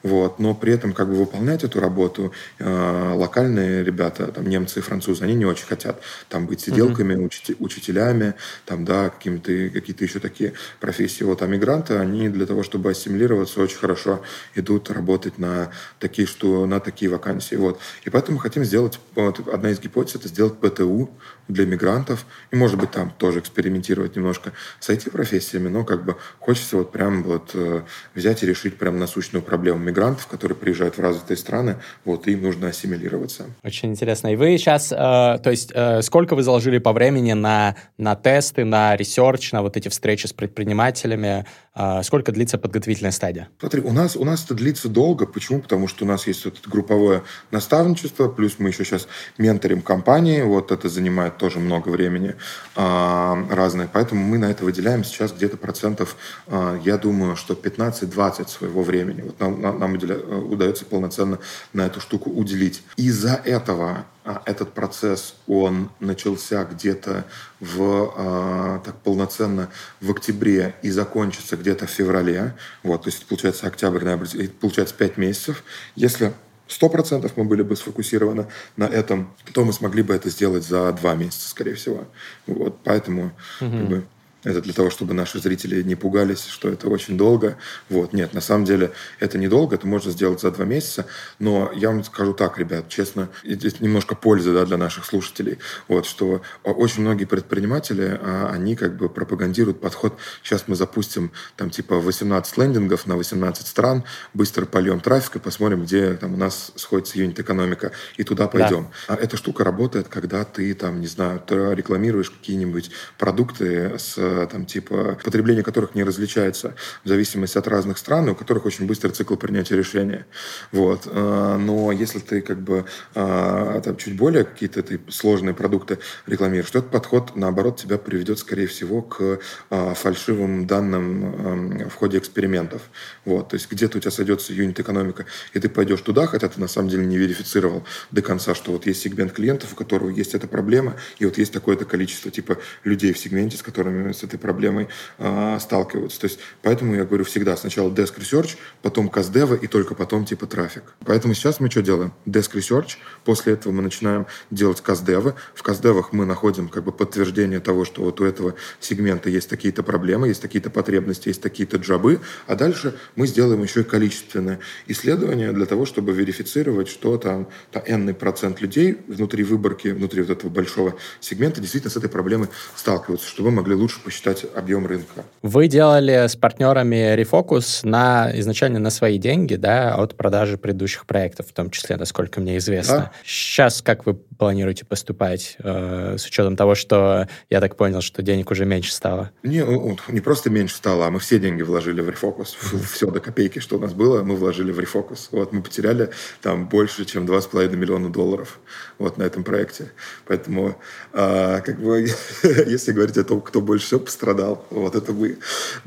вот, 0.04 0.38
но 0.38 0.54
при 0.54 0.74
этом 0.74 0.94
как 0.94 1.08
бы 1.08 1.16
выполнять 1.16 1.64
эту 1.64 1.80
работу 1.80 2.32
э, 2.60 3.14
локальные 3.16 3.84
ребята, 3.84 4.28
там 4.28 4.48
немцы 4.48 4.80
и 4.80 4.82
французы, 4.82 5.24
они 5.24 5.34
не 5.34 5.46
очень 5.46 5.66
хотят 5.66 6.02
там 6.30 6.46
быть 6.46 6.60
сиделками, 6.60 7.16
mm-hmm. 7.16 7.28
учити- 7.28 7.56
учителями, 7.60 8.34
там, 8.66 8.86
да, 8.86 9.10
какими-то, 9.10 9.70
какие-то 9.74 10.04
еще 10.04 10.20
такие 10.20 10.54
профессии. 10.80 11.24
Вот, 11.24 11.42
а 11.42 11.48
мигранты, 11.48 11.96
они 11.96 12.30
для 12.30 12.46
того, 12.46 12.64
чтобы 12.64 12.92
ассимилироваться, 12.92 13.62
очень 13.62 13.78
хорошо 13.78 14.22
идут 14.56 14.92
работать 14.92 15.40
на 15.40 15.72
такие, 16.00 16.28
что, 16.28 16.66
на 16.66 16.80
такие 16.80 17.10
вакансии. 17.10 17.56
Вот. 17.56 17.80
И 18.04 18.10
поэтому 18.10 18.38
хотим 18.38 18.64
сделать, 18.66 19.00
вот, 19.16 19.48
одна 19.48 19.72
из 19.72 19.80
гипотез, 19.80 20.16
это 20.16 20.28
сделать 20.28 20.60
ПТУ 20.60 21.10
для 21.48 21.66
мигрантов, 21.66 22.26
и, 22.52 22.56
может 22.56 22.80
быть, 22.80 22.92
там 22.92 23.12
тоже 23.18 23.40
экспериментировать 23.40 24.16
немножко 24.16 24.52
с 24.80 24.90
IT-профессиями, 24.90 25.68
но 25.68 25.84
как 25.84 26.04
бы 26.04 26.16
хочется 26.40 26.78
вот 26.78 26.92
прям 26.92 27.24
вот 27.24 27.52
э, 27.54 27.82
взять 28.16 28.44
и 28.44 28.46
решить 28.46 28.78
прям 28.78 29.00
насущную 29.00 29.42
проблему 29.44 29.80
мигрантов, 29.80 30.28
которые 30.28 30.58
приезжают 30.58 30.98
в 30.98 31.02
развитые 31.02 31.38
страны, 31.38 31.78
вот, 32.04 32.28
и 32.28 32.32
им 32.32 32.44
нужно 32.44 32.70
ассимилироваться. 32.70 33.46
Очень 33.64 33.92
интересно. 33.92 34.34
И 34.34 34.36
вы 34.36 34.58
сейчас, 34.58 34.92
э, 34.92 34.96
то 34.96 35.50
есть, 35.50 35.72
э, 35.74 36.02
сколько 36.02 36.36
вы 36.36 36.44
заложили 36.44 36.80
по 36.80 36.94
времени 36.94 37.34
на, 37.34 37.76
на 37.98 38.16
тесты, 38.16 38.66
на 38.66 38.96
research, 38.96 39.52
на 39.52 39.62
вот 39.62 39.78
эти 39.78 39.90
встречи 39.90 40.28
с 40.28 40.34
предпринимателями? 40.34 41.46
Э, 41.76 42.02
сколько 42.04 42.32
длится 42.32 42.58
подготовительная 42.58 43.12
стадия? 43.12 43.50
Смотри, 43.60 43.82
у 43.82 43.92
нас, 43.92 44.16
у 44.16 44.24
нас 44.24 44.46
это 44.46 44.54
длится 44.54 44.88
долго. 44.88 45.26
Почему? 45.26 45.62
Потому 45.62 45.88
что 45.88 46.06
у 46.06 46.08
нас 46.08 46.26
есть 46.28 46.46
вот 46.46 46.58
это 46.60 46.70
групповое 46.70 47.24
наставничество, 47.52 48.30
плюс 48.30 48.56
мы 48.60 48.70
еще 48.70 48.86
сейчас 48.86 49.08
менторим 49.38 49.82
компании, 49.82 50.42
вот 50.42 50.72
это 50.72 50.88
занимает 50.88 51.38
тоже 51.38 51.60
много 51.60 51.90
времени 51.90 52.36
э, 52.76 53.46
разное. 53.50 53.90
Поэтому 53.92 54.24
мы 54.24 54.38
на 54.38 54.46
это 54.46 54.64
выделяем 54.64 55.04
сейчас 55.04 55.34
где-то 55.34 55.58
процентов, 55.58 56.16
э, 56.48 56.80
я 56.84 56.98
думаю, 56.98 57.36
что 57.36 57.54
15-20 57.54 58.48
своего 58.48 58.82
времени. 58.82 59.22
Вот 59.22 59.40
нам, 59.40 59.62
нам, 59.62 59.80
нам 59.80 59.96
э, 59.96 60.36
удается 60.38 60.86
полноценно 60.86 61.40
на 61.74 61.86
эту 61.86 62.00
штуку 62.00 62.30
уделить. 62.30 62.84
Из-за 62.96 63.42
этого 63.44 63.76
а, 63.86 64.06
этот 64.46 64.74
процесс, 64.74 65.36
он 65.48 65.92
начался 66.00 66.64
где-то 66.66 67.26
в, 67.60 68.14
а, 68.18 68.80
так 68.80 68.96
полноценно 68.98 69.70
в 70.02 70.12
октябре 70.12 70.76
и 70.82 70.90
закончится 70.90 71.58
где-то 71.58 71.86
в 71.86 71.90
феврале. 71.90 72.56
Вот, 72.84 73.04
то 73.04 73.10
есть 73.10 73.26
получается 73.26 73.68
октябрь, 73.68 74.04
ноябрь, 74.04 74.48
получается 74.48 74.96
5 74.96 75.18
месяцев. 75.18 75.64
Если 75.96 76.34
сто 76.68 76.90
процентов 76.90 77.34
мы 77.36 77.44
были 77.44 77.62
бы 77.62 77.76
сфокусированы 77.76 78.48
на 78.78 78.86
этом, 78.86 79.34
то 79.54 79.64
мы 79.64 79.74
смогли 79.74 80.02
бы 80.02 80.16
это 80.16 80.30
сделать 80.30 80.64
за 80.64 80.92
два 80.94 81.16
месяца, 81.16 81.50
скорее 81.50 81.76
всего. 81.76 82.06
Вот, 82.48 82.80
поэтому 82.84 83.32
угу. 83.62 83.72
как 83.72 83.88
бы, 83.88 84.06
это 84.46 84.62
для 84.62 84.74
того, 84.74 84.90
чтобы 84.90 85.14
наши 85.14 85.40
зрители 85.40 85.82
не 85.82 85.96
пугались, 85.96 86.46
что 86.46 86.70
это 86.70 86.88
очень 86.88 87.18
долго. 87.18 87.58
Вот. 87.90 88.14
Нет, 88.14 88.34
на 88.34 88.42
самом 88.42 88.64
деле 88.64 88.92
это 89.20 89.38
недолго, 89.38 89.76
это 89.76 89.88
можно 89.88 90.12
сделать 90.12 90.40
за 90.40 90.52
два 90.52 90.66
месяца. 90.66 91.08
Но 91.40 91.72
я 91.76 91.90
вам 91.90 92.04
скажу 92.04 92.34
так, 92.34 92.58
ребят, 92.60 92.88
честно, 92.88 93.30
здесь 93.44 93.82
немножко 93.82 94.16
пользы 94.16 94.54
да, 94.54 94.66
для 94.66 94.78
наших 94.78 95.06
слушателей. 95.06 95.58
Вот, 95.88 96.06
что 96.06 96.42
очень 96.64 97.02
многие 97.02 97.26
предприниматели, 97.26 98.20
а, 98.22 98.52
они 98.54 98.76
как 98.76 98.96
бы 98.98 99.10
пропагандируют 99.10 99.82
подход, 99.82 100.18
сейчас 100.44 100.66
мы 100.68 100.76
запустим 100.76 101.32
там 101.58 101.72
типа 101.72 101.96
18 102.00 102.58
лендингов 102.58 103.08
на 103.08 103.16
18 103.18 103.66
стран, 103.66 104.04
быстро 104.36 104.66
польем 104.66 105.00
трафик 105.00 105.38
и 105.38 105.40
посмотрим, 105.40 105.84
где 105.84 106.14
там 106.14 106.36
у 106.36 106.38
нас 106.38 106.72
сходится 106.76 107.18
юнит-экономика, 107.18 107.92
и 108.18 108.24
туда 108.24 108.48
пойдем. 108.48 108.92
Да. 109.08 109.16
А 109.16 109.18
эта 109.18 109.38
штука 109.38 109.64
работает, 109.64 110.08
когда 110.08 110.44
ты 110.46 110.72
там, 110.76 111.02
не 111.02 111.08
знаю, 111.08 111.42
рекламируешь 111.50 112.30
какие-нибудь 112.30 112.92
продукты 113.18 113.98
с 113.98 114.18
там, 114.52 114.66
типа, 114.66 115.18
потребление 115.24 115.64
которых 115.64 115.96
не 115.96 116.04
различается 116.04 116.76
в 117.04 117.08
зависимости 117.10 117.58
от 117.58 117.68
разных 117.68 117.98
стран, 117.98 118.30
у 118.30 118.36
которых 118.36 118.66
очень 118.66 118.86
быстрый 118.86 119.12
цикл 119.12 119.36
принятия 119.36 119.76
решения. 119.76 120.26
Вот. 120.72 121.08
А, 121.08 121.58
но 121.58 121.92
если 121.92 122.20
ты 122.20 122.42
как 122.42 122.60
бы 122.62 122.86
а, 123.14 123.80
там, 123.82 123.98
чуть 123.98 124.16
более 124.16 124.44
какие-то 124.44 124.84
ты 124.84 125.00
сложные 125.10 125.54
продукты 125.54 126.00
рекламируешь, 126.28 126.72
то 126.72 126.80
этот 126.80 126.92
подход, 126.92 127.36
наоборот, 127.36 127.78
тебя 127.78 127.98
приведет, 127.98 128.40
скорее 128.40 128.68
всего, 128.68 129.02
к 129.02 129.40
а, 129.70 129.94
фальшивым 129.94 130.68
данным 130.68 131.90
в 131.90 131.96
ходе 131.96 132.18
экспериментов. 132.18 132.82
Вот. 133.26 133.50
То 133.50 133.56
есть 133.56 133.72
где-то 133.72 133.98
у 133.98 134.02
тебя 134.02 134.12
сойдется 134.12 134.54
юнит-экономика, 134.54 135.26
и 135.54 135.60
ты 135.60 135.70
пойдешь 135.70 136.02
туда, 136.02 136.28
хотя 136.28 136.50
ты 136.50 136.60
на 136.60 136.68
самом 136.68 136.90
деле 136.90 137.06
не 137.06 137.18
верифицировал 137.18 137.84
до 138.12 138.22
конца, 138.22 138.56
что 138.56 138.72
вот 138.72 138.86
есть 138.86 139.02
сегмент 139.02 139.34
клиентов, 139.34 139.74
у 139.74 139.76
которого 139.76 140.10
есть 140.10 140.36
эта 140.36 140.48
проблема, 140.48 140.96
и 141.20 141.26
вот 141.26 141.38
есть 141.38 141.54
такое-то 141.54 141.86
количество 141.86 142.32
типа 142.32 142.58
людей 142.84 143.14
в 143.14 143.18
сегменте, 143.18 143.58
с 143.58 143.62
которыми 143.62 144.12
с 144.12 144.24
этой 144.26 144.40
проблемой 144.40 144.88
э, 145.18 145.58
сталкиваются. 145.60 146.20
То 146.20 146.26
есть, 146.26 146.40
поэтому 146.62 146.96
я 146.96 147.06
говорю 147.06 147.24
всегда 147.24 147.56
сначала 147.58 147.90
desk 147.90 148.18
research, 148.18 148.58
потом 148.82 149.10
каздева 149.10 149.56
и 149.56 149.68
только 149.68 149.96
потом 149.96 150.26
типа 150.26 150.48
трафик. 150.48 150.84
Поэтому 151.06 151.34
сейчас 151.34 151.60
мы 151.60 151.70
что 151.70 151.82
делаем? 151.82 152.14
Desk 152.26 152.52
research, 152.54 152.98
после 153.24 153.54
этого 153.54 153.74
мы 153.74 153.82
начинаем 153.82 154.26
делать 154.52 154.82
каздевы. 154.82 155.36
В 155.54 155.64
каздевах 155.64 156.14
мы 156.14 156.26
находим 156.26 156.70
как 156.70 156.84
бы 156.84 156.92
подтверждение 156.92 157.60
того, 157.60 157.86
что 157.86 158.04
вот 158.04 158.20
у 158.22 158.26
этого 158.26 158.56
сегмента 158.80 159.30
есть 159.30 159.50
такие-то 159.50 159.84
проблемы, 159.84 160.28
есть 160.28 160.42
такие-то 160.42 160.70
потребности, 160.70 161.30
есть 161.30 161.42
такие-то 161.42 161.78
джабы, 161.78 162.20
а 162.48 162.56
дальше 162.56 162.96
мы 163.16 163.28
сделаем 163.28 163.62
еще 163.64 163.82
и 163.82 163.84
количественное 163.84 164.60
исследование 164.88 165.52
для 165.52 165.66
того, 165.66 165.86
чтобы 165.86 166.14
верифицировать, 166.14 166.88
что 166.88 167.18
там 167.18 167.48
та 167.72 167.82
n 167.86 168.14
процент 168.16 168.62
людей 168.62 168.98
внутри 169.08 169.44
выборки, 169.44 169.90
внутри 169.90 170.22
вот 170.22 170.32
этого 170.32 170.50
большого 170.50 170.96
сегмента 171.20 171.62
действительно 171.62 171.92
с 171.92 171.98
этой 171.98 172.10
проблемой 172.10 172.50
сталкиваются, 172.76 173.28
чтобы 173.28 173.50
мы 173.50 173.58
могли 173.58 173.76
лучше 173.76 174.00
посчитать 174.02 174.15
посчитать 174.16 174.46
объем 174.56 174.88
рынка. 174.88 175.26
Вы 175.42 175.68
делали 175.68 176.28
с 176.28 176.36
партнерами 176.36 177.16
рефокус 177.16 177.82
на, 177.84 178.32
изначально 178.40 178.80
на 178.80 178.90
свои 178.90 179.18
деньги, 179.18 179.56
да, 179.56 179.96
от 179.96 180.16
продажи 180.16 180.58
предыдущих 180.58 181.06
проектов, 181.06 181.48
в 181.48 181.54
том 181.54 181.70
числе, 181.70 181.98
насколько 181.98 182.40
мне 182.40 182.58
известно. 182.58 182.98
Да. 182.98 183.12
Сейчас 183.26 183.82
как 183.82 184.06
вы 184.06 184.14
планируете 184.14 184.86
поступать, 184.86 185.58
э, 185.60 186.16
с 186.18 186.26
учетом 186.26 186.56
того, 186.56 186.76
что 186.76 187.28
я 187.50 187.60
так 187.60 187.76
понял, 187.76 188.02
что 188.02 188.22
денег 188.22 188.52
уже 188.52 188.66
меньше 188.66 188.94
стало? 188.94 189.32
Не, 189.44 189.64
не 190.10 190.22
просто 190.22 190.50
меньше 190.50 190.76
стало, 190.76 191.08
а 191.08 191.12
мы 191.12 191.20
все 191.20 191.40
деньги 191.40 191.62
вложили 191.62 192.02
в 192.02 192.10
рефокус. 192.10 192.58
Все 192.94 193.10
до 193.12 193.20
копейки, 193.20 193.60
что 193.60 193.78
у 193.78 193.80
нас 193.80 193.94
было, 193.94 194.24
мы 194.24 194.36
вложили 194.36 194.72
в 194.72 194.80
рефокус. 194.80 195.30
Вот 195.32 195.52
мы 195.54 195.62
потеряли 195.62 196.10
там 196.42 196.68
больше, 196.68 197.06
чем 197.06 197.26
2,5 197.26 197.76
миллиона 197.76 198.10
долларов 198.10 198.60
вот 198.98 199.18
на 199.18 199.24
этом 199.24 199.44
проекте. 199.44 199.92
Поэтому, 200.26 200.78
э, 201.14 201.62
как 201.62 201.80
бы, 201.80 202.08
если 202.44 202.92
говорить 202.92 203.18
о 203.18 203.24
том, 203.24 203.42
кто 203.42 203.62
больше 203.62 203.95
всего 203.96 204.00
пострадал, 204.00 204.66
вот 204.70 204.96
это 204.96 205.14
мы, 205.14 205.38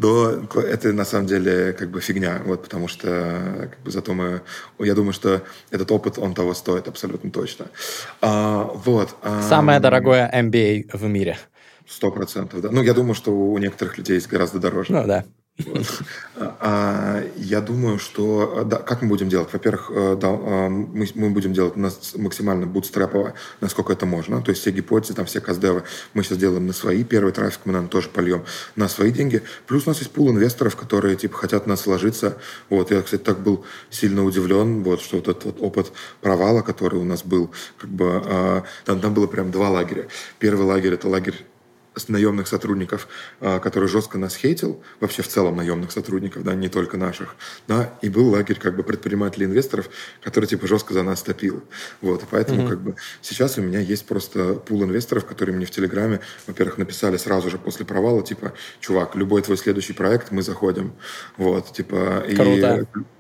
то 0.01 0.61
это 0.61 0.93
на 0.93 1.05
самом 1.05 1.27
деле 1.27 1.73
как 1.73 1.91
бы 1.91 2.01
фигня, 2.01 2.41
вот, 2.45 2.63
потому 2.63 2.89
что 2.89 3.69
как 3.71 3.81
бы, 3.81 3.91
зато 3.91 4.15
мы, 4.15 4.41
я 4.79 4.95
думаю, 4.95 5.13
что 5.13 5.43
этот 5.71 5.91
опыт, 5.93 6.19
он 6.19 6.35
того 6.35 6.55
стоит 6.55 6.89
абсолютно 6.89 7.31
точно. 7.31 7.67
А, 8.21 8.71
вот. 8.85 9.15
Самое 9.49 9.81
дорогое 9.81 10.31
MBA 10.35 10.97
в 10.97 11.05
мире. 11.05 11.39
Сто 11.87 12.11
процентов, 12.11 12.61
да. 12.61 12.71
Ну, 12.71 12.83
я 12.83 12.93
думаю, 12.93 13.15
что 13.15 13.31
у 13.31 13.57
некоторых 13.59 13.97
людей 13.99 14.15
есть 14.15 14.29
гораздо 14.29 14.59
дороже. 14.59 14.93
Ну, 14.93 15.07
да. 15.07 15.25
А, 16.37 17.25
я 17.37 17.61
думаю, 17.61 17.99
что... 17.99 18.67
Как 18.87 19.03
мы 19.03 19.09
будем 19.09 19.29
делать? 19.29 19.49
Во-первых, 19.53 19.91
э, 19.93 20.19
э, 20.21 20.69
мы, 20.69 21.31
будем 21.31 21.53
делать 21.53 21.75
максимально 21.77 22.67
бутстрэпово, 22.67 23.35
насколько 23.61 23.93
это 23.93 24.07
можно. 24.07 24.41
То 24.41 24.51
есть 24.51 24.61
все 24.61 24.71
гипотезы, 24.71 25.15
там 25.15 25.27
все 25.27 25.41
каздевы 25.41 25.83
мы 26.15 26.23
сейчас 26.23 26.39
делаем 26.39 26.67
на 26.67 26.73
свои. 26.73 27.03
Первый 27.03 27.33
трафик 27.33 27.61
мы, 27.65 27.73
наверное, 27.73 27.91
тоже 27.91 28.09
польем 28.09 28.45
на 28.77 28.89
свои 28.89 29.11
деньги. 29.11 29.43
Плюс 29.67 29.87
у 29.87 29.91
нас 29.91 29.99
есть 29.99 30.13
пул 30.13 30.31
инвесторов, 30.31 30.77
которые, 30.77 31.17
типа, 31.17 31.37
хотят 31.37 31.67
нас 31.67 31.81
сложиться. 31.81 32.39
Вот, 32.71 32.91
я, 32.91 33.03
кстати, 33.03 33.23
так 33.23 33.41
был 33.41 33.65
сильно 33.91 34.25
удивлен, 34.25 34.85
вот, 34.85 35.01
что 35.01 35.17
вот 35.17 35.29
этот 35.29 35.45
вот 35.45 35.57
опыт 35.61 35.93
провала, 36.21 36.63
который 36.63 37.01
у 37.01 37.05
нас 37.05 37.25
был, 37.25 37.51
как 37.79 37.91
бы, 37.91 38.23
э, 38.25 38.63
там, 38.85 39.01
там 39.01 39.13
было 39.13 39.27
прям 39.27 39.51
два 39.51 39.71
лагеря. 39.71 40.07
Первый 40.39 40.67
лагерь— 40.67 40.95
это 40.95 41.09
лагерь 41.09 41.45
наемных 42.09 42.47
сотрудников, 42.47 43.09
а, 43.41 43.59
который 43.59 43.89
жестко 43.89 44.19
нас 44.19 44.37
хейтил, 44.37 44.83
вообще 45.01 45.23
в 45.23 45.29
целом 45.29 45.57
наемных 45.57 45.91
сотрудников, 45.91 46.45
да, 46.45 46.55
не 46.55 46.69
только 46.69 46.97
наших, 46.97 47.37
да, 47.67 47.95
и 48.03 48.09
был 48.09 48.29
лагерь 48.29 48.59
как 48.59 48.77
бы 48.77 48.83
предпринимателей 48.83 49.47
инвесторов, 49.47 49.89
который 50.23 50.47
типа 50.47 50.67
жестко 50.67 50.95
за 50.95 51.03
нас 51.03 51.23
топил, 51.23 51.63
вот, 52.01 52.23
и 52.23 52.27
поэтому 52.31 52.63
mm-hmm. 52.63 52.69
как 52.69 52.81
бы 52.81 52.97
сейчас 53.23 53.59
у 53.59 53.63
меня 53.63 53.81
есть 53.81 54.07
просто 54.07 54.55
пул 54.55 54.85
инвесторов, 54.85 55.27
которые 55.27 55.57
мне 55.57 55.67
в 55.67 55.71
Телеграме, 55.71 56.21
во-первых, 56.47 56.79
написали 56.79 57.17
сразу 57.17 57.51
же 57.51 57.59
после 57.59 57.85
провала, 57.85 58.23
типа, 58.23 58.53
чувак, 58.81 59.17
любой 59.17 59.43
твой 59.43 59.57
следующий 59.57 59.93
проект, 59.93 60.31
мы 60.31 60.43
заходим, 60.43 60.93
вот, 61.37 61.73
типа, 61.73 62.25
Круто. 62.37 62.87
и 62.95 63.18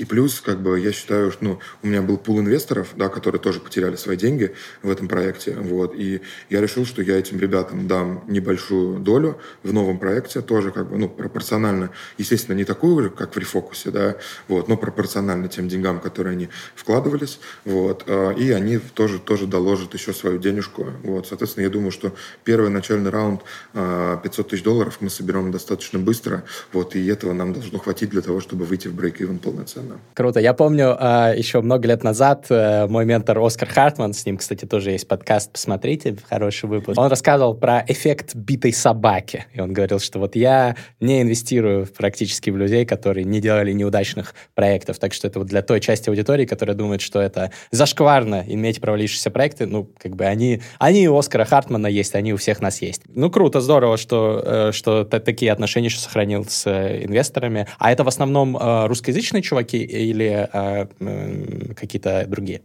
и 0.00 0.06
плюс, 0.06 0.40
как 0.40 0.62
бы, 0.62 0.80
я 0.80 0.92
считаю, 0.92 1.30
что 1.30 1.44
ну, 1.44 1.58
у 1.82 1.86
меня 1.86 2.00
был 2.00 2.16
пул 2.16 2.40
инвесторов, 2.40 2.88
да, 2.96 3.10
которые 3.10 3.38
тоже 3.38 3.60
потеряли 3.60 3.96
свои 3.96 4.16
деньги 4.16 4.54
в 4.82 4.90
этом 4.90 5.08
проекте. 5.08 5.52
Вот, 5.52 5.94
и 5.94 6.22
я 6.48 6.62
решил, 6.62 6.86
что 6.86 7.02
я 7.02 7.18
этим 7.18 7.38
ребятам 7.38 7.86
дам 7.86 8.24
небольшую 8.26 8.98
долю 9.00 9.38
в 9.62 9.74
новом 9.74 9.98
проекте, 9.98 10.40
тоже 10.40 10.70
как 10.70 10.88
бы, 10.88 10.96
ну, 10.96 11.06
пропорционально, 11.06 11.90
естественно, 12.16 12.56
не 12.56 12.64
такую 12.64 13.02
же, 13.02 13.10
как 13.10 13.36
в 13.36 13.38
рефокусе, 13.38 13.90
да, 13.90 14.16
вот, 14.48 14.68
но 14.68 14.78
пропорционально 14.78 15.48
тем 15.48 15.68
деньгам, 15.68 16.00
которые 16.00 16.32
они 16.32 16.48
вкладывались. 16.74 17.38
Вот, 17.66 18.04
а, 18.06 18.30
и 18.30 18.50
они 18.52 18.78
тоже, 18.78 19.18
тоже 19.18 19.46
доложат 19.46 19.92
еще 19.92 20.14
свою 20.14 20.38
денежку. 20.38 20.86
Вот, 21.02 21.26
соответственно, 21.26 21.64
я 21.64 21.70
думаю, 21.70 21.90
что 21.90 22.14
первый 22.44 22.70
начальный 22.70 23.10
раунд 23.10 23.42
500 23.74 23.74
а, 23.74 24.48
тысяч 24.48 24.62
долларов 24.62 24.96
мы 25.00 25.10
соберем 25.10 25.50
достаточно 25.50 25.98
быстро. 25.98 26.44
Вот, 26.72 26.96
и 26.96 27.06
этого 27.06 27.34
нам 27.34 27.52
должно 27.52 27.78
хватить 27.78 28.08
для 28.08 28.22
того, 28.22 28.40
чтобы 28.40 28.64
выйти 28.64 28.88
в 28.88 28.94
брейк-ивен 28.94 29.38
полноценно 29.40 29.89
да. 29.90 30.00
Круто. 30.14 30.40
Я 30.40 30.54
помню, 30.54 30.96
а, 30.98 31.32
еще 31.34 31.60
много 31.60 31.88
лет 31.88 32.04
назад 32.04 32.46
э, 32.48 32.86
мой 32.86 33.04
ментор 33.04 33.38
Оскар 33.38 33.68
Хартман, 33.68 34.12
с 34.12 34.24
ним, 34.24 34.36
кстати, 34.36 34.64
тоже 34.64 34.90
есть 34.92 35.08
подкаст, 35.08 35.52
посмотрите, 35.52 36.16
хороший 36.28 36.68
выпуск. 36.68 36.98
Он 36.98 37.08
рассказывал 37.08 37.54
про 37.54 37.84
эффект 37.86 38.34
битой 38.34 38.72
собаки. 38.72 39.46
И 39.52 39.60
он 39.60 39.72
говорил, 39.72 39.98
что 39.98 40.18
вот 40.18 40.36
я 40.36 40.76
не 41.00 41.22
инвестирую 41.22 41.86
практически 41.86 42.50
в 42.50 42.56
людей, 42.56 42.84
которые 42.84 43.24
не 43.24 43.40
делали 43.40 43.72
неудачных 43.72 44.34
проектов. 44.54 44.98
Так 44.98 45.12
что 45.12 45.26
это 45.26 45.40
вот 45.40 45.48
для 45.48 45.62
той 45.62 45.80
части 45.80 46.08
аудитории, 46.08 46.46
которая 46.46 46.76
думает, 46.76 47.00
что 47.00 47.20
это 47.20 47.50
зашкварно 47.70 48.44
иметь 48.46 48.80
провалившиеся 48.80 49.30
проекты, 49.30 49.66
ну, 49.66 49.90
как 49.98 50.16
бы 50.16 50.24
они, 50.24 50.62
они 50.78 51.08
у 51.08 51.16
Оскара 51.16 51.44
Хартмана 51.44 51.86
есть, 51.86 52.14
они 52.14 52.32
у 52.32 52.36
всех 52.36 52.60
нас 52.60 52.82
есть. 52.82 53.02
Ну, 53.08 53.30
круто, 53.30 53.60
здорово, 53.60 53.96
что, 53.96 54.42
э, 54.44 54.72
что 54.72 55.04
такие 55.04 55.52
отношения 55.52 55.86
еще 55.86 55.98
сохранил 55.98 56.44
с 56.48 56.66
э, 56.66 57.04
инвесторами. 57.04 57.66
А 57.78 57.90
это 57.90 58.04
в 58.04 58.08
основном 58.08 58.56
русскоязычные 58.56 59.42
чуваки 59.42 59.79
или 59.82 60.48
э, 60.52 61.74
какие-то 61.74 62.24
другие? 62.26 62.62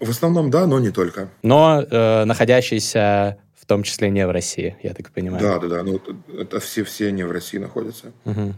В 0.00 0.10
основном 0.10 0.50
да, 0.50 0.66
но 0.66 0.80
не 0.80 0.90
только. 0.90 1.30
Но 1.42 1.80
э, 1.80 2.24
находящиеся 2.24 3.38
в 3.54 3.66
том 3.66 3.84
числе 3.84 4.10
не 4.10 4.26
в 4.26 4.30
России, 4.30 4.76
я 4.82 4.92
так 4.92 5.12
понимаю. 5.12 5.40
Да, 5.40 5.58
да, 5.60 5.68
да. 5.68 5.82
Ну, 5.84 6.00
это 6.36 6.58
все, 6.58 6.82
все 6.82 7.12
не 7.12 7.22
в 7.22 7.30
России 7.30 7.58
находятся. 7.58 8.12
Угу. 8.24 8.54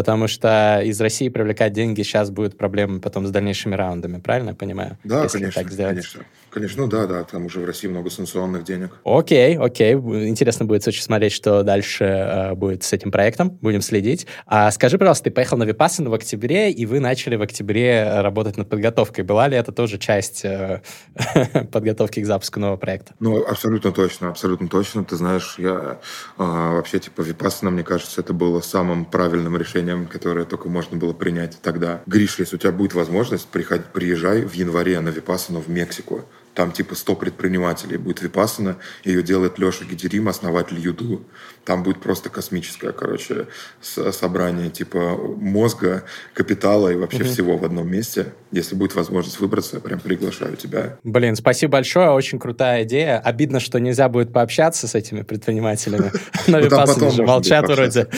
Потому 0.00 0.28
что 0.28 0.80
из 0.82 0.98
России 0.98 1.28
привлекать 1.28 1.74
деньги 1.74 2.00
сейчас 2.00 2.30
будет 2.30 2.56
проблемой 2.56 3.02
потом 3.02 3.26
с 3.26 3.30
дальнейшими 3.30 3.74
раундами, 3.74 4.18
правильно 4.18 4.48
я 4.48 4.54
понимаю? 4.54 4.96
Да, 5.04 5.24
Если 5.24 5.36
конечно, 5.36 5.62
так 5.62 5.70
сделать. 5.70 5.96
конечно. 5.96 6.24
Конечно, 6.50 6.82
ну 6.82 6.88
да, 6.88 7.06
да, 7.06 7.22
там 7.22 7.46
уже 7.46 7.60
в 7.60 7.64
России 7.64 7.86
много 7.86 8.10
санкционных 8.10 8.64
денег. 8.64 8.90
Окей, 9.04 9.56
окей. 9.56 9.94
Интересно 9.94 10.64
будет 10.64 10.86
очень 10.86 11.02
смотреть, 11.02 11.32
что 11.32 11.62
дальше 11.62 12.04
э, 12.04 12.54
будет 12.54 12.82
с 12.82 12.92
этим 12.92 13.12
проектом. 13.12 13.50
Будем 13.62 13.82
следить. 13.82 14.26
А 14.46 14.70
скажи, 14.72 14.98
пожалуйста, 14.98 15.24
ты 15.24 15.30
поехал 15.30 15.58
на 15.58 15.64
Випассану 15.64 16.10
в 16.10 16.14
октябре, 16.14 16.72
и 16.72 16.86
вы 16.86 16.98
начали 16.98 17.36
в 17.36 17.42
октябре 17.42 18.20
работать 18.20 18.56
над 18.56 18.68
подготовкой. 18.68 19.22
Была 19.22 19.46
ли 19.46 19.56
это 19.56 19.70
тоже 19.70 19.98
часть 19.98 20.44
э, 20.44 20.82
подготовки 21.72 22.20
к 22.20 22.26
запуску 22.26 22.58
нового 22.58 22.78
проекта? 22.78 23.14
Ну, 23.20 23.44
абсолютно 23.44 23.92
точно, 23.92 24.30
абсолютно 24.30 24.68
точно. 24.68 25.04
Ты 25.04 25.16
знаешь, 25.16 25.54
я 25.58 26.00
э, 26.36 26.42
вообще, 26.42 26.98
типа, 26.98 27.20
Випассана, 27.20 27.70
мне 27.70 27.84
кажется, 27.84 28.20
это 28.22 28.32
было 28.32 28.60
самым 28.60 29.04
правильным 29.04 29.56
решением, 29.56 29.89
которое 30.06 30.44
только 30.44 30.68
можно 30.68 30.96
было 30.96 31.12
принять 31.12 31.58
тогда. 31.62 32.02
Гриша, 32.06 32.42
если 32.42 32.56
у 32.56 32.58
тебя 32.58 32.72
будет 32.72 32.94
возможность, 32.94 33.46
приходи, 33.48 33.84
приезжай 33.92 34.42
в 34.42 34.54
январе 34.54 35.00
на 35.00 35.10
Випассану 35.10 35.60
в 35.60 35.68
Мексику 35.68 36.24
там 36.54 36.72
типа 36.72 36.94
100 36.94 37.16
предпринимателей 37.16 37.96
будет 37.96 38.22
Випассана, 38.22 38.76
ее 39.04 39.22
делает 39.22 39.58
Леша 39.58 39.84
Гидерим, 39.84 40.28
основатель 40.28 40.78
Юду. 40.78 41.22
Там 41.70 41.84
будет 41.84 42.00
просто 42.00 42.30
космическое, 42.30 42.90
короче, 42.90 43.46
собрание 43.80 44.70
типа 44.70 45.16
мозга, 45.36 46.02
капитала 46.34 46.88
и 46.88 46.96
вообще 46.96 47.22
угу. 47.22 47.28
всего 47.28 47.56
в 47.56 47.64
одном 47.64 47.88
месте. 47.88 48.32
Если 48.50 48.74
будет 48.74 48.96
возможность 48.96 49.38
выбраться, 49.38 49.76
я 49.76 49.80
прям 49.80 50.00
приглашаю 50.00 50.56
тебя. 50.56 50.98
Блин, 51.04 51.36
спасибо 51.36 51.74
большое, 51.74 52.10
очень 52.10 52.40
крутая 52.40 52.82
идея. 52.82 53.20
Обидно, 53.20 53.60
что 53.60 53.78
нельзя 53.78 54.08
будет 54.08 54.32
пообщаться 54.32 54.88
с 54.88 54.96
этими 54.96 55.22
предпринимателями. 55.22 56.10
На 56.48 56.58
ну, 56.58 56.64
Випассане 56.64 57.10
же 57.12 57.22
молчат 57.22 57.68
вроде. 57.68 58.08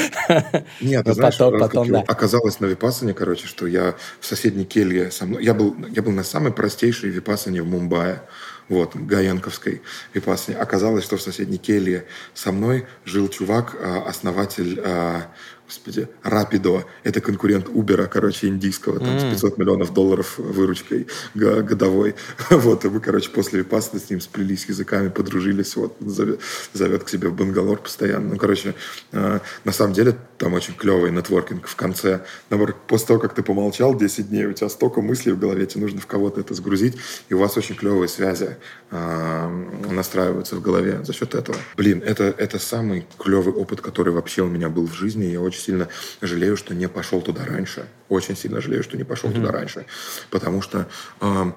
Нет, 0.81 1.05
ты 1.05 1.13
знаешь, 1.13 1.39
оказалось 2.09 2.59
на 2.59 2.65
Випассане, 2.65 3.13
короче, 3.13 3.47
что 3.47 3.67
я 3.67 3.97
в 4.19 4.25
соседней 4.25 4.65
келье 4.65 5.11
со 5.11 5.27
мной... 5.27 5.45
Я 5.45 5.53
был, 5.53 5.77
я 5.91 6.01
был 6.01 6.13
на 6.13 6.25
самой 6.25 6.55
простейшей 6.55 7.11
Випассане 7.11 7.61
в 7.61 7.67
Мумбаи 7.67 8.21
вот, 8.69 8.97
Гаянковской 8.97 9.83
випассане. 10.15 10.59
Оказалось, 10.59 11.05
что 11.05 11.17
в 11.17 11.23
соседней 11.23 11.59
келье 11.59 12.07
со 12.35 12.53
мной 12.53 12.87
жил 13.05 13.29
чувак, 13.29 13.77
а, 13.79 14.05
основатель 14.07 14.81
а, 14.85 15.29
господи, 15.73 16.09
Rapido, 16.23 16.85
это 17.03 17.21
конкурент 17.21 17.69
Uber, 17.69 18.07
короче, 18.07 18.49
индийского, 18.49 18.99
там, 18.99 19.17
mm. 19.17 19.29
с 19.29 19.33
500 19.33 19.59
миллионов 19.59 19.95
долларов 19.95 20.39
выручкой 20.39 21.07
годовой. 21.35 22.15
Вот, 22.51 22.85
и 22.85 22.89
мы, 22.89 23.01
короче, 23.01 23.31
после 23.31 23.61
Випассаны 23.61 23.99
с 23.99 24.11
ним 24.11 24.21
сплелись 24.21 24.67
языками, 24.67 25.09
подружились, 25.09 25.75
вот, 25.77 25.97
зовет, 26.01 26.41
зовет 26.75 27.05
к 27.05 27.09
себе 27.09 27.29
в 27.29 27.35
Бангалор 27.35 27.79
постоянно. 27.79 28.31
Ну, 28.31 28.37
короче, 28.37 28.75
э, 29.13 29.41
на 29.65 29.73
самом 29.73 29.95
деле 29.95 30.17
там 30.39 30.53
очень 30.55 30.75
клевый 30.75 31.11
нетворкинг 31.11 31.67
в 31.67 31.77
конце. 31.77 32.21
Наоборот, 32.51 32.77
после 32.87 33.07
того, 33.07 33.21
как 33.21 33.35
ты 33.35 33.43
помолчал 33.43 33.97
10 33.97 34.29
дней, 34.29 34.47
у 34.47 34.53
тебя 34.53 34.69
столько 34.69 35.01
мыслей 35.01 35.33
в 35.33 35.39
голове, 35.39 35.67
тебе 35.67 35.83
нужно 35.83 36.01
в 36.01 36.07
кого-то 36.07 36.41
это 36.41 36.55
сгрузить, 36.55 36.97
и 37.31 37.35
у 37.35 37.39
вас 37.39 37.57
очень 37.57 37.75
клевые 37.75 38.09
связи 38.09 38.57
э, 38.91 39.49
настраиваются 39.91 40.57
в 40.57 40.63
голове 40.63 41.01
за 41.05 41.13
счет 41.13 41.35
этого. 41.35 41.57
Блин, 41.77 42.03
это, 42.05 42.25
это 42.25 42.59
самый 42.59 43.07
клевый 43.19 43.55
опыт, 43.55 43.81
который 43.81 44.13
вообще 44.13 44.43
у 44.43 44.49
меня 44.49 44.69
был 44.69 44.87
в 44.87 44.95
жизни, 44.95 45.25
я 45.25 45.41
очень 45.41 45.62
сильно 45.63 45.89
жалею, 46.21 46.57
что 46.57 46.75
не 46.75 46.89
пошел 46.89 47.23
туда 47.23 47.45
раньше. 47.45 47.87
Очень 48.09 48.37
сильно 48.37 48.61
жалею, 48.61 48.83
что 48.83 48.97
не 48.97 49.05
пошел 49.05 49.31
mm-hmm. 49.31 49.35
туда 49.35 49.53
раньше. 49.53 49.87
Потому 50.31 50.63
что 50.63 50.89
э, 51.21 51.53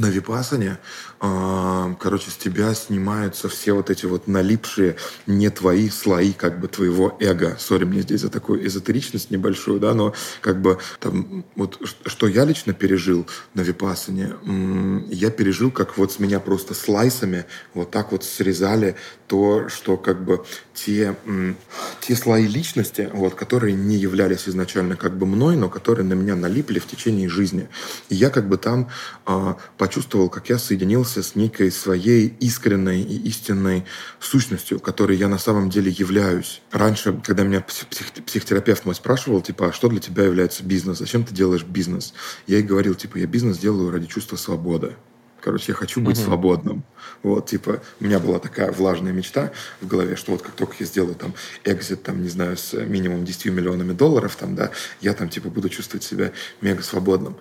на 0.00 0.06
випасане, 0.06 0.78
э, 1.20 1.94
короче, 2.00 2.30
с 2.30 2.36
тебя 2.36 2.74
снимаются 2.74 3.48
все 3.48 3.72
вот 3.72 3.90
эти 3.90 4.06
вот 4.06 4.26
налипшие 4.26 4.96
не 5.26 5.50
твои 5.50 5.90
слои 5.90 6.32
как 6.32 6.58
бы 6.58 6.68
твоего 6.68 7.16
эго. 7.20 7.56
Сори 7.58 7.84
мне 7.84 8.00
здесь 8.00 8.22
за 8.22 8.30
такую 8.30 8.66
эзотеричность 8.66 9.30
небольшую, 9.30 9.78
да, 9.78 9.94
но 9.94 10.14
как 10.40 10.62
бы 10.62 10.78
там 11.00 11.44
вот 11.54 11.78
что 12.06 12.26
я 12.26 12.44
лично 12.44 12.72
пережил 12.72 13.26
на 13.54 13.60
випасане, 13.60 14.34
я 15.10 15.30
пережил, 15.30 15.70
как 15.70 15.98
вот 15.98 16.12
с 16.12 16.18
меня 16.18 16.40
просто 16.40 16.74
слайсами 16.74 17.44
вот 17.74 17.90
так 17.90 18.12
вот 18.12 18.24
срезали 18.24 18.96
то, 19.26 19.68
что 19.68 19.96
как 19.96 20.24
бы 20.24 20.44
те, 20.74 21.14
те 22.00 22.16
слои 22.16 22.46
личности, 22.48 23.08
вот, 23.12 23.34
которые 23.34 23.74
не 23.74 23.96
являлись 23.96 24.48
изначально 24.48 24.96
как 24.96 25.16
бы 25.16 25.26
мной, 25.26 25.56
но 25.56 25.68
которые 25.68 26.04
на 26.04 26.14
меня 26.14 26.34
налипли 26.34 26.78
в 26.78 26.86
течение 26.86 27.28
жизни. 27.28 27.68
И 28.08 28.16
я 28.16 28.30
как 28.30 28.48
бы 28.48 28.56
там 28.56 28.88
э, 29.26 29.54
почувствовал, 29.90 30.28
как 30.28 30.48
я 30.48 30.56
соединился 30.56 31.20
с 31.20 31.34
некой 31.34 31.72
своей 31.72 32.28
искренней 32.38 33.02
и 33.02 33.16
истинной 33.26 33.84
сущностью, 34.20 34.78
которой 34.78 35.16
я 35.16 35.26
на 35.26 35.36
самом 35.36 35.68
деле 35.68 35.90
являюсь. 35.90 36.62
Раньше, 36.70 37.20
когда 37.24 37.42
меня 37.42 37.60
псих, 37.60 37.88
психотерапевт 38.24 38.84
мой 38.84 38.94
спрашивал, 38.94 39.40
типа, 39.40 39.70
а 39.70 39.72
что 39.72 39.88
для 39.88 39.98
тебя 39.98 40.22
является 40.22 40.62
бизнес? 40.62 40.98
Зачем 40.98 41.24
ты 41.24 41.34
делаешь 41.34 41.64
бизнес? 41.64 42.14
Я 42.46 42.58
ей 42.58 42.62
говорил, 42.62 42.94
типа, 42.94 43.16
я 43.16 43.26
бизнес 43.26 43.58
делаю 43.58 43.90
ради 43.90 44.06
чувства 44.06 44.36
свободы. 44.36 44.94
Короче, 45.40 45.72
я 45.72 45.74
хочу 45.74 46.00
быть 46.00 46.16
mm-hmm. 46.16 46.24
свободным. 46.24 46.84
Вот, 47.24 47.46
типа, 47.46 47.82
у 47.98 48.04
меня 48.04 48.20
была 48.20 48.38
такая 48.38 48.70
влажная 48.70 49.10
мечта 49.10 49.50
в 49.80 49.88
голове, 49.88 50.14
что 50.14 50.32
вот 50.32 50.42
как 50.42 50.52
только 50.52 50.76
я 50.78 50.86
сделаю 50.86 51.16
там 51.16 51.34
экзит, 51.64 52.04
там, 52.04 52.22
не 52.22 52.28
знаю, 52.28 52.56
с 52.56 52.74
минимум 52.74 53.24
10 53.24 53.46
миллионами 53.46 53.92
долларов, 53.92 54.36
там, 54.36 54.54
да, 54.54 54.70
я 55.00 55.14
там, 55.14 55.28
типа, 55.28 55.48
буду 55.48 55.68
чувствовать 55.68 56.04
себя 56.04 56.30
мега 56.60 56.84
свободным. 56.84 57.36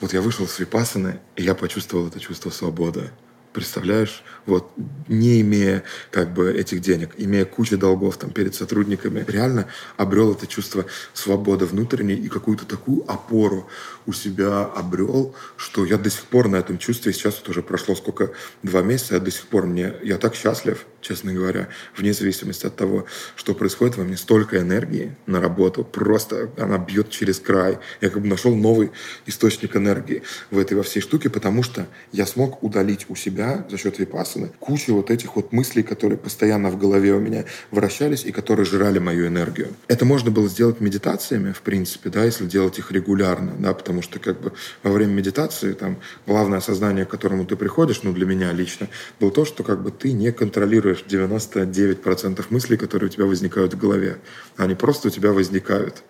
Вот 0.00 0.12
я 0.12 0.20
вышел 0.20 0.46
с 0.46 0.58
Випассаны, 0.58 1.20
и 1.36 1.42
я 1.42 1.54
почувствовал 1.54 2.08
это 2.08 2.20
чувство 2.20 2.50
свободы. 2.50 3.10
Представляешь? 3.54 4.24
Вот, 4.46 4.72
не 5.06 5.40
имея 5.40 5.84
как 6.10 6.34
бы 6.34 6.52
этих 6.52 6.80
денег, 6.80 7.10
имея 7.16 7.44
кучу 7.44 7.78
долгов 7.78 8.16
там 8.16 8.30
перед 8.30 8.52
сотрудниками, 8.56 9.24
реально 9.28 9.68
обрел 9.96 10.32
это 10.32 10.48
чувство 10.48 10.86
свободы 11.12 11.64
внутренней 11.64 12.16
и 12.16 12.28
какую-то 12.28 12.66
такую 12.66 13.08
опору 13.08 13.68
у 14.06 14.12
себя 14.12 14.64
обрел, 14.64 15.36
что 15.56 15.84
я 15.84 15.98
до 15.98 16.10
сих 16.10 16.24
пор 16.24 16.48
на 16.48 16.56
этом 16.56 16.78
чувстве, 16.78 17.12
сейчас 17.12 17.38
вот 17.38 17.48
уже 17.48 17.62
прошло 17.62 17.94
сколько, 17.94 18.32
два 18.64 18.82
месяца, 18.82 19.14
я 19.14 19.20
до 19.20 19.30
сих 19.30 19.46
пор 19.46 19.66
мне, 19.66 19.94
я 20.02 20.18
так 20.18 20.34
счастлив, 20.34 20.84
честно 21.00 21.32
говоря, 21.32 21.68
вне 21.96 22.12
зависимости 22.12 22.66
от 22.66 22.74
того, 22.74 23.06
что 23.36 23.54
происходит 23.54 23.96
во 23.96 24.04
мне, 24.04 24.16
столько 24.16 24.58
энергии 24.58 25.16
на 25.26 25.40
работу, 25.40 25.84
просто 25.84 26.50
она 26.58 26.76
бьет 26.78 27.10
через 27.10 27.38
край. 27.38 27.78
Я 28.00 28.10
как 28.10 28.20
бы 28.20 28.28
нашел 28.28 28.54
новый 28.54 28.90
источник 29.26 29.76
энергии 29.76 30.22
в 30.50 30.58
этой 30.58 30.76
во 30.76 30.82
всей 30.82 31.00
штуке, 31.00 31.30
потому 31.30 31.62
что 31.62 31.86
я 32.12 32.26
смог 32.26 32.62
удалить 32.62 33.06
у 33.08 33.14
себя 33.14 33.43
за 33.70 33.78
счет 33.78 33.98
випасаны 33.98 34.50
кучу 34.60 34.94
вот 34.94 35.10
этих 35.10 35.36
вот 35.36 35.52
мыслей, 35.52 35.82
которые 35.82 36.18
постоянно 36.18 36.70
в 36.70 36.78
голове 36.78 37.12
у 37.12 37.20
меня 37.20 37.44
вращались 37.70 38.24
и 38.24 38.32
которые 38.32 38.66
жрали 38.66 38.98
мою 38.98 39.26
энергию. 39.26 39.68
Это 39.88 40.04
можно 40.04 40.30
было 40.30 40.48
сделать 40.48 40.80
медитациями, 40.80 41.52
в 41.52 41.62
принципе, 41.62 42.10
да, 42.10 42.24
если 42.24 42.46
делать 42.46 42.78
их 42.78 42.92
регулярно, 42.92 43.52
да, 43.58 43.74
потому 43.74 44.02
что 44.02 44.18
как 44.18 44.40
бы 44.40 44.52
во 44.82 44.90
время 44.90 45.12
медитации 45.12 45.72
там 45.72 45.96
главное 46.26 46.58
осознание, 46.58 47.04
к 47.04 47.10
которому 47.10 47.44
ты 47.44 47.56
приходишь, 47.56 48.02
ну 48.02 48.12
для 48.12 48.26
меня 48.26 48.52
лично, 48.52 48.88
было 49.20 49.30
то, 49.30 49.44
что 49.44 49.62
как 49.62 49.82
бы 49.82 49.90
ты 49.90 50.12
не 50.12 50.32
контролируешь 50.32 51.04
99% 51.08 52.44
мыслей, 52.50 52.76
которые 52.76 53.08
у 53.08 53.12
тебя 53.12 53.26
возникают 53.26 53.74
в 53.74 53.78
голове. 53.78 54.18
Они 54.56 54.74
просто 54.74 55.08
у 55.08 55.10
тебя 55.10 55.32
возникают 55.32 56.02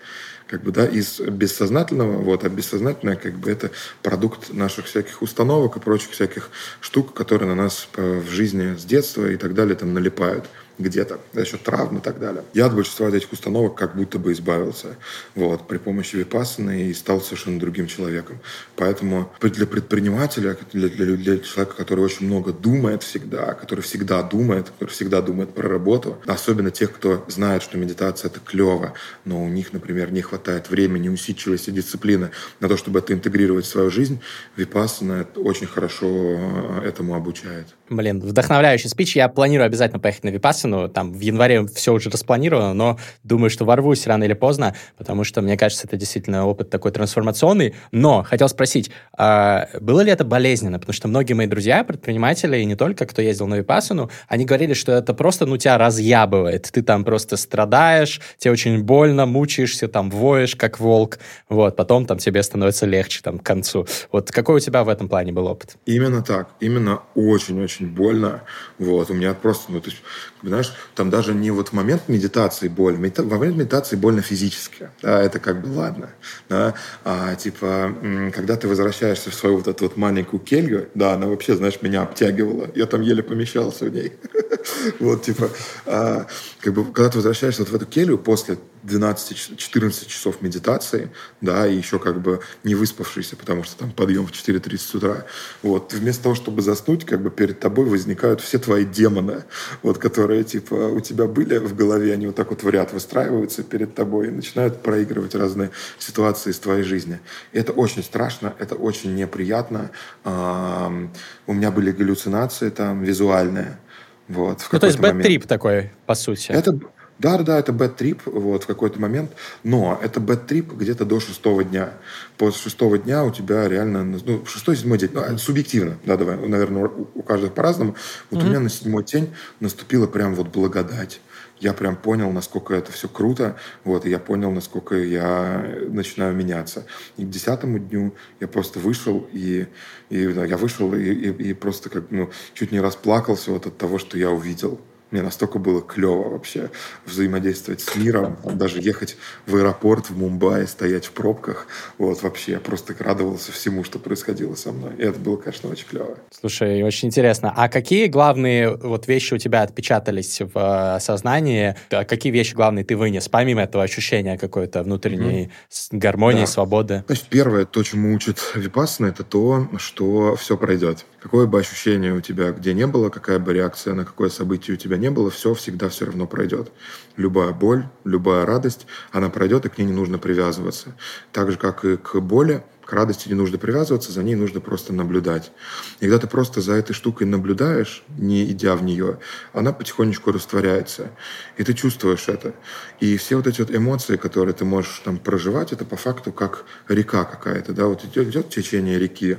как 0.46 0.62
бы, 0.62 0.72
да, 0.72 0.86
из 0.86 1.20
бессознательного, 1.20 2.18
вот, 2.18 2.44
а 2.44 2.48
бессознательное, 2.48 3.16
как 3.16 3.34
бы, 3.34 3.50
это 3.50 3.70
продукт 4.02 4.52
наших 4.52 4.86
всяких 4.86 5.22
установок 5.22 5.76
и 5.76 5.80
прочих 5.80 6.10
всяких 6.10 6.50
штук, 6.80 7.14
которые 7.14 7.48
на 7.48 7.54
нас 7.54 7.88
э, 7.96 8.20
в 8.20 8.30
жизни 8.30 8.76
с 8.76 8.84
детства 8.84 9.30
и 9.30 9.36
так 9.36 9.54
далее 9.54 9.74
там 9.74 9.94
налипают 9.94 10.44
где-то 10.78 11.20
за 11.32 11.44
счет 11.44 11.62
травм 11.62 11.98
и 11.98 12.00
так 12.00 12.18
далее. 12.18 12.42
Я 12.52 12.66
от 12.66 12.74
большинства 12.74 13.08
этих 13.08 13.32
установок 13.32 13.74
как 13.74 13.96
будто 13.96 14.18
бы 14.18 14.32
избавился 14.32 14.96
вот, 15.34 15.66
при 15.66 15.78
помощи 15.78 16.16
випассаны 16.16 16.84
и 16.84 16.94
стал 16.94 17.20
совершенно 17.20 17.58
другим 17.58 17.86
человеком. 17.86 18.38
Поэтому 18.76 19.32
для 19.40 19.66
предпринимателя, 19.66 20.56
для, 20.72 20.88
для, 20.88 21.16
для 21.16 21.38
человека, 21.38 21.76
который 21.76 22.04
очень 22.04 22.26
много 22.26 22.52
думает 22.52 23.02
всегда, 23.02 23.54
который 23.54 23.80
всегда 23.80 24.22
думает, 24.22 24.70
который 24.70 24.90
всегда 24.90 25.20
думает 25.20 25.54
про 25.54 25.68
работу, 25.68 26.18
особенно 26.26 26.70
тех, 26.70 26.92
кто 26.92 27.24
знает, 27.28 27.62
что 27.62 27.78
медитация— 27.78 28.30
это 28.30 28.40
клево, 28.40 28.94
но 29.24 29.42
у 29.42 29.48
них, 29.48 29.72
например, 29.72 30.12
не 30.12 30.22
хватает 30.22 30.70
времени, 30.70 31.08
усидчивости, 31.08 31.70
дисциплины 31.70 32.30
на 32.60 32.68
то, 32.68 32.76
чтобы 32.76 32.98
это 32.98 33.12
интегрировать 33.12 33.64
в 33.64 33.68
свою 33.68 33.90
жизнь, 33.90 34.20
випассана 34.56 35.26
очень 35.36 35.66
хорошо 35.66 36.06
э, 36.08 36.88
этому 36.88 37.14
обучает. 37.14 37.66
Блин, 37.90 38.20
вдохновляющий 38.20 38.88
спич. 38.88 39.14
Я 39.16 39.28
планирую 39.28 39.66
обязательно 39.66 40.00
поехать 40.00 40.24
на 40.24 40.30
Випассану. 40.30 40.63
Там 40.88 41.12
в 41.12 41.20
январе 41.20 41.66
все 41.66 41.92
уже 41.92 42.10
распланировано, 42.10 42.74
но 42.74 42.98
думаю, 43.22 43.50
что 43.50 43.64
ворвусь 43.64 44.06
рано 44.06 44.24
или 44.24 44.32
поздно, 44.32 44.74
потому 44.96 45.24
что, 45.24 45.42
мне 45.42 45.56
кажется, 45.56 45.86
это 45.86 45.96
действительно 45.96 46.46
опыт 46.46 46.70
такой 46.70 46.90
трансформационный. 46.92 47.74
Но 47.92 48.22
хотел 48.22 48.48
спросить, 48.48 48.90
а 49.16 49.68
было 49.80 50.00
ли 50.00 50.10
это 50.10 50.24
болезненно? 50.24 50.78
Потому 50.78 50.94
что 50.94 51.08
многие 51.08 51.34
мои 51.34 51.46
друзья, 51.46 51.84
предприниматели, 51.84 52.58
и 52.58 52.64
не 52.64 52.76
только, 52.76 53.06
кто 53.06 53.20
ездил 53.22 53.46
на 53.46 53.56
Випассану, 53.56 54.10
они 54.28 54.44
говорили, 54.44 54.74
что 54.74 54.92
это 54.92 55.14
просто, 55.14 55.46
ну, 55.46 55.56
тебя 55.56 55.78
разъябывает. 55.78 56.70
Ты 56.72 56.82
там 56.82 57.04
просто 57.04 57.36
страдаешь, 57.36 58.20
тебе 58.38 58.52
очень 58.52 58.82
больно, 58.82 59.26
мучаешься, 59.26 59.88
там, 59.88 60.10
воешь, 60.10 60.56
как 60.56 60.80
волк. 60.80 61.18
Вот, 61.48 61.76
потом 61.76 62.06
там 62.06 62.18
тебе 62.18 62.42
становится 62.42 62.86
легче 62.86 63.20
там 63.22 63.38
к 63.38 63.42
концу. 63.42 63.86
Вот 64.10 64.30
какой 64.30 64.56
у 64.56 64.60
тебя 64.60 64.84
в 64.84 64.88
этом 64.88 65.08
плане 65.08 65.32
был 65.32 65.46
опыт? 65.46 65.76
Именно 65.86 66.22
так. 66.22 66.48
Именно 66.60 67.02
очень-очень 67.14 67.74
очень 67.74 67.94
больно. 67.94 68.42
Вот, 68.78 69.10
у 69.10 69.14
меня 69.14 69.34
просто, 69.34 69.72
ну, 69.72 69.80
то 69.80 69.90
есть, 69.90 70.02
знаешь, 70.48 70.74
там 70.94 71.10
даже 71.10 71.34
не 71.34 71.50
вот 71.50 71.68
в 71.68 71.72
момент 71.72 72.08
медитации 72.08 72.68
боль, 72.68 72.96
во 72.96 73.38
время 73.38 73.54
медитации 73.54 73.96
больно 73.96 74.22
физически, 74.22 74.90
да, 75.02 75.22
это 75.22 75.38
как 75.38 75.60
бы 75.60 75.68
ладно, 75.68 76.10
да, 76.48 76.74
а 77.04 77.34
типа, 77.34 77.94
когда 78.34 78.56
ты 78.56 78.68
возвращаешься 78.68 79.30
в 79.30 79.34
свою 79.34 79.56
вот 79.58 79.68
эту 79.68 79.84
вот 79.84 79.96
маленькую 79.96 80.40
келью, 80.40 80.88
да, 80.94 81.14
она 81.14 81.26
вообще, 81.26 81.56
знаешь, 81.56 81.80
меня 81.82 82.02
обтягивала, 82.02 82.70
я 82.74 82.86
там 82.86 83.00
еле 83.00 83.22
помещался 83.22 83.86
в 83.86 83.92
ней, 83.92 84.12
вот, 85.00 85.22
типа, 85.22 85.50
а, 85.86 86.26
как 86.60 86.74
бы, 86.74 86.84
когда 86.84 87.10
ты 87.10 87.18
возвращаешься 87.18 87.62
вот 87.62 87.70
в 87.70 87.74
эту 87.74 87.86
келью 87.86 88.18
после 88.18 88.58
12-14 88.84 90.06
часов 90.06 90.42
медитации, 90.42 91.10
да, 91.40 91.66
и 91.66 91.74
еще 91.76 91.98
как 91.98 92.20
бы 92.20 92.40
не 92.64 92.74
выспавшийся, 92.74 93.36
потому 93.36 93.64
что 93.64 93.76
там 93.78 93.92
подъем 93.92 94.26
в 94.26 94.32
4.30 94.32 94.96
утра, 94.96 95.26
вот, 95.62 95.92
вместо 95.92 96.24
того, 96.24 96.34
чтобы 96.34 96.62
заснуть, 96.62 97.04
как 97.06 97.22
бы 97.22 97.30
перед 97.30 97.60
тобой 97.60 97.86
возникают 97.86 98.40
все 98.40 98.58
твои 98.58 98.84
демоны, 98.84 99.44
вот, 99.82 99.98
которые, 99.98 100.44
типа, 100.44 100.74
у 100.74 101.00
тебя 101.00 101.26
были 101.26 101.58
в 101.58 101.74
голове, 101.74 102.12
они 102.12 102.26
вот 102.26 102.36
так 102.36 102.50
вот 102.50 102.62
в 102.62 102.68
ряд 102.68 102.92
выстраиваются 102.92 103.62
перед 103.62 103.94
тобой 103.94 104.28
и 104.28 104.30
начинают 104.30 104.82
проигрывать 104.82 105.34
разные 105.34 105.70
ситуации 105.98 106.50
из 106.50 106.58
твоей 106.58 106.82
жизни. 106.82 107.20
И 107.52 107.58
это 107.58 107.72
очень 107.72 108.02
страшно, 108.02 108.54
это 108.58 108.74
очень 108.74 109.14
неприятно. 109.14 109.90
У 110.24 111.52
меня 111.52 111.70
были 111.70 111.90
галлюцинации 111.90 112.70
там 112.70 113.02
визуальные, 113.02 113.78
вот, 114.26 114.66
ну, 114.72 114.78
то 114.78 114.86
есть 114.86 114.98
бэт-трип 114.98 115.46
такой, 115.46 115.90
по 116.06 116.14
сути. 116.14 116.50
Это, 116.50 116.78
да, 117.18 117.38
да, 117.38 117.58
это 117.58 117.72
trip 117.72 118.20
вот, 118.26 118.64
в 118.64 118.66
какой-то 118.66 119.00
момент, 119.00 119.32
но 119.62 119.98
это 120.02 120.20
trip 120.20 120.76
где-то 120.76 121.04
до 121.04 121.20
шестого 121.20 121.62
дня. 121.62 121.94
После 122.36 122.62
шестого 122.62 122.98
дня 122.98 123.24
у 123.24 123.30
тебя 123.30 123.68
реально, 123.68 124.04
ну, 124.04 124.44
шестой, 124.46 124.76
седьмой 124.76 124.98
день, 124.98 125.10
ну, 125.12 125.38
субъективно, 125.38 125.98
да, 126.04 126.16
давай, 126.16 126.36
наверное, 126.36 126.90
у 127.14 127.22
каждого 127.22 127.50
по-разному. 127.50 127.94
Вот 128.30 128.40
mm-hmm. 128.40 128.46
у 128.46 128.48
меня 128.48 128.60
на 128.60 128.68
седьмой 128.68 129.04
день 129.04 129.32
наступила 129.60 130.06
прям 130.06 130.34
вот 130.34 130.48
благодать. 130.48 131.20
Я 131.60 131.72
прям 131.72 131.94
понял, 131.96 132.32
насколько 132.32 132.74
это 132.74 132.90
все 132.90 133.08
круто, 133.08 133.56
вот, 133.84 134.04
и 134.04 134.10
я 134.10 134.18
понял, 134.18 134.50
насколько 134.50 134.96
я 134.96 135.64
начинаю 135.88 136.34
меняться. 136.34 136.84
И 137.16 137.24
к 137.24 137.30
десятому 137.30 137.78
дню 137.78 138.12
я 138.40 138.48
просто 138.48 138.80
вышел, 138.80 139.28
и, 139.32 139.68
и 140.10 140.26
да, 140.32 140.44
я 140.44 140.56
вышел 140.56 140.92
и, 140.94 141.00
и, 141.00 141.30
и 141.30 141.54
просто 141.54 141.90
как, 141.90 142.10
ну, 142.10 142.30
чуть 142.54 142.72
не 142.72 142.80
расплакался 142.80 143.52
вот 143.52 143.66
от 143.66 143.78
того, 143.78 143.98
что 143.98 144.18
я 144.18 144.30
увидел. 144.30 144.80
Мне 145.14 145.22
настолько 145.22 145.60
было 145.60 145.80
клево 145.80 146.30
вообще 146.30 146.72
взаимодействовать 147.06 147.80
с 147.80 147.94
миром, 147.94 148.36
даже 148.42 148.80
ехать 148.80 149.16
в 149.46 149.54
аэропорт 149.54 150.10
в 150.10 150.18
Мумбаи, 150.18 150.64
стоять 150.64 151.06
в 151.06 151.12
пробках. 151.12 151.68
Вот 151.98 152.20
вообще 152.24 152.52
я 152.54 152.58
просто 152.58 152.96
радовался 152.98 153.52
всему, 153.52 153.84
что 153.84 154.00
происходило 154.00 154.56
со 154.56 154.72
мной. 154.72 154.94
И 154.98 155.02
это 155.02 155.20
было, 155.20 155.36
конечно, 155.36 155.70
очень 155.70 155.86
клево. 155.86 156.18
Слушай, 156.32 156.82
очень 156.82 157.10
интересно. 157.10 157.54
А 157.56 157.68
какие 157.68 158.08
главные 158.08 158.76
вот 158.76 159.06
вещи 159.06 159.34
у 159.34 159.38
тебя 159.38 159.62
отпечатались 159.62 160.40
в 160.40 160.96
э, 160.96 160.98
сознании? 160.98 161.76
А 161.90 162.04
какие 162.04 162.32
вещи 162.32 162.56
главные 162.56 162.84
ты 162.84 162.96
вынес, 162.96 163.28
помимо 163.28 163.62
этого 163.62 163.84
ощущения 163.84 164.36
какой-то 164.36 164.82
внутренней 164.82 165.52
mm-hmm. 165.70 165.96
гармонии, 165.96 166.40
да. 166.40 166.46
свободы? 166.48 167.04
Значит, 167.06 167.26
первое, 167.30 167.66
то, 167.66 167.84
чему 167.84 168.12
учит 168.12 168.40
Випассана, 168.56 169.06
это 169.06 169.22
то, 169.22 169.68
что 169.78 170.34
все 170.34 170.56
пройдет. 170.56 171.06
Какое 171.20 171.46
бы 171.46 171.60
ощущение 171.60 172.12
у 172.12 172.20
тебя 172.20 172.50
где 172.50 172.74
не 172.74 172.88
было, 172.88 173.10
какая 173.10 173.38
бы 173.38 173.54
реакция 173.54 173.94
на 173.94 174.04
какое 174.04 174.28
событие 174.28 174.74
у 174.74 174.76
тебя 174.76 174.98
не 175.03 175.03
было, 175.10 175.30
все 175.30 175.54
всегда 175.54 175.88
все 175.88 176.06
равно 176.06 176.26
пройдет. 176.26 176.72
Любая 177.16 177.52
боль, 177.52 177.86
любая 178.04 178.44
радость, 178.46 178.86
она 179.12 179.30
пройдет, 179.30 179.66
и 179.66 179.68
к 179.68 179.78
ней 179.78 179.84
не 179.84 179.92
нужно 179.92 180.18
привязываться. 180.18 180.96
Так 181.32 181.50
же, 181.50 181.58
как 181.58 181.84
и 181.84 181.96
к 181.96 182.20
боли, 182.20 182.62
К 182.84 182.92
радости 182.92 183.28
не 183.28 183.34
нужно 183.34 183.56
привязываться, 183.56 184.12
за 184.12 184.22
ней 184.22 184.34
нужно 184.34 184.60
просто 184.60 184.92
наблюдать. 184.92 185.52
И 186.00 186.04
когда 186.04 186.18
ты 186.18 186.26
просто 186.26 186.60
за 186.60 186.74
этой 186.74 186.92
штукой 186.92 187.26
наблюдаешь, 187.26 188.02
не 188.18 188.44
идя 188.50 188.76
в 188.76 188.82
нее, 188.82 189.18
она 189.54 189.72
потихонечку 189.72 190.32
растворяется. 190.32 191.10
И 191.56 191.64
ты 191.64 191.72
чувствуешь 191.72 192.28
это. 192.28 192.54
И 193.00 193.16
все 193.16 193.36
вот 193.36 193.46
эти 193.46 193.60
вот 193.60 193.74
эмоции, 193.74 194.16
которые 194.16 194.54
ты 194.54 194.66
можешь 194.66 195.00
там 195.04 195.16
проживать, 195.16 195.72
это 195.72 195.86
по 195.86 195.96
факту 195.96 196.30
как 196.30 196.66
река 196.88 197.24
какая-то. 197.24 197.72
Да? 197.72 197.86
Вот 197.86 198.04
идет, 198.04 198.28
идет 198.28 198.50
течение 198.50 198.98
реки, 198.98 199.38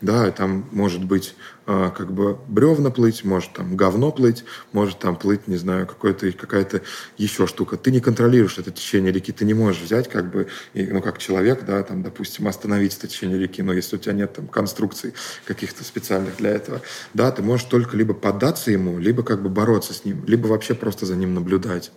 да, 0.00 0.28
и 0.28 0.30
там 0.30 0.68
может 0.70 1.04
быть 1.04 1.34
как 1.66 2.12
бы 2.12 2.38
бревна 2.48 2.90
плыть, 2.90 3.24
может 3.24 3.52
там 3.52 3.76
говно 3.76 4.12
плыть, 4.12 4.44
может 4.72 4.98
там 4.98 5.16
плыть, 5.16 5.48
не 5.48 5.56
знаю, 5.56 5.86
какой-то 5.86 6.30
какая-то 6.32 6.82
еще 7.16 7.46
штука. 7.46 7.76
Ты 7.76 7.90
не 7.90 8.00
контролируешь 8.00 8.58
это 8.58 8.70
течение 8.70 9.12
реки, 9.12 9.32
ты 9.32 9.44
не 9.44 9.54
можешь 9.54 9.82
взять 9.82 10.08
как 10.08 10.30
бы, 10.30 10.48
и, 10.74 10.86
ну 10.86 11.00
как 11.00 11.18
человек, 11.18 11.64
да, 11.64 11.82
там, 11.82 12.02
допустим, 12.02 12.48
остановить 12.48 12.96
это 12.96 13.08
течение 13.08 13.38
реки, 13.38 13.62
но 13.62 13.72
если 13.72 13.96
у 13.96 13.98
тебя 13.98 14.12
нет 14.12 14.34
там 14.34 14.46
конструкций 14.46 15.14
каких-то 15.46 15.84
специальных 15.84 16.36
для 16.36 16.50
этого, 16.50 16.82
да, 17.14 17.30
ты 17.30 17.42
можешь 17.42 17.66
только 17.66 17.96
либо 17.96 18.14
поддаться 18.14 18.70
ему, 18.70 18.98
либо 18.98 19.22
как 19.22 19.42
бы 19.42 19.48
бороться 19.48 19.94
с 19.94 20.04
ним, 20.04 20.24
либо 20.26 20.46
вообще 20.46 20.74
просто 20.74 21.06
за 21.06 21.16
ним 21.16 21.34
наблюдать. 21.34 21.92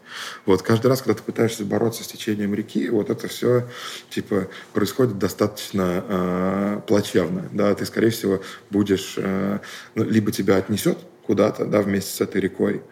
Вот 0.46 0.62
каждый 0.62 0.88
раз, 0.88 1.02
когда 1.02 1.16
ты 1.16 1.24
пытаешься 1.24 1.66
бороться 1.66 2.04
с 2.04 2.08
течением 2.08 2.54
реки, 2.54 2.90
вот 2.90 3.10
это 3.10 3.28
все 3.28 3.68
типа 4.10 4.48
происходит 4.74 5.20
достаточно 5.20 6.04
э, 6.08 6.82
плачевно, 6.88 7.50
да, 7.52 7.74
ты 7.76 7.86
скорее 7.86 8.10
всего 8.10 8.42
будешь 8.70 9.16
э, 9.18 9.57
ну, 9.96 10.04
либо 10.04 10.32
тебя 10.32 10.58
отнесет 10.58 10.98
куда-то, 11.26 11.66
да, 11.66 11.82
вместе 11.82 12.12
с 12.12 12.22
этой 12.22 12.40
рекой, 12.42 12.84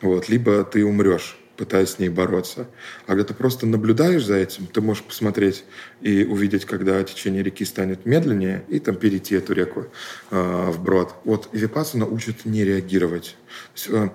вот, 0.00 0.28
либо 0.28 0.64
ты 0.64 0.84
умрешь 0.84 1.38
пытаясь 1.56 1.90
с 1.90 1.98
ней 1.98 2.08
бороться. 2.08 2.66
А 3.06 3.10
когда 3.10 3.24
ты 3.24 3.34
просто 3.34 3.66
наблюдаешь 3.66 4.24
за 4.24 4.36
этим, 4.36 4.66
ты 4.66 4.80
можешь 4.80 5.04
посмотреть 5.04 5.64
и 6.00 6.24
увидеть, 6.24 6.64
когда 6.64 7.02
течение 7.04 7.42
реки 7.42 7.64
станет 7.64 8.06
медленнее, 8.06 8.64
и 8.68 8.80
там 8.80 8.96
перейти 8.96 9.36
эту 9.36 9.52
реку 9.52 9.86
э, 10.30 10.70
вброд. 10.70 11.14
Вот 11.24 11.48
Випассана 11.52 12.06
учит 12.06 12.44
не 12.46 12.64
реагировать. 12.64 13.36
Э, 13.88 14.08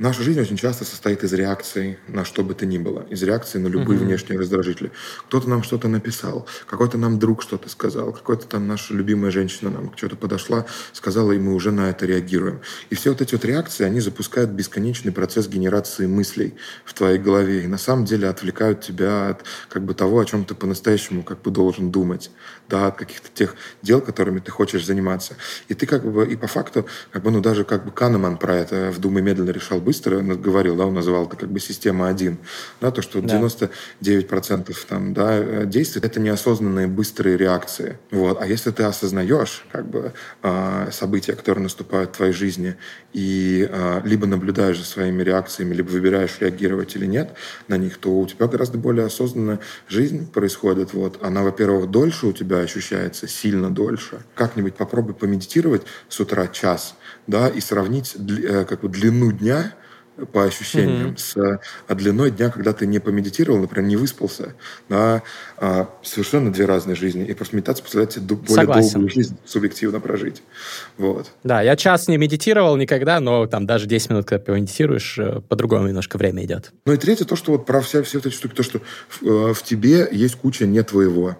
Наша 0.00 0.22
жизнь 0.22 0.40
очень 0.40 0.56
часто 0.56 0.86
состоит 0.86 1.24
из 1.24 1.34
реакций 1.34 1.98
на 2.08 2.24
что 2.24 2.42
бы 2.42 2.54
то 2.54 2.64
ни 2.64 2.78
было, 2.78 3.04
из 3.10 3.22
реакций 3.22 3.60
на 3.60 3.66
любые 3.66 3.98
угу. 3.98 4.06
внешние 4.06 4.38
раздражители. 4.38 4.92
Кто-то 5.28 5.46
нам 5.46 5.62
что-то 5.62 5.88
написал, 5.88 6.46
какой-то 6.66 6.96
нам 6.96 7.18
друг 7.18 7.42
что-то 7.42 7.68
сказал, 7.68 8.10
какой-то 8.14 8.46
там 8.46 8.66
наша 8.66 8.94
любимая 8.94 9.30
женщина 9.30 9.68
нам 9.68 9.92
что-то 9.94 10.16
подошла, 10.16 10.64
сказала, 10.94 11.32
и 11.32 11.38
мы 11.38 11.52
уже 11.52 11.70
на 11.70 11.90
это 11.90 12.06
реагируем. 12.06 12.62
И 12.88 12.94
все 12.94 13.10
вот 13.10 13.20
эти 13.20 13.34
вот 13.34 13.44
реакции, 13.44 13.84
они 13.84 14.00
запускают 14.00 14.48
бесконечный 14.48 15.12
процесс 15.12 15.48
генерации 15.48 16.06
мыслей 16.06 16.54
в 16.86 16.94
твоей 16.94 17.18
голове 17.18 17.64
и 17.64 17.66
на 17.66 17.76
самом 17.76 18.06
деле 18.06 18.26
отвлекают 18.30 18.80
тебя 18.80 19.28
от 19.28 19.44
как 19.68 19.84
бы 19.84 19.92
того, 19.92 20.20
о 20.20 20.24
чем 20.24 20.46
ты 20.46 20.54
по-настоящему 20.54 21.22
как 21.22 21.42
бы 21.42 21.50
должен 21.50 21.90
думать, 21.90 22.30
да, 22.70 22.86
от 22.86 22.96
каких-то 22.96 23.28
тех 23.34 23.54
дел, 23.82 24.00
которыми 24.00 24.40
ты 24.40 24.50
хочешь 24.50 24.86
заниматься. 24.86 25.34
И 25.68 25.74
ты 25.74 25.86
как 25.86 26.10
бы 26.10 26.26
и 26.26 26.36
по 26.36 26.46
факту, 26.46 26.86
как 27.10 27.22
бы, 27.22 27.30
ну 27.30 27.40
даже 27.40 27.64
как 27.64 27.84
бы 27.84 27.90
Канеман 27.90 28.38
про 28.38 28.56
это 28.56 28.90
в 28.90 28.98
Думе 28.98 29.20
медленно 29.20 29.50
решал 29.50 29.80
быстро 29.80 30.20
говорил, 30.20 30.76
да, 30.76 30.86
он 30.86 30.94
называл 30.94 31.26
это 31.26 31.36
как 31.36 31.50
бы 31.50 31.60
система 31.60 32.08
один, 32.08 32.38
да, 32.80 32.90
то, 32.90 33.02
что 33.02 33.20
да. 33.20 33.40
99% 33.40 34.74
там, 34.88 35.12
да, 35.12 35.64
действий— 35.64 36.00
это 36.04 36.20
неосознанные 36.20 36.86
быстрые 36.86 37.36
реакции, 37.36 37.98
вот, 38.10 38.40
а 38.40 38.46
если 38.46 38.70
ты 38.70 38.84
осознаешь, 38.84 39.64
как 39.72 39.88
бы, 39.88 40.12
а, 40.42 40.88
события, 40.92 41.34
которые 41.34 41.64
наступают 41.64 42.10
в 42.10 42.16
твоей 42.16 42.32
жизни, 42.32 42.76
и 43.12 43.68
а, 43.70 44.00
либо 44.04 44.26
наблюдаешь 44.26 44.78
за 44.78 44.84
своими 44.84 45.22
реакциями, 45.22 45.74
либо 45.74 45.88
выбираешь 45.88 46.38
реагировать 46.40 46.94
или 46.96 47.06
нет 47.06 47.34
на 47.68 47.76
них, 47.76 47.98
то 47.98 48.10
у 48.10 48.26
тебя 48.26 48.46
гораздо 48.46 48.78
более 48.78 49.06
осознанная 49.06 49.60
жизнь 49.88 50.30
происходит, 50.30 50.94
вот, 50.94 51.22
она, 51.22 51.42
во-первых, 51.42 51.90
дольше 51.90 52.26
у 52.26 52.32
тебя 52.32 52.59
ощущается, 52.62 53.28
сильно 53.28 53.70
дольше. 53.70 54.20
Как-нибудь 54.34 54.74
попробуй 54.74 55.14
помедитировать 55.14 55.82
с 56.08 56.20
утра 56.20 56.48
час, 56.48 56.94
да, 57.26 57.48
и 57.48 57.60
сравнить 57.60 58.16
э, 58.16 58.64
как 58.64 58.80
бы 58.80 58.88
длину 58.88 59.32
дня 59.32 59.74
по 60.26 60.44
ощущениям, 60.44 61.10
mm-hmm. 61.10 61.18
с 61.18 61.60
а, 61.88 61.94
длиной 61.94 62.30
дня, 62.30 62.50
когда 62.50 62.72
ты 62.72 62.86
не 62.86 62.98
помедитировал, 62.98 63.60
например, 63.60 63.88
не 63.88 63.96
выспался, 63.96 64.54
да, 64.88 65.22
а, 65.56 65.88
совершенно 66.02 66.52
две 66.52 66.66
разные 66.66 66.94
жизни. 66.94 67.24
И 67.24 67.34
просто 67.34 67.56
медитация 67.56 67.84
позволяет 67.84 68.10
тебе 68.10 68.36
более 68.36 68.54
Согласен. 68.54 68.92
долгую 68.92 69.10
жизнь 69.10 69.36
субъективно 69.44 70.00
прожить. 70.00 70.42
Вот. 70.98 71.30
Да, 71.44 71.62
я 71.62 71.76
час 71.76 72.08
не 72.08 72.16
медитировал 72.16 72.76
никогда, 72.76 73.20
но 73.20 73.46
там 73.46 73.66
даже 73.66 73.86
10 73.86 74.10
минут, 74.10 74.26
когда 74.26 74.44
помедитируешь, 74.44 75.18
э, 75.18 75.40
по-другому 75.48 75.88
немножко 75.88 76.18
время 76.18 76.44
идет. 76.44 76.72
Ну 76.84 76.92
и 76.92 76.96
третье, 76.96 77.24
то, 77.24 77.36
что 77.36 77.52
вот 77.52 77.66
про 77.66 77.80
все, 77.80 78.02
все 78.02 78.18
эти 78.18 78.28
штуки, 78.28 78.54
то, 78.54 78.62
что 78.62 78.80
в, 79.08 79.22
э, 79.24 79.54
в 79.54 79.62
тебе 79.62 80.08
есть 80.10 80.36
куча 80.36 80.66
не 80.66 80.82
твоего 80.82 81.36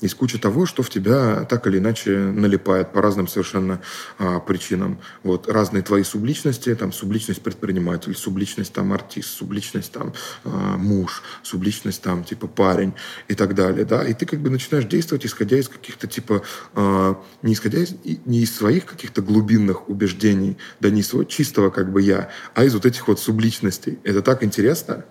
есть 0.00 0.14
куча 0.14 0.38
того, 0.38 0.66
что 0.66 0.82
в 0.82 0.90
тебя 0.90 1.44
так 1.44 1.66
или 1.66 1.78
иначе 1.78 2.16
налипает 2.16 2.92
по 2.92 3.02
разным 3.02 3.28
совершенно 3.28 3.80
а, 4.18 4.40
причинам. 4.40 4.98
Вот 5.22 5.48
разные 5.48 5.82
твои 5.82 6.02
субличности, 6.02 6.74
там 6.74 6.92
субличность 6.92 7.42
предприниматель, 7.42 8.16
субличность 8.16 8.72
там 8.72 8.92
артист, 8.92 9.28
субличность 9.28 9.92
там 9.92 10.12
а, 10.44 10.76
муж, 10.76 11.22
субличность 11.42 12.02
там 12.02 12.24
типа 12.24 12.46
парень 12.46 12.94
и 13.28 13.34
так 13.34 13.54
далее, 13.54 13.84
да, 13.84 14.04
и 14.06 14.14
ты 14.14 14.26
как 14.26 14.40
бы 14.40 14.50
начинаешь 14.50 14.86
действовать 14.86 15.26
исходя 15.26 15.58
из 15.58 15.68
каких-то 15.68 16.06
типа 16.06 16.42
а, 16.74 17.20
не 17.42 17.52
исходя 17.52 17.78
из 17.78 17.94
не 18.04 18.40
из 18.40 18.54
своих 18.54 18.86
каких-то 18.86 19.22
глубинных 19.22 19.88
убеждений, 19.88 20.56
да 20.80 20.90
не 20.90 21.00
из 21.00 21.08
своего 21.08 21.24
чистого 21.24 21.70
как 21.70 21.92
бы 21.92 22.02
я, 22.02 22.30
а 22.54 22.64
из 22.64 22.74
вот 22.74 22.86
этих 22.86 23.08
вот 23.08 23.20
субличностей. 23.20 23.98
Это 24.04 24.22
так 24.22 24.42
интересно. 24.42 25.04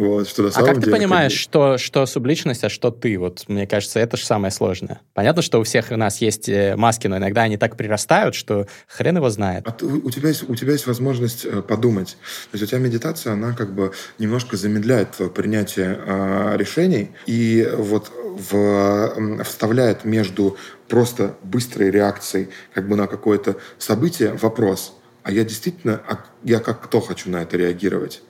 Вот, 0.00 0.26
что 0.28 0.44
на 0.44 0.48
а 0.48 0.52
как 0.52 0.76
деле, 0.76 0.80
ты 0.80 0.90
понимаешь, 0.90 1.34
как... 1.34 1.40
что, 1.40 1.76
что 1.76 2.06
субличность, 2.06 2.64
а 2.64 2.70
что 2.70 2.90
ты? 2.90 3.18
Вот, 3.18 3.44
мне 3.48 3.66
кажется, 3.66 4.00
это 4.00 4.16
же 4.16 4.24
самое 4.24 4.50
сложное. 4.50 5.02
Понятно, 5.12 5.42
что 5.42 5.60
у 5.60 5.62
всех 5.62 5.90
у 5.90 5.96
нас 5.96 6.22
есть 6.22 6.48
э, 6.48 6.74
маски, 6.74 7.06
но 7.06 7.18
иногда 7.18 7.42
они 7.42 7.58
так 7.58 7.76
прирастают, 7.76 8.34
что 8.34 8.66
хрен 8.88 9.18
его 9.18 9.28
знает. 9.28 9.64
А 9.66 9.72
ты, 9.72 9.84
у, 9.84 10.10
тебя 10.10 10.30
есть, 10.30 10.48
у 10.48 10.54
тебя 10.56 10.72
есть 10.72 10.86
возможность 10.86 11.44
э, 11.44 11.60
подумать. 11.60 12.16
То 12.50 12.56
есть 12.56 12.64
у 12.64 12.66
тебя 12.66 12.78
медитация, 12.78 13.34
она 13.34 13.52
как 13.52 13.74
бы 13.74 13.92
немножко 14.18 14.56
замедляет 14.56 15.10
твое 15.10 15.30
принятие 15.30 16.00
э, 16.02 16.56
решений 16.56 17.10
и 17.26 17.68
вот 17.76 18.10
в, 18.10 19.44
вставляет 19.44 20.06
между 20.06 20.56
просто 20.88 21.36
быстрой 21.42 21.90
реакцией 21.90 22.48
как 22.72 22.88
бы 22.88 22.96
на 22.96 23.06
какое-то 23.06 23.56
событие 23.76 24.32
вопрос. 24.32 24.94
А 25.24 25.30
я 25.30 25.44
действительно, 25.44 26.00
а 26.08 26.24
я 26.42 26.60
как 26.60 26.80
кто 26.80 27.02
хочу 27.02 27.28
на 27.28 27.42
это 27.42 27.58
реагировать? 27.58 28.22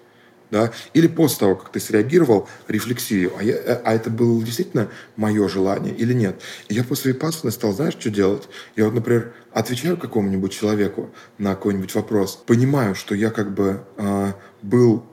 Да, 0.50 0.72
или 0.94 1.06
после 1.06 1.38
того, 1.38 1.56
как 1.56 1.72
ты 1.72 1.80
среагировал, 1.80 2.48
рефлексию, 2.68 3.32
а, 3.38 3.42
я, 3.42 3.54
э, 3.54 3.80
а 3.84 3.94
это 3.94 4.10
было 4.10 4.42
действительно 4.42 4.88
мое 5.16 5.48
желание 5.48 5.94
или 5.94 6.12
нет. 6.12 6.40
И 6.68 6.74
я 6.74 6.84
после 6.84 7.12
випассаны 7.12 7.50
стал, 7.52 7.72
знаешь, 7.72 7.94
что 7.98 8.10
делать? 8.10 8.48
Я 8.76 8.86
вот, 8.86 8.94
например, 8.94 9.32
отвечаю 9.52 9.96
какому-нибудь 9.96 10.52
человеку 10.52 11.10
на 11.38 11.54
какой-нибудь 11.54 11.94
вопрос, 11.94 12.42
понимаю, 12.46 12.94
что 12.94 13.14
я 13.14 13.30
как 13.30 13.54
бы 13.54 13.84
э, 13.96 14.32
был 14.62 15.04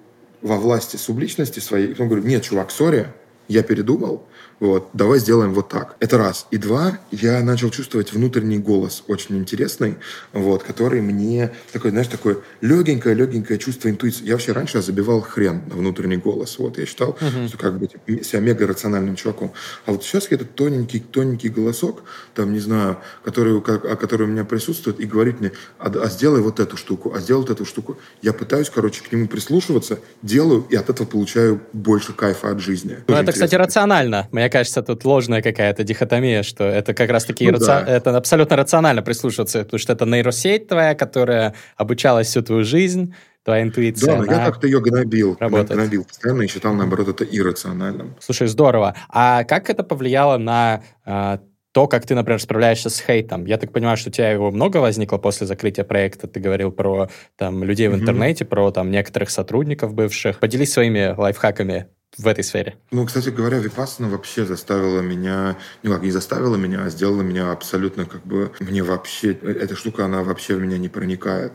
во 0.41 0.57
власти 0.57 0.97
субличности 0.97 1.59
своей, 1.59 1.87
и 1.87 1.91
потом 1.91 2.07
говорю, 2.07 2.25
нет, 2.25 2.43
чувак, 2.43 2.71
сори, 2.71 3.07
я 3.47 3.63
передумал, 3.63 4.27
вот, 4.59 4.89
давай 4.93 5.19
сделаем 5.19 5.53
вот 5.53 5.69
так. 5.69 5.95
Это 5.99 6.17
раз. 6.17 6.47
И 6.51 6.57
два, 6.57 6.97
я 7.11 7.41
начал 7.43 7.69
чувствовать 7.69 8.11
внутренний 8.11 8.57
голос, 8.57 9.03
очень 9.07 9.37
интересный, 9.37 9.97
вот, 10.33 10.63
который 10.63 11.01
мне 11.01 11.51
такой, 11.71 11.91
знаешь, 11.91 12.07
такое 12.07 12.37
легенькое-легенькое 12.61 13.59
чувство 13.59 13.89
интуиции. 13.89 14.25
Я 14.25 14.33
вообще 14.33 14.53
раньше 14.53 14.81
забивал 14.81 15.21
хрен 15.21 15.61
на 15.67 15.75
внутренний 15.75 16.17
голос. 16.17 16.57
Вот, 16.57 16.77
я 16.77 16.85
считал, 16.85 17.17
uh-huh. 17.19 17.47
что 17.49 17.57
как 17.57 17.77
бы 17.77 17.87
типа, 17.87 18.23
себя 18.23 18.39
мега 18.39 18.65
рациональным 18.65 19.15
чуваком. 19.15 19.51
А 19.85 19.91
вот 19.91 20.03
сейчас 20.03 20.27
этот 20.31 20.55
тоненький-тоненький 20.55 21.49
голосок, 21.49 22.03
там, 22.33 22.53
не 22.53 22.59
знаю, 22.59 22.97
который, 23.23 23.61
который 23.61 24.23
у 24.23 24.29
меня 24.29 24.43
присутствует, 24.43 24.99
и 24.99 25.05
говорит 25.05 25.39
мне, 25.39 25.51
а, 25.77 25.89
а 25.89 26.09
сделай 26.09 26.41
вот 26.41 26.59
эту 26.59 26.77
штуку, 26.77 27.13
а 27.15 27.19
сделай 27.19 27.41
вот 27.41 27.49
эту 27.51 27.65
штуку. 27.65 27.97
Я 28.21 28.33
пытаюсь, 28.33 28.69
короче, 28.69 29.03
к 29.03 29.11
нему 29.11 29.27
прислушиваться, 29.27 29.99
делаю, 30.21 30.65
и 30.69 30.75
от 30.75 30.89
этого 30.89 31.05
получаю 31.05 31.61
больше 31.73 32.13
кайфа 32.13 32.49
от 32.49 32.59
жизни. 32.59 32.97
Ну, 33.07 33.15
это, 33.15 33.31
кстати, 33.31 33.55
рационально. 33.55 34.27
Мне 34.31 34.46
кажется, 34.49 34.81
тут 34.81 35.05
ложная 35.05 35.41
какая-то 35.41 35.83
дихотомия, 35.83 36.43
что 36.43 36.63
это 36.63 36.93
как 36.93 37.09
раз-таки 37.09 37.45
ну, 37.45 37.53
раци... 37.53 37.65
да. 37.65 37.83
это 37.85 38.15
абсолютно 38.15 38.55
рационально 38.55 39.01
прислушиваться, 39.01 39.63
потому 39.63 39.79
что 39.79 39.93
это 39.93 40.05
нейросеть 40.05 40.67
твоя, 40.67 40.95
которая 40.95 41.53
обучалась 41.75 42.27
всю 42.27 42.41
твою 42.41 42.63
жизнь, 42.63 43.13
твоя 43.43 43.63
интуиция. 43.63 44.17
Да, 44.17 44.23
но 44.23 44.31
я 44.31 44.45
как-то 44.45 44.67
ее 44.67 44.81
гнобил, 44.81 45.37
работает. 45.39 45.79
гнобил 45.79 46.03
постоянно 46.03 46.41
и 46.41 46.47
считал, 46.47 46.73
наоборот, 46.73 47.07
это 47.07 47.23
иррациональным. 47.23 48.15
Слушай, 48.19 48.47
здорово. 48.47 48.95
А 49.09 49.43
как 49.45 49.69
это 49.69 49.83
повлияло 49.83 50.37
на 50.37 50.83
э, 51.05 51.37
то, 51.77 51.87
как 51.87 52.07
ты, 52.07 52.15
например, 52.15 52.41
справляешься 52.41 52.89
с 52.89 52.99
хейтом. 52.99 53.45
Я 53.45 53.57
так 53.57 53.71
понимаю, 53.71 53.97
что 53.97 54.09
у 54.09 54.11
тебя 54.11 54.31
его 54.31 54.49
много 54.49 54.77
возникло 54.77 55.17
после 55.17 55.45
закрытия 55.45 55.83
проекта. 55.83 56.27
Ты 56.27 56.39
говорил 56.39 56.71
про 56.71 57.09
там, 57.35 57.63
людей 57.63 57.87
в 57.87 57.93
mm-hmm. 57.93 57.99
интернете, 57.99 58.45
про 58.45 58.71
там, 58.71 58.89
некоторых 58.89 59.29
сотрудников 59.29 59.93
бывших. 59.93 60.39
Поделись 60.39 60.73
своими 60.73 61.13
лайфхаками 61.15 61.87
в 62.17 62.27
этой 62.27 62.43
сфере? 62.43 62.77
Ну, 62.91 63.05
кстати 63.05 63.29
говоря, 63.29 63.59
Випассана 63.59 64.09
вообще 64.09 64.45
заставила 64.45 65.01
меня, 65.01 65.57
ну 65.83 65.91
как, 65.91 66.01
не 66.01 66.11
заставила 66.11 66.55
меня, 66.55 66.85
а 66.85 66.89
сделала 66.89 67.21
меня 67.21 67.51
абсолютно 67.51 68.05
как 68.05 68.25
бы, 68.25 68.51
мне 68.59 68.83
вообще, 68.83 69.33
эта 69.33 69.75
штука, 69.75 70.05
она 70.05 70.23
вообще 70.23 70.55
в 70.55 70.61
меня 70.61 70.77
не 70.77 70.89
проникает. 70.89 71.53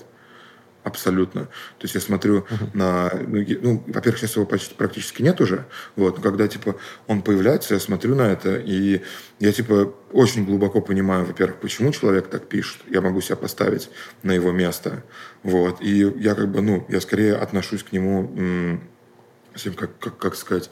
Абсолютно. 0.84 1.44
То 1.44 1.82
есть 1.82 1.94
я 1.94 2.00
смотрю 2.00 2.40
uh-huh. 2.40 2.70
на... 2.74 3.12
Ну, 3.28 3.44
ну, 3.62 3.84
во-первых, 3.86 4.18
сейчас 4.18 4.34
его 4.34 4.44
почти, 4.44 4.74
практически 4.74 5.22
нет 5.22 5.40
уже. 5.40 5.64
Вот. 5.94 6.16
Но 6.16 6.22
когда, 6.24 6.48
типа, 6.48 6.74
он 7.06 7.22
появляется, 7.22 7.74
я 7.74 7.80
смотрю 7.80 8.16
на 8.16 8.22
это, 8.22 8.56
и 8.56 9.00
я, 9.38 9.52
типа, 9.52 9.94
очень 10.10 10.44
глубоко 10.44 10.80
понимаю, 10.80 11.24
во-первых, 11.24 11.60
почему 11.60 11.92
человек 11.92 12.26
так 12.26 12.48
пишет. 12.48 12.80
Я 12.90 13.00
могу 13.00 13.20
себя 13.20 13.36
поставить 13.36 13.90
на 14.24 14.32
его 14.32 14.50
место. 14.50 15.04
Вот. 15.44 15.80
И 15.80 15.98
я, 16.16 16.34
как 16.34 16.50
бы, 16.50 16.60
ну, 16.62 16.84
я 16.88 17.00
скорее 17.00 17.36
отношусь 17.36 17.84
к 17.84 17.92
нему... 17.92 18.80
М- 19.64 19.74
как, 19.74 19.98
как, 19.98 20.18
как 20.18 20.34
сказать, 20.34 20.70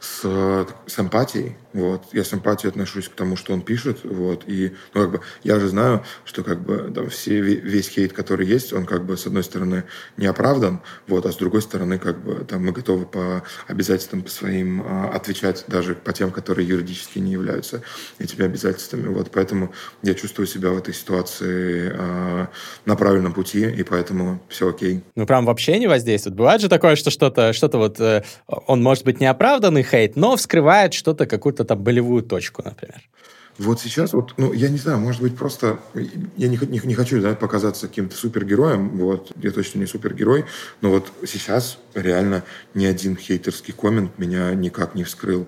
с, 0.00 0.66
с 0.86 0.98
эмпатией. 0.98 1.56
Вот. 1.72 2.02
Я 2.12 2.24
с 2.24 2.32
эмпатией 2.32 2.70
отношусь 2.70 3.08
к 3.08 3.14
тому, 3.14 3.36
что 3.36 3.52
он 3.52 3.60
пишет. 3.60 4.00
Вот. 4.02 4.44
И 4.46 4.72
ну, 4.94 5.02
как 5.02 5.10
бы, 5.12 5.20
я 5.44 5.60
же 5.60 5.68
знаю, 5.68 6.02
что 6.24 6.42
как 6.42 6.60
бы, 6.62 6.90
там, 6.92 7.08
все, 7.10 7.40
весь 7.40 7.88
хейт, 7.88 8.12
который 8.12 8.46
есть, 8.46 8.72
он 8.72 8.86
как 8.86 9.04
бы 9.04 9.16
с 9.16 9.26
одной 9.26 9.44
стороны 9.44 9.84
не 10.16 10.26
оправдан, 10.26 10.80
вот, 11.06 11.26
а 11.26 11.32
с 11.32 11.36
другой 11.36 11.62
стороны 11.62 11.98
как 11.98 12.22
бы, 12.24 12.44
там, 12.44 12.64
мы 12.64 12.72
готовы 12.72 13.04
по 13.04 13.42
обязательствам 13.68 14.22
по 14.22 14.30
своим 14.30 14.82
а, 14.82 15.10
отвечать 15.14 15.64
даже 15.68 15.94
по 15.94 16.12
тем, 16.12 16.32
которые 16.32 16.66
юридически 16.66 17.18
не 17.18 17.32
являются 17.32 17.82
этими 18.18 18.44
обязательствами. 18.44 19.08
Вот. 19.08 19.30
Поэтому 19.30 19.72
я 20.02 20.14
чувствую 20.14 20.46
себя 20.46 20.70
в 20.70 20.78
этой 20.78 20.94
ситуации 20.94 21.92
а, 21.94 22.48
на 22.86 22.96
правильном 22.96 23.34
пути, 23.34 23.68
и 23.68 23.82
поэтому 23.82 24.42
все 24.48 24.70
окей. 24.70 25.02
Ну, 25.14 25.26
прям 25.26 25.44
вообще 25.44 25.78
не 25.78 25.86
воздействует. 25.86 26.36
Бывает 26.36 26.60
же 26.62 26.68
такое, 26.68 26.96
что 26.96 27.10
что-то 27.10 27.52
что 27.52 27.68
вот 27.78 28.00
э, 28.00 28.22
он 28.46 28.82
может 28.82 29.04
быть 29.04 29.20
неоправданный 29.20 29.82
хейт, 29.90 30.16
но 30.16 30.36
вскрывает 30.36 30.94
что-то, 30.94 31.26
какую-то 31.26 31.64
там 31.64 31.82
болевую 31.82 32.22
точку, 32.22 32.62
например. 32.64 33.02
Вот 33.58 33.78
сейчас, 33.78 34.14
вот, 34.14 34.32
ну, 34.38 34.54
я 34.54 34.70
не 34.70 34.78
знаю, 34.78 34.98
может 34.98 35.20
быть, 35.20 35.36
просто 35.36 35.80
я 36.36 36.48
не, 36.48 36.58
не, 36.68 36.80
не 36.82 36.94
хочу 36.94 37.20
да, 37.20 37.34
показаться 37.34 37.88
каким-то 37.88 38.16
супергероем, 38.16 38.96
вот, 38.96 39.32
я 39.42 39.50
точно 39.50 39.80
не 39.80 39.86
супергерой, 39.86 40.46
но 40.80 40.90
вот 40.90 41.12
сейчас 41.26 41.78
реально 41.94 42.42
ни 42.72 42.86
один 42.86 43.16
хейтерский 43.16 43.74
коммент 43.74 44.18
меня 44.18 44.54
никак 44.54 44.94
не 44.94 45.04
вскрыл. 45.04 45.46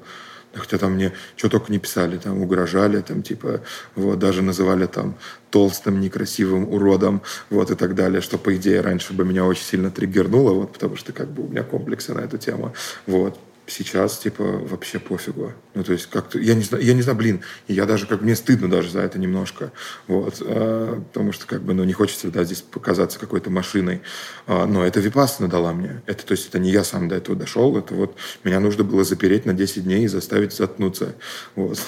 Хотя 0.54 0.76
там 0.76 0.92
мне 0.92 1.12
что 1.36 1.48
только 1.48 1.72
не 1.72 1.78
писали, 1.78 2.18
там 2.18 2.42
угрожали, 2.42 3.00
там 3.00 3.22
типа, 3.22 3.62
вот, 3.94 4.18
даже 4.18 4.42
называли 4.42 4.84
там 4.84 5.16
толстым, 5.48 5.98
некрасивым 5.98 6.68
уродом, 6.68 7.22
вот, 7.48 7.70
и 7.70 7.74
так 7.74 7.94
далее, 7.94 8.20
что, 8.20 8.36
по 8.36 8.54
идее, 8.54 8.82
раньше 8.82 9.14
бы 9.14 9.24
меня 9.24 9.46
очень 9.46 9.64
сильно 9.64 9.90
триггернуло, 9.90 10.52
вот, 10.52 10.72
потому 10.74 10.96
что, 10.96 11.14
как 11.14 11.30
бы, 11.30 11.44
у 11.44 11.48
меня 11.48 11.62
комплексы 11.62 12.12
на 12.12 12.20
эту 12.20 12.36
тему, 12.36 12.74
вот 13.06 13.38
сейчас, 13.66 14.18
типа, 14.18 14.42
вообще 14.42 14.98
пофигу. 14.98 15.52
Ну, 15.74 15.84
то 15.84 15.92
есть, 15.92 16.06
как-то, 16.06 16.38
я 16.38 16.54
не 16.54 16.62
знаю, 16.62 16.84
я 16.84 16.94
не 16.94 17.02
знаю, 17.02 17.16
блин, 17.16 17.42
я 17.68 17.86
даже, 17.86 18.06
как 18.06 18.20
мне 18.20 18.34
стыдно 18.34 18.68
даже 18.68 18.90
за 18.90 19.00
это 19.00 19.18
немножко, 19.18 19.72
вот, 20.08 20.42
а, 20.44 21.00
потому 21.12 21.32
что, 21.32 21.46
как 21.46 21.62
бы, 21.62 21.72
ну, 21.72 21.84
не 21.84 21.92
хочется, 21.92 22.30
да, 22.30 22.44
здесь 22.44 22.62
показаться 22.62 23.18
какой-то 23.18 23.50
машиной, 23.50 24.02
а, 24.46 24.66
но 24.66 24.84
это 24.84 25.00
Випассана 25.00 25.48
дала 25.48 25.72
мне, 25.72 26.02
это, 26.06 26.26
то 26.26 26.32
есть, 26.32 26.48
это 26.48 26.58
не 26.58 26.70
я 26.70 26.84
сам 26.84 27.08
до 27.08 27.14
этого 27.14 27.36
дошел, 27.36 27.76
это 27.76 27.94
вот, 27.94 28.16
меня 28.44 28.60
нужно 28.60 28.84
было 28.84 29.04
запереть 29.04 29.46
на 29.46 29.54
10 29.54 29.84
дней 29.84 30.04
и 30.04 30.08
заставить 30.08 30.52
заткнуться, 30.52 31.14
вот, 31.54 31.78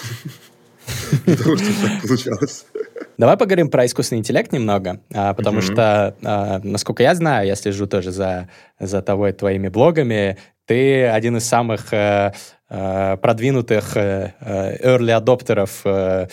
для 1.26 1.36
того, 1.36 1.56
чтобы 1.56 1.74
так 1.82 2.02
получалось. 2.02 2.66
Давай 3.16 3.36
поговорим 3.36 3.70
про 3.70 3.86
искусственный 3.86 4.20
интеллект 4.20 4.52
немного, 4.52 5.00
а, 5.12 5.34
потому 5.34 5.58
mm-hmm. 5.58 5.72
что, 5.72 6.16
а, 6.22 6.60
насколько 6.64 7.02
я 7.02 7.14
знаю, 7.14 7.46
я 7.46 7.54
слежу 7.54 7.86
тоже 7.86 8.10
за, 8.10 8.48
за 8.80 9.02
тобой, 9.02 9.32
твоими 9.32 9.68
блогами, 9.68 10.38
ты 10.66 11.06
один 11.06 11.36
из 11.36 11.44
самых 11.44 11.92
э, 11.92 12.32
э, 12.68 13.16
продвинутых 13.18 13.96
э, 13.96 14.34
э 14.40 14.86
early 14.86 15.10
адоптеров 15.10 15.82
э, 15.84 16.28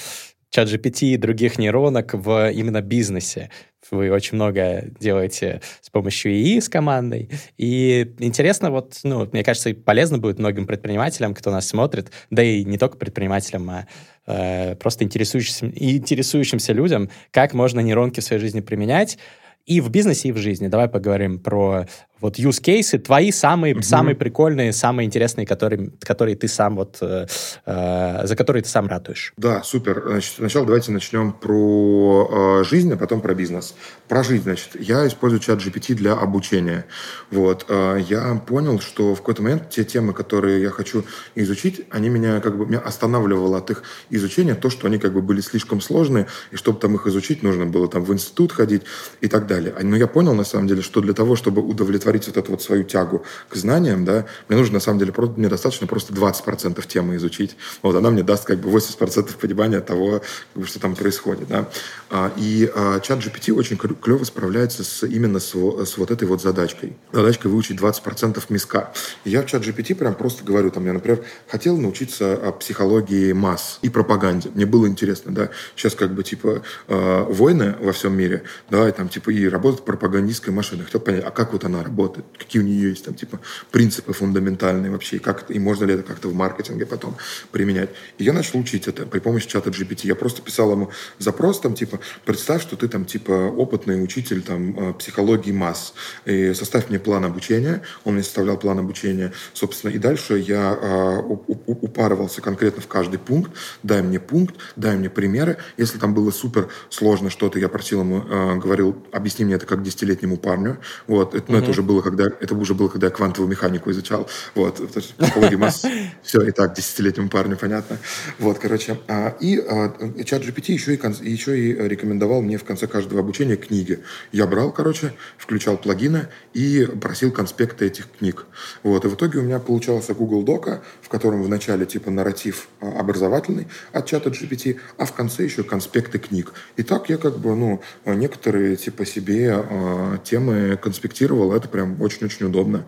ChatGPT 0.53 1.13
и 1.13 1.17
других 1.17 1.57
нейронок 1.57 2.13
в 2.13 2.51
именно 2.51 2.81
бизнесе. 2.81 3.49
Вы 3.89 4.09
очень 4.09 4.35
много 4.35 4.85
делаете 4.99 5.61
с 5.81 5.89
помощью 5.89 6.31
ИИ 6.31 6.59
с 6.59 6.69
командой. 6.69 7.29
И 7.57 8.13
интересно, 8.19 8.71
вот, 8.71 8.99
ну, 9.03 9.27
мне 9.31 9.43
кажется, 9.43 9.73
полезно 9.73 10.17
будет 10.17 10.39
многим 10.39 10.65
предпринимателям, 10.65 11.33
кто 11.33 11.51
нас 11.51 11.67
смотрит, 11.67 12.11
да 12.29 12.41
и 12.41 12.63
не 12.63 12.77
только 12.77 12.97
предпринимателям, 12.97 13.69
а 13.69 13.87
э, 14.27 14.75
просто 14.75 15.03
интересующимся, 15.03 15.65
интересующимся 15.65 16.71
людям, 16.71 17.09
как 17.31 17.53
можно 17.53 17.81
нейронки 17.81 18.21
в 18.21 18.23
своей 18.23 18.41
жизни 18.41 18.61
применять 18.61 19.17
и 19.65 19.81
в 19.81 19.89
бизнесе, 19.89 20.29
и 20.29 20.31
в 20.31 20.37
жизни. 20.37 20.67
Давай 20.67 20.87
поговорим 20.87 21.39
про 21.39 21.85
вот 22.21 22.37
use 22.37 22.61
cases, 22.61 22.99
твои 22.99 23.31
самые, 23.31 23.75
угу. 23.75 23.81
самые 23.81 24.15
прикольные, 24.15 24.71
самые 24.73 25.07
интересные, 25.07 25.45
которые, 25.45 25.91
которые 25.99 26.35
ты 26.35 26.47
сам 26.47 26.75
вот, 26.75 26.99
э, 27.01 27.25
э, 27.65 28.21
за 28.27 28.35
которые 28.35 28.63
ты 28.63 28.69
сам 28.69 28.87
ратуешь. 28.87 29.33
Да, 29.37 29.63
супер. 29.63 30.03
Значит, 30.05 30.35
сначала 30.37 30.65
давайте 30.65 30.91
начнем 30.91 31.33
про 31.33 32.61
э, 32.61 32.63
жизнь, 32.63 32.93
а 32.93 32.97
потом 32.97 33.21
про 33.21 33.33
бизнес. 33.33 33.75
Про 34.07 34.23
жизнь, 34.23 34.43
значит, 34.43 34.69
я 34.79 35.07
использую 35.07 35.39
чат 35.39 35.59
GPT 35.59 35.95
для 35.95 36.13
обучения. 36.13 36.85
Вот. 37.31 37.65
Э, 37.69 37.97
я 38.07 38.35
понял, 38.35 38.79
что 38.79 39.15
в 39.15 39.17
какой-то 39.17 39.41
момент 39.41 39.69
те 39.69 39.83
темы, 39.83 40.13
которые 40.13 40.61
я 40.61 40.69
хочу 40.69 41.03
изучить, 41.35 41.81
они 41.89 42.09
меня 42.09 42.39
как 42.39 42.57
бы 42.57 42.67
меня 42.67 42.79
останавливало 42.79 43.57
от 43.57 43.71
их 43.71 43.83
изучения, 44.11 44.53
то, 44.53 44.69
что 44.69 44.87
они 44.87 44.99
как 44.99 45.13
бы 45.13 45.21
были 45.21 45.41
слишком 45.41 45.81
сложные, 45.81 46.27
и 46.51 46.55
чтобы 46.55 46.79
там 46.79 46.95
их 46.95 47.07
изучить, 47.07 47.41
нужно 47.41 47.65
было 47.65 47.87
там 47.87 48.03
в 48.03 48.13
институт 48.13 48.51
ходить 48.51 48.83
и 49.21 49.27
так 49.27 49.47
далее. 49.47 49.50
Но 49.59 49.95
я 49.95 50.07
понял, 50.07 50.33
на 50.33 50.43
самом 50.43 50.67
деле, 50.67 50.81
что 50.81 51.01
для 51.01 51.13
того, 51.13 51.35
чтобы 51.35 51.61
удовлетворить 51.61 52.27
вот 52.27 52.37
эту 52.37 52.51
вот 52.51 52.61
свою 52.61 52.83
тягу 52.83 53.23
к 53.49 53.55
знаниям, 53.55 54.05
да, 54.05 54.25
мне 54.47 54.57
нужно, 54.57 54.75
на 54.75 54.79
самом 54.79 54.99
деле, 54.99 55.11
просто, 55.11 55.39
мне 55.39 55.49
достаточно 55.49 55.87
просто 55.87 56.13
20% 56.13 56.87
темы 56.87 57.15
изучить. 57.15 57.57
Вот, 57.81 57.95
она 57.95 58.09
мне 58.09 58.23
даст 58.23 58.45
как 58.45 58.59
бы 58.59 58.69
80% 58.69 59.37
понимания 59.37 59.81
того, 59.81 60.21
что 60.63 60.79
там 60.79 60.95
происходит, 60.95 61.47
да. 61.47 61.67
А, 62.09 62.31
и 62.37 62.71
а, 62.73 62.99
чат 62.99 63.19
GPT 63.19 63.53
очень 63.53 63.77
клево 63.77 64.23
справляется 64.23 64.83
с, 64.83 65.05
именно 65.05 65.39
с, 65.39 65.51
с 65.51 65.97
вот 65.97 66.11
этой 66.11 66.27
вот 66.27 66.41
задачкой. 66.41 66.95
Задачкой 67.11 67.51
выучить 67.51 67.79
20% 67.79 68.41
миска. 68.49 68.91
Я 69.25 69.41
в 69.41 69.45
чат 69.45 69.63
GPT 69.63 69.95
прям 69.95 70.15
просто 70.15 70.43
говорю, 70.43 70.71
там, 70.71 70.85
я, 70.85 70.93
например, 70.93 71.23
хотел 71.47 71.77
научиться 71.77 72.37
психологии 72.59 73.31
масс 73.33 73.79
и 73.81 73.89
пропаганде. 73.89 74.49
Мне 74.53 74.65
было 74.65 74.87
интересно, 74.87 75.33
да. 75.33 75.49
Сейчас 75.75 75.95
как 75.95 76.13
бы, 76.13 76.23
типа, 76.23 76.63
войны 76.87 77.75
во 77.79 77.91
всем 77.91 78.13
мире, 78.13 78.43
да, 78.69 78.87
и 78.87 78.91
там, 78.91 79.09
типа, 79.09 79.29
и 79.29 79.40
работает 79.47 79.85
пропагандистская 79.85 80.53
машина. 80.53 80.83
Хотел 80.83 81.01
понять, 81.01 81.23
а 81.25 81.31
как 81.31 81.53
вот 81.53 81.63
она 81.63 81.83
работает? 81.83 82.25
какие 82.37 82.61
у 82.61 82.65
нее 82.65 82.89
есть 82.89 83.05
там 83.05 83.13
типа 83.13 83.39
принципы 83.71 84.13
фундаментальные 84.13 84.91
вообще, 84.91 85.17
и, 85.17 85.19
как 85.19 85.49
и 85.49 85.59
можно 85.59 85.85
ли 85.85 85.93
это 85.93 86.03
как-то 86.03 86.27
в 86.27 86.33
маркетинге 86.33 86.85
потом 86.85 87.15
применять. 87.51 87.89
И 88.17 88.23
я 88.23 88.33
начал 88.33 88.59
учить 88.59 88.87
это 88.87 89.05
при 89.05 89.19
помощи 89.19 89.47
чата 89.47 89.69
GPT. 89.69 90.07
Я 90.07 90.15
просто 90.15 90.41
писал 90.41 90.71
ему 90.71 90.89
запрос 91.19 91.59
там 91.61 91.73
типа, 91.73 91.99
представь, 92.25 92.61
что 92.61 92.75
ты 92.75 92.87
там 92.87 93.05
типа 93.05 93.31
опытный 93.31 94.03
учитель 94.03 94.41
там 94.41 94.77
э, 94.77 94.93
психологии 94.93 95.51
масс, 95.51 95.93
и 96.25 96.53
составь 96.53 96.89
мне 96.89 96.99
план 96.99 97.25
обучения. 97.25 97.83
Он 98.03 98.15
мне 98.15 98.23
составлял 98.23 98.57
план 98.57 98.79
обучения, 98.79 99.31
собственно, 99.53 99.91
и 99.91 99.97
дальше 99.97 100.37
я 100.37 100.77
э, 100.81 101.21
упарывался 101.67 102.41
конкретно 102.41 102.81
в 102.81 102.87
каждый 102.87 103.19
пункт, 103.19 103.51
дай 103.83 104.01
мне 104.01 104.19
пункт, 104.19 104.55
дай 104.75 104.97
мне 104.97 105.09
примеры. 105.09 105.57
Если 105.77 105.97
там 105.97 106.13
было 106.13 106.31
супер 106.31 106.69
сложно 106.89 107.29
что-то, 107.29 107.59
я 107.59 107.69
просил 107.69 108.01
ему, 108.01 108.23
э, 108.27 108.55
говорил, 108.57 108.97
объясни 109.31 109.45
мне 109.45 109.55
это 109.55 109.65
как 109.65 109.81
десятилетнему 109.81 110.37
парню. 110.37 110.77
Вот, 111.07 111.33
это, 111.33 111.37
mm-hmm. 111.37 111.51
ну, 111.51 111.57
это 111.57 111.71
уже 111.71 111.81
было, 111.81 112.01
когда 112.01 112.25
это 112.25 112.55
уже 112.55 112.73
было, 112.73 112.89
когда 112.89 113.07
я 113.07 113.11
квантовую 113.11 113.49
механику 113.49 113.89
изучал. 113.91 114.27
Вот, 114.55 114.81
психология 115.17 115.57
масс. 115.57 115.83
Все, 116.23 116.41
и 116.41 116.51
так, 116.51 116.73
десятилетнему 116.75 117.29
парню 117.29 117.57
понятно. 117.57 117.97
Вот, 118.39 118.59
короче. 118.59 118.97
А, 119.07 119.35
и 119.39 119.57
а, 119.57 119.93
чат 120.25 120.43
GPT 120.43 120.73
еще 120.73 120.95
и, 120.95 121.29
еще 121.29 121.57
и 121.57 121.73
рекомендовал 121.87 122.41
мне 122.41 122.57
в 122.57 122.63
конце 122.63 122.87
каждого 122.87 123.21
обучения 123.21 123.55
книги. 123.55 123.99
Я 124.31 124.47
брал, 124.47 124.71
короче, 124.71 125.13
включал 125.37 125.77
плагины 125.77 126.27
и 126.53 126.87
просил 126.99 127.31
конспекты 127.31 127.85
этих 127.85 128.09
книг. 128.19 128.45
Вот, 128.83 129.05
и 129.05 129.07
в 129.07 129.15
итоге 129.15 129.39
у 129.39 129.43
меня 129.43 129.59
получался 129.59 130.13
Google 130.13 130.43
Дока, 130.43 130.81
в 131.01 131.09
котором 131.09 131.41
в 131.41 131.49
начале 131.49 131.85
типа 131.85 132.11
нарратив 132.11 132.67
а, 132.81 132.99
образовательный 132.99 133.67
от 133.93 134.05
чата 134.07 134.29
GPT, 134.29 134.79
а 134.97 135.05
в 135.05 135.13
конце 135.13 135.43
еще 135.43 135.63
конспекты 135.63 136.19
книг. 136.19 136.53
И 136.75 136.83
так 136.83 137.09
я 137.09 137.17
как 137.17 137.39
бы, 137.39 137.55
ну, 137.55 137.81
некоторые 138.05 138.75
типа 138.75 139.05
себе 139.05 139.20
э, 139.29 140.17
темы 140.23 140.77
конспектировал. 140.77 141.53
Это 141.53 141.67
прям 141.67 142.01
очень-очень 142.01 142.45
удобно. 142.45 142.85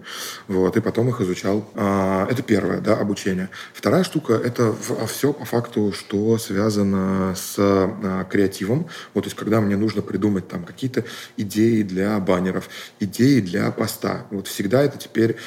Вот, 0.47 0.75
и 0.77 0.81
потом 0.81 1.09
их 1.09 1.21
изучал. 1.21 1.69
А, 1.75 2.27
это 2.29 2.43
первое, 2.43 2.79
да, 2.81 2.95
обучение. 2.95 3.49
Вторая 3.73 4.03
штука– 4.03 4.34
это 4.43 4.75
а 4.99 5.05
все 5.05 5.34
по 5.34 5.45
факту, 5.45 5.93
что 5.97 6.38
связано 6.38 7.34
с 7.36 7.55
а, 7.57 8.23
креативом. 8.25 8.88
Вот, 9.13 9.23
то 9.23 9.27
есть, 9.27 9.36
когда 9.36 9.61
мне 9.61 9.75
нужно 9.75 10.01
придумать 10.01 10.47
там 10.47 10.63
какие-то 10.63 11.03
идеи 11.38 11.84
для 11.84 12.19
баннеров, 12.19 12.69
идеи 12.99 13.39
для 13.39 13.71
поста. 13.71 14.25
Вот 14.31 14.47
всегда 14.47 14.84
это 14.84 14.97
теперь 14.97 15.38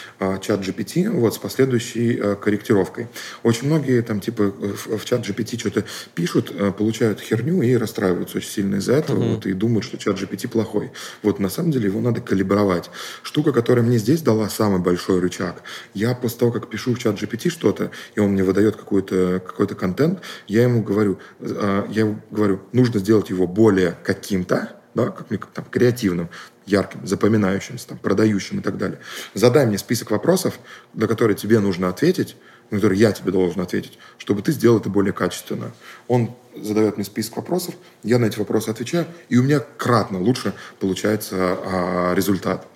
чат 0.40 0.60
GPT, 0.60 1.10
вот, 1.10 1.34
с 1.34 1.38
последующей 1.38 2.36
корректировкой. 2.36 3.08
Очень 3.42 3.66
многие 3.68 4.02
там 4.02 4.20
типа 4.20 4.44
в, 4.44 4.98
в 4.98 5.04
чат 5.04 5.26
GPT 5.26 5.58
что-то 5.58 5.84
пишут, 6.14 6.52
получают 6.76 7.20
херню 7.20 7.62
и 7.62 7.76
расстраиваются 7.76 8.38
очень 8.38 8.50
сильно 8.50 8.76
из-за 8.76 8.94
этого, 8.94 9.22
mm-hmm. 9.22 9.34
вот, 9.34 9.46
и 9.46 9.52
думают, 9.52 9.84
что 9.84 9.96
чат 9.98 10.16
GPT 10.20 10.48
плохой. 10.48 10.75
Вот 11.22 11.38
на 11.38 11.48
самом 11.48 11.70
деле 11.70 11.86
его 11.86 12.00
надо 12.00 12.20
калибровать 12.20 12.90
штука, 13.22 13.52
которая 13.52 13.84
мне 13.84 13.98
здесь 13.98 14.22
дала 14.22 14.48
самый 14.48 14.80
большой 14.80 15.20
рычаг. 15.20 15.62
Я 15.94 16.14
после 16.14 16.38
того, 16.38 16.52
как 16.52 16.68
пишу 16.68 16.94
в 16.94 16.98
чат 16.98 17.20
GPT 17.20 17.50
что-то, 17.50 17.90
и 18.14 18.20
он 18.20 18.30
мне 18.30 18.44
выдает 18.44 18.76
какой-то 18.76 19.42
какой 19.44 19.66
контент, 19.68 20.20
я 20.46 20.62
ему 20.62 20.82
говорю, 20.82 21.18
а, 21.40 21.86
я 21.90 22.02
ему 22.02 22.20
говорю, 22.30 22.60
нужно 22.72 23.00
сделать 23.00 23.30
его 23.30 23.46
более 23.46 23.96
каким-то, 24.04 24.72
да, 24.94 25.06
как, 25.06 25.28
как 25.28 25.46
там, 25.46 25.64
креативным, 25.64 26.28
ярким, 26.66 27.06
запоминающимся, 27.06 27.88
там, 27.88 27.98
продающим 27.98 28.60
и 28.60 28.62
так 28.62 28.76
далее. 28.76 28.98
Задай 29.34 29.66
мне 29.66 29.78
список 29.78 30.10
вопросов, 30.10 30.58
на 30.94 31.06
которые 31.06 31.36
тебе 31.36 31.60
нужно 31.60 31.88
ответить, 31.88 32.36
на 32.70 32.78
которые 32.78 32.98
я 32.98 33.12
тебе 33.12 33.32
должен 33.32 33.60
ответить, 33.60 33.98
чтобы 34.18 34.42
ты 34.42 34.52
сделал 34.52 34.78
это 34.78 34.88
более 34.88 35.12
качественно. 35.12 35.72
Он 36.08 36.30
задает 36.62 36.96
мне 36.96 37.04
список 37.04 37.36
вопросов, 37.36 37.74
я 38.02 38.18
на 38.18 38.26
эти 38.26 38.38
вопросы 38.38 38.70
отвечаю, 38.70 39.06
и 39.28 39.36
у 39.36 39.42
меня 39.42 39.60
кратно 39.60 40.18
лучше 40.18 40.54
получается 40.80 41.36
а, 41.38 42.14
результат. 42.14 42.66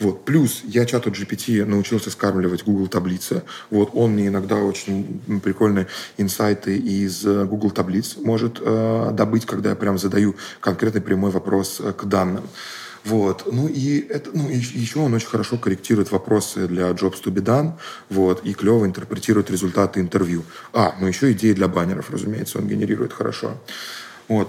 Вот. 0.00 0.24
Плюс 0.24 0.62
я 0.64 0.84
чату 0.84 1.10
GPT 1.10 1.64
научился 1.64 2.10
скармливать 2.10 2.64
Google 2.64 2.88
таблицы. 2.88 3.42
Вот. 3.70 3.90
Он 3.94 4.12
мне 4.12 4.28
иногда 4.28 4.56
очень 4.56 5.40
прикольные 5.42 5.86
инсайты 6.18 6.76
из 6.76 7.24
Google 7.24 7.70
таблиц 7.70 8.16
может 8.18 8.58
а, 8.60 9.10
добыть, 9.12 9.46
когда 9.46 9.70
я 9.70 9.76
прям 9.76 9.98
задаю 9.98 10.36
конкретный 10.60 11.00
прямой 11.00 11.30
вопрос 11.30 11.80
э, 11.80 11.92
к 11.92 12.04
данным. 12.04 12.44
Вот. 13.04 13.48
Ну 13.50 13.68
и 13.68 14.06
это, 14.08 14.30
ну, 14.32 14.48
и 14.48 14.56
еще 14.56 15.00
он 15.00 15.14
очень 15.14 15.28
хорошо 15.28 15.58
корректирует 15.58 16.12
вопросы 16.12 16.68
для 16.68 16.90
Jobs 16.90 17.22
to 17.22 17.32
be 17.32 17.42
done, 17.42 17.72
вот, 18.10 18.44
и 18.44 18.54
клево 18.54 18.84
интерпретирует 18.84 19.50
результаты 19.50 20.00
интервью. 20.00 20.44
А, 20.72 20.94
ну 21.00 21.06
еще 21.06 21.32
идеи 21.32 21.52
для 21.52 21.68
баннеров, 21.68 22.10
разумеется, 22.10 22.58
он 22.58 22.68
генерирует 22.68 23.12
хорошо. 23.12 23.56
Вот. 24.28 24.48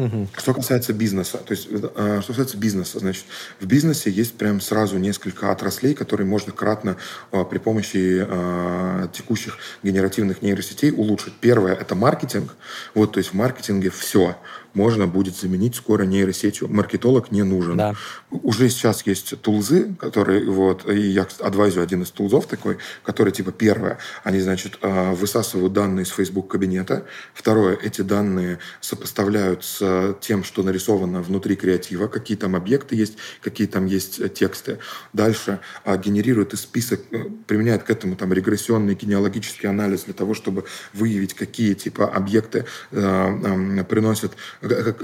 Угу. 0.00 0.28
Что 0.38 0.54
касается 0.54 0.94
бизнеса, 0.94 1.38
то 1.38 1.52
есть, 1.52 1.68
э, 1.70 2.20
что 2.22 2.32
касается 2.32 2.56
бизнеса, 2.56 3.00
значит, 3.00 3.24
в 3.60 3.66
бизнесе 3.66 4.10
есть 4.10 4.34
прям 4.34 4.60
сразу 4.60 4.96
несколько 4.96 5.50
отраслей, 5.50 5.94
которые 5.94 6.26
можно 6.26 6.52
кратно 6.52 6.96
э, 7.32 7.44
при 7.44 7.58
помощи 7.58 8.24
э, 8.26 9.08
текущих 9.12 9.58
генеративных 9.82 10.40
нейросетей 10.40 10.90
улучшить. 10.90 11.34
Первое– 11.40 11.74
это 11.80 11.94
маркетинг. 11.94 12.54
Вот, 12.94 13.12
то 13.12 13.18
есть 13.18 13.30
в 13.30 13.34
маркетинге 13.34 13.90
все 13.90 14.36
можно 14.74 15.06
будет 15.06 15.36
заменить 15.36 15.74
скоро 15.74 16.04
нейросетью. 16.04 16.68
Маркетолог 16.68 17.30
не 17.30 17.42
нужен. 17.42 17.76
Да. 17.76 17.94
Уже 18.30 18.68
сейчас 18.68 19.06
есть 19.06 19.40
тулзы, 19.40 19.94
которые, 19.98 20.48
вот, 20.48 20.88
и 20.88 21.00
я 21.00 21.26
адвайзю 21.40 21.82
один 21.82 22.02
из 22.02 22.10
тулзов 22.10 22.46
такой, 22.46 22.78
который, 23.02 23.32
типа, 23.32 23.52
первое, 23.52 23.98
они, 24.24 24.40
значит, 24.40 24.78
а, 24.82 25.12
высасывают 25.14 25.72
данные 25.72 26.04
из 26.04 26.10
Facebook 26.10 26.48
кабинета. 26.48 27.06
Второе, 27.34 27.76
эти 27.76 28.02
данные 28.02 28.58
сопоставляют 28.80 29.64
с 29.64 30.16
тем, 30.20 30.44
что 30.44 30.62
нарисовано 30.62 31.22
внутри 31.22 31.56
креатива, 31.56 32.06
какие 32.08 32.36
там 32.36 32.56
объекты 32.56 32.96
есть, 32.96 33.16
какие 33.42 33.66
там 33.66 33.86
есть 33.86 34.20
э, 34.20 34.28
тексты. 34.28 34.78
Дальше 35.12 35.60
а, 35.84 35.96
генерируют 35.96 36.54
из 36.54 36.60
список, 36.60 37.00
э, 37.10 37.24
применяют 37.46 37.82
к 37.82 37.90
этому 37.90 38.16
там 38.16 38.32
регрессионный 38.32 38.94
генеалогический 38.94 39.68
анализ 39.68 40.04
для 40.04 40.14
того, 40.14 40.34
чтобы 40.34 40.64
выявить, 40.92 41.34
какие 41.34 41.74
типа 41.74 42.06
объекты 42.08 42.64
э, 42.90 43.84
приносят 43.88 44.32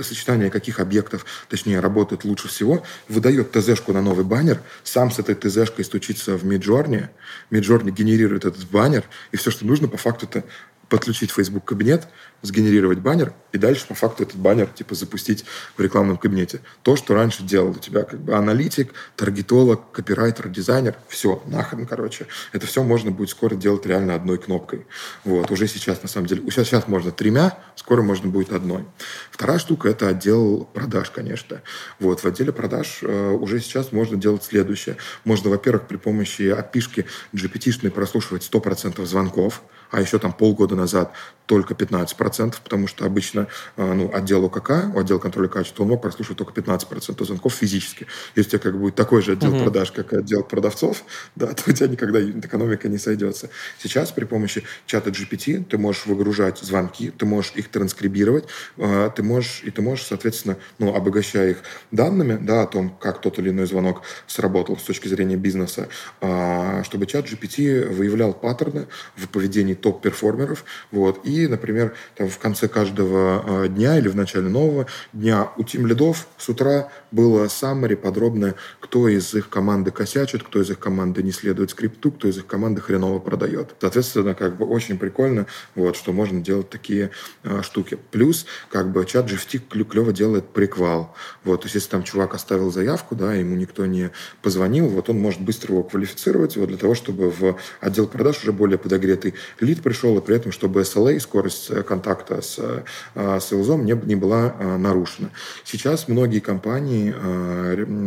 сочетание 0.03 0.51
каких 0.51 0.81
объектов, 0.81 1.25
точнее, 1.49 1.81
работает 1.81 2.25
лучше 2.25 2.49
всего, 2.49 2.85
выдает 3.09 3.53
ТЗ-шку 3.53 3.93
на 3.93 4.03
новый 4.03 4.25
баннер, 4.25 4.61
сам 4.85 5.11
с 5.11 5.19
этой 5.19 5.35
ТЗ-шкой 5.35 5.85
стучится 5.85 6.37
в 6.37 6.45
Midjourney, 6.45 7.09
Midjourney 7.51 7.91
генерирует 7.91 8.45
этот 8.45 8.67
баннер, 8.67 9.05
и 9.33 9.37
все, 9.37 9.51
что 9.51 9.67
нужно, 9.67 9.89
по 9.89 9.97
факту, 9.97 10.27
это 10.27 10.45
подключить 10.89 11.31
Facebook 11.31 11.65
кабинет, 11.65 12.09
сгенерировать 12.43 12.99
баннер 12.99 13.33
и 13.53 13.59
дальше 13.59 13.87
по 13.87 13.95
факту 13.95 14.23
этот 14.23 14.37
баннер 14.37 14.67
типа 14.67 14.95
запустить 14.95 15.45
в 15.77 15.81
рекламном 15.81 16.19
кабинете. 16.19 16.61
То, 16.83 16.97
что 16.97 17.15
раньше 17.15 17.43
делал 17.43 17.71
у 17.71 17.75
тебя 17.75 18.03
как 18.03 18.21
бы 18.21 18.35
аналитик, 18.35 18.93
таргетолог, 19.17 19.91
копирайтер, 19.91 20.49
дизайнер, 20.49 20.95
все, 21.09 21.43
нахрен, 21.47 21.87
короче. 21.87 22.27
Это 22.53 22.67
все 22.67 22.83
можно 22.83 23.11
будет 23.11 23.31
скоро 23.31 23.55
делать 23.55 23.87
реально 23.87 24.15
одной 24.15 24.39
кнопкой. 24.39 24.87
Вот, 25.25 25.51
уже 25.51 25.67
сейчас 25.67 26.03
на 26.03 26.09
самом 26.09 26.27
деле, 26.27 26.43
сейчас, 26.51 26.69
сейчас 26.69 26.87
можно 26.87 27.11
тремя, 27.11 27.59
скоро 27.75 28.03
можно 28.03 28.29
будет 28.29 28.53
одной. 28.53 28.85
Вторая 29.31 29.59
штука– 29.59 29.89
это 29.91 30.09
отдел 30.09 30.69
продаж, 30.73 31.11
конечно. 31.11 31.63
Вот, 31.99 32.21
в 32.21 32.27
отделе 32.27 32.53
продаж 32.53 32.99
э, 33.03 33.31
уже 33.31 33.61
сейчас 33.61 33.91
можно 33.91 34.17
делать 34.17 34.45
следующее. 34.45 34.97
Можно, 35.25 35.51
во-первых, 35.51 35.87
при 35.89 35.97
помощи 35.97 36.49
опишки 36.51 37.07
GPT-шной 37.33 37.91
прослушивать 37.91 38.49
100% 38.51 39.05
звонков, 39.07 39.63
а 39.91 40.01
еще 40.01 40.19
там 40.19 40.33
полгода 40.33 40.77
назад 40.77 41.13
только 41.47 41.75
15%, 41.75 42.57
потому 42.63 42.89
что 42.89 43.07
обычно 43.07 43.47
а, 43.77 43.95
ну, 43.95 44.11
отдел 44.13 44.45
ОКК, 44.45 44.97
отдел 44.97 45.19
контроля 45.19 45.49
качества, 45.49 45.85
он 45.85 45.91
мог 45.91 46.03
прослушивать 46.03 46.39
только 46.39 46.61
15% 46.61 47.25
звонков 47.25 47.55
физически. 47.55 48.07
Если 48.35 48.49
у 48.49 48.51
тебя 48.51 48.71
как 48.71 48.79
будет 48.79 48.97
такой 48.97 49.23
же 49.23 49.33
отдел 49.33 49.55
uh-huh. 49.55 49.63
продаж, 49.63 49.93
как 49.93 50.13
и 50.13 50.17
отдел 50.17 50.43
продавцов, 50.43 51.05
да, 51.37 51.47
то 51.47 51.71
у 51.71 51.73
тебя 51.73 51.87
никогда 51.87 52.21
экономика 52.21 52.89
не 52.89 52.99
сойдется. 52.99 53.49
Сейчас 53.79 54.11
при 54.11 54.25
помощи 54.25 54.65
чата 54.87 55.11
GPT 55.11 55.65
ты 55.65 55.79
можешь 55.79 56.07
выгружать 56.07 56.59
звонки, 56.59 57.11
ты 57.11 57.27
можешь 57.27 57.53
их 57.55 57.69
транскрибировать, 57.69 58.45
а, 58.77 59.11
ты 59.11 59.23
можешь, 59.23 59.63
и 59.65 59.71
ты 59.71 59.83
можешь, 59.83 60.07
соответственно, 60.07 60.57
ну, 60.79 60.95
обогащая 60.95 61.51
их 61.51 61.59
данными, 61.93 62.39
да, 62.41 62.63
о 62.63 62.67
том, 62.67 62.91
как 62.91 63.21
тот 63.21 63.39
или 63.39 63.51
иной 63.51 63.67
звонок 63.67 64.03
сработал 64.27 64.77
с 64.77 64.83
точки 64.83 65.07
зрения 65.07 65.37
бизнеса, 65.37 65.89
а, 66.21 66.83
чтобы 66.83 67.07
чат 67.07 67.27
GPT 67.27 67.89
выявлял 67.89 68.33
паттерны 68.33 68.89
в 69.15 69.29
поведении 69.29 69.75
топ-перформеров, 69.87 70.65
вот, 70.91 71.25
и 71.25 71.47
например, 71.47 71.95
там, 72.17 72.29
в 72.29 72.39
конце 72.39 72.67
каждого 72.67 73.65
э, 73.65 73.69
дня 73.69 73.97
или 73.97 74.09
в 74.09 74.17
начале 74.17 74.49
нового 74.49 74.89
дня 75.13 75.53
у 75.57 75.63
тим 75.63 75.87
лидов 75.87 76.27
с 76.39 76.49
утра 76.49 76.89
было 77.13 77.47
саммари 77.47 77.95
подробное, 77.95 78.57
кто 78.81 79.07
из 79.09 79.33
их 79.35 79.49
команды 79.49 79.93
косячит, 79.93 80.43
кто 80.43 80.61
из 80.61 80.71
их 80.71 80.81
команды 80.81 81.23
не 81.23 81.31
следует 81.31 81.71
скрипту, 81.71 82.11
кто 82.11 82.27
из 82.27 82.37
их 82.37 82.47
команды 82.47 82.81
хреново 82.81 83.21
продает. 83.21 83.77
Соответственно, 83.81 84.35
как 84.35 84.57
бы 84.57 84.67
очень 84.67 84.99
прикольно, 84.99 85.47
вот, 85.77 85.95
что 85.95 86.13
можно 86.13 86.41
делать 86.41 86.69
такие 86.69 87.11
э, 87.45 87.63
штуки. 87.63 87.97
Плюс, 88.11 88.47
как 88.73 88.91
бы, 88.91 89.07
чат 89.07 89.31
GFT 89.31 89.85
клево 89.85 90.13
делает 90.13 90.49
приквал. 90.49 91.15
Вот, 91.45 91.61
то 91.61 91.67
есть, 91.67 91.77
если 91.77 91.91
там 91.91 92.03
чувак 92.03 92.35
оставил 92.35 92.73
заявку, 92.73 93.15
да, 93.15 93.35
ему 93.35 93.55
никто 93.55 93.87
не 93.87 94.11
позвонил, 94.43 94.89
вот 94.89 95.09
он 95.11 95.21
может 95.21 95.41
быстро 95.43 95.75
его 95.75 95.85
квалифицировать 95.85 96.57
вот, 96.57 96.71
для 96.71 96.77
того, 96.77 96.97
чтобы 96.97 97.31
в 97.31 97.57
отдел 97.81 98.09
продаж 98.09 98.43
уже 98.43 98.53
более 98.53 98.79
подогретый 98.79 99.35
лид 99.67 99.83
пришел, 99.83 100.17
и 100.17 100.23
при 100.23 100.37
этом, 100.37 100.53
чтобы 100.53 100.81
SLA 100.81 101.21
скорость 101.21 101.71
э, 101.71 101.83
контакта 101.83 102.41
с, 102.41 102.59
э, 102.59 102.85
с 103.15 103.45
СЛЗом 103.47 103.85
не, 103.85 103.93
не 103.93 104.17
была 104.17 104.55
э, 104.59 104.77
нарушена. 104.77 105.31
Сейчас 105.65 106.09
многие 106.09 106.41
компании 106.41 107.15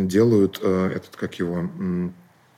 делают 0.05 0.59
этот, 0.59 1.15
как 1.15 1.35
его, 1.35 1.69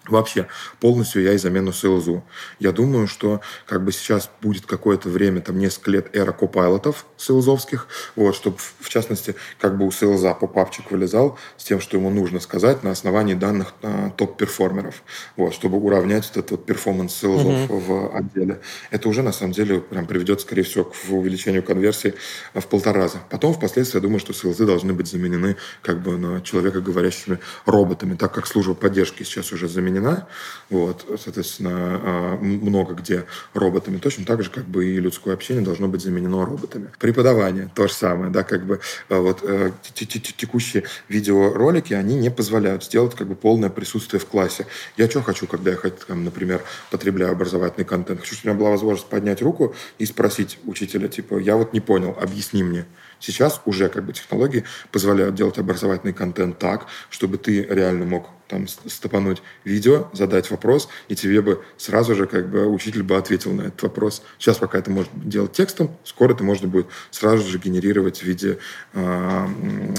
Вообще, 0.08 0.48
полностью 0.80 1.22
AI 1.22 1.38
замену 1.38 1.72
sales 1.72 2.09
у. 2.09 2.24
Я 2.60 2.72
думаю, 2.72 3.06
что 3.08 3.40
как 3.68 3.84
бы 3.84 3.92
сейчас 3.92 4.32
будет 4.42 4.66
какое-то 4.66 5.10
время, 5.10 5.42
там 5.42 5.60
несколько 5.60 5.92
лет 5.92 6.16
эра 6.16 6.32
copilot 6.32 6.89
ов 6.89 7.06
sales 7.18 7.45
овских, 7.45 7.88
вот, 8.16 8.36
чтобы, 8.36 8.58
в 8.58 8.90
частности, 8.90 9.36
как 9.60 9.78
бы 9.78 9.86
у 9.86 9.92
sales 9.92 10.34
а 10.34 10.39
popup 10.39 10.67
чик 10.67 10.90
вылезал 10.90 11.38
с 11.56 11.64
тем, 11.64 11.80
что 11.80 11.98
ему 11.98 12.10
нужно 12.10 12.40
сказать 12.40 12.82
на 12.82 12.90
основании 12.90 13.36
данных 13.36 13.76
а, 13.84 14.10
top 14.10 14.29
performer 14.29 14.85
ов, 14.85 15.04
вот, 15.38 15.54
чтобы 15.54 15.78
уравнять 15.78 16.30
этот 16.32 16.50
вот 16.50 16.66
performance 16.66 17.14
sales 17.14 17.54
ов 17.54 17.70
м-хм. 17.70 17.80
в 17.80 18.18
отделе. 18.18 18.60
Это 18.90 19.08
уже, 19.08 19.22
на 19.22 19.32
самом 19.32 19.54
деле, 19.54 19.82
прям 19.82 20.08
приведет, 20.08 20.42
скорее 20.42 20.64
всего, 20.64 20.86
к 20.86 20.96
увеличению 21.10 21.62
конверсии 21.62 22.16
в 22.56 22.66
полтора 22.66 23.02
раза. 23.02 23.20
Потом, 23.30 23.54
впоследствии, 23.54 24.00
я 24.00 24.02
думаю, 24.02 24.20
что 24.20 24.34
sales 24.34 24.61
ы 24.61 24.66
должны 24.66 24.94
быть 24.94 25.08
заменены 25.08 25.58
как 25.84 26.02
бы 26.02 26.18
на 26.18 26.42
человека 26.42 26.82
говорящими 26.82 27.38
роботами, 27.68 28.16
так 28.16 28.34
как 28.34 28.48
служба 28.48 28.74
поддержки 28.74 29.22
сейчас 29.22 29.52
уже 29.52 29.68
заменена 29.68 29.91
заменена, 29.92 30.28
вот, 30.70 31.06
соответственно, 31.22 31.72
а, 31.74 32.38
много 32.38 32.94
где 32.94 33.26
роботами, 33.54 33.98
точно 33.98 34.26
так 34.26 34.44
же, 34.44 34.50
как 34.50 34.66
бы 34.66 34.86
и 34.86 35.00
людское 35.00 35.34
общение 35.34 35.64
должно 35.64 35.88
быть 35.88 36.02
заменено 36.02 36.46
роботами. 36.46 36.90
Преподавание 37.00 37.70
то 37.76 37.88
же 37.88 37.94
самое, 37.94 38.32
да, 38.32 38.44
как 38.44 38.66
бы 38.66 38.80
а, 39.10 39.20
вот 39.20 39.40
э, 39.44 39.72
текущие 39.94 40.84
видеоролики, 41.10 41.94
они 41.94 42.16
не 42.16 42.30
позволяют 42.30 42.84
сделать 42.84 43.16
как 43.16 43.28
бы 43.28 43.36
полное 43.36 43.70
присутствие 43.70 44.20
в 44.20 44.26
классе. 44.26 44.66
Я 44.98 45.10
что 45.10 45.22
хочу, 45.22 45.48
когда 45.48 45.72
я, 45.72 45.78
там, 46.08 46.24
например, 46.24 46.62
потребляю 46.90 47.34
образовательный 47.34 47.86
контент? 47.86 48.22
Хочу, 48.22 48.36
чтобы 48.36 48.52
у 48.52 48.54
меня 48.54 48.60
была 48.60 48.72
возможность 48.72 49.10
поднять 49.10 49.42
руку 49.42 49.76
и 49.98 50.06
спросить 50.06 50.58
учителя, 50.66 51.08
типа, 51.08 51.38
я 51.38 51.58
вот 51.58 51.74
не 51.74 51.80
понял, 51.80 52.18
объясни 52.20 52.64
мне. 52.64 52.86
Сейчас 53.20 53.62
уже 53.66 53.88
как 53.88 54.04
бы 54.04 54.14
технологии 54.14 54.64
позволяют 54.92 55.36
делать 55.36 55.60
образовательный 55.60 56.14
контент 56.14 56.58
так, 56.58 56.88
чтобы 57.10 57.38
ты 57.38 57.64
реально 57.64 58.06
мог 58.06 58.30
там 58.52 58.68
стопануть 58.68 59.42
видео, 59.64 60.10
задать 60.14 60.52
вопрос, 60.52 60.90
и 61.08 61.16
тебе 61.16 61.42
бы 61.42 61.64
сразу 61.78 62.16
же 62.16 62.28
как 62.28 62.50
бы 62.50 62.68
учитель 62.68 63.02
бы 63.02 63.16
ответил 63.16 63.54
на 63.54 63.62
этот 63.62 63.82
вопрос. 63.82 64.24
Сейчас 64.38 64.58
пока 64.58 64.78
это 64.78 64.92
можно 64.92 65.12
делать 65.16 65.54
текстом, 65.54 65.96
скоро 66.04 66.34
это 66.34 66.44
можно 66.44 66.68
будет 66.68 66.88
сразу 67.12 67.48
же 67.48 67.58
генерировать 67.58 68.20
в 68.20 68.24
виде 68.24 68.60
э, 68.94 69.48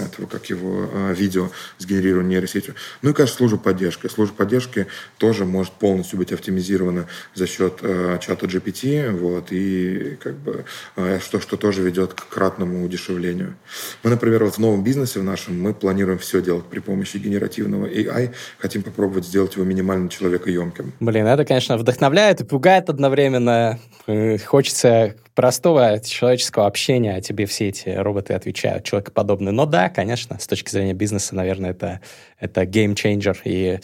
этого, 0.07 0.26
как 0.26 0.50
его, 0.50 0.88
э, 0.92 1.14
видео, 1.14 1.50
сгенерировано 1.78 2.28
нейросетью. 2.28 2.74
Ну 3.00 3.11
и, 3.11 3.12
конечно, 3.14 3.38
служба 3.38 3.59
поддержки. 3.59 4.07
Служба 4.09 4.34
поддержки 4.36 4.86
тоже 5.16 5.46
может 5.46 5.72
полностью 5.72 6.18
быть 6.18 6.30
оптимизирована 6.30 7.09
за 7.34 7.46
счет 7.46 7.78
э, 7.80 8.18
чата 8.20 8.46
GPT, 8.46 9.11
вот, 9.16 9.50
и 9.50 10.18
как 10.22 10.34
бы 10.34 10.66
э, 10.96 11.20
что, 11.20 11.40
что 11.40 11.57
тоже 11.57 11.82
ведет 11.82 12.12
к 12.12 12.28
кратному 12.28 12.84
удешевлению. 12.84 13.55
Мы, 14.03 14.11
например, 14.11 14.44
вот 14.44 14.55
в 14.55 14.59
новом 14.59 14.84
бизнесе 14.84 15.20
в 15.20 15.24
нашем 15.24 15.59
мы 15.59 15.72
планируем 15.72 16.18
все 16.18 16.42
делать 16.42 16.66
при 16.66 16.80
помощи 16.80 17.16
генеративного 17.16 17.86
AI, 17.86 18.34
хотим 18.59 18.82
попробовать 18.82 19.24
сделать 19.24 19.57
его 19.57 19.64
минимально 19.64 20.09
человекоемким. 20.09 20.93
Блин, 21.01 21.26
это, 21.26 21.45
конечно, 21.45 21.76
вдохновляет 21.76 22.40
и 22.40 22.45
пугает 22.45 22.88
одновременно. 22.88 23.78
Э, 24.07 24.38
хочется 24.38 25.14
простого 25.34 26.01
человеческого 26.01 26.66
общения, 26.66 27.16
а 27.16 27.20
тебе 27.20 27.47
все 27.47 27.68
эти 27.68 27.88
роботы 27.88 28.34
отвечают 28.34 28.84
человекоподобные. 28.84 29.53
Но 29.53 29.66
да, 29.66 29.88
конечно, 29.88 30.38
с 30.38 30.47
точки 30.47 30.70
зрения 30.70 30.95
бизнеса, 30.95 31.34
наверное, 31.34 31.70
это, 31.70 32.01
это 32.38 32.62
game-changer, 32.62 33.38
и 33.45 33.78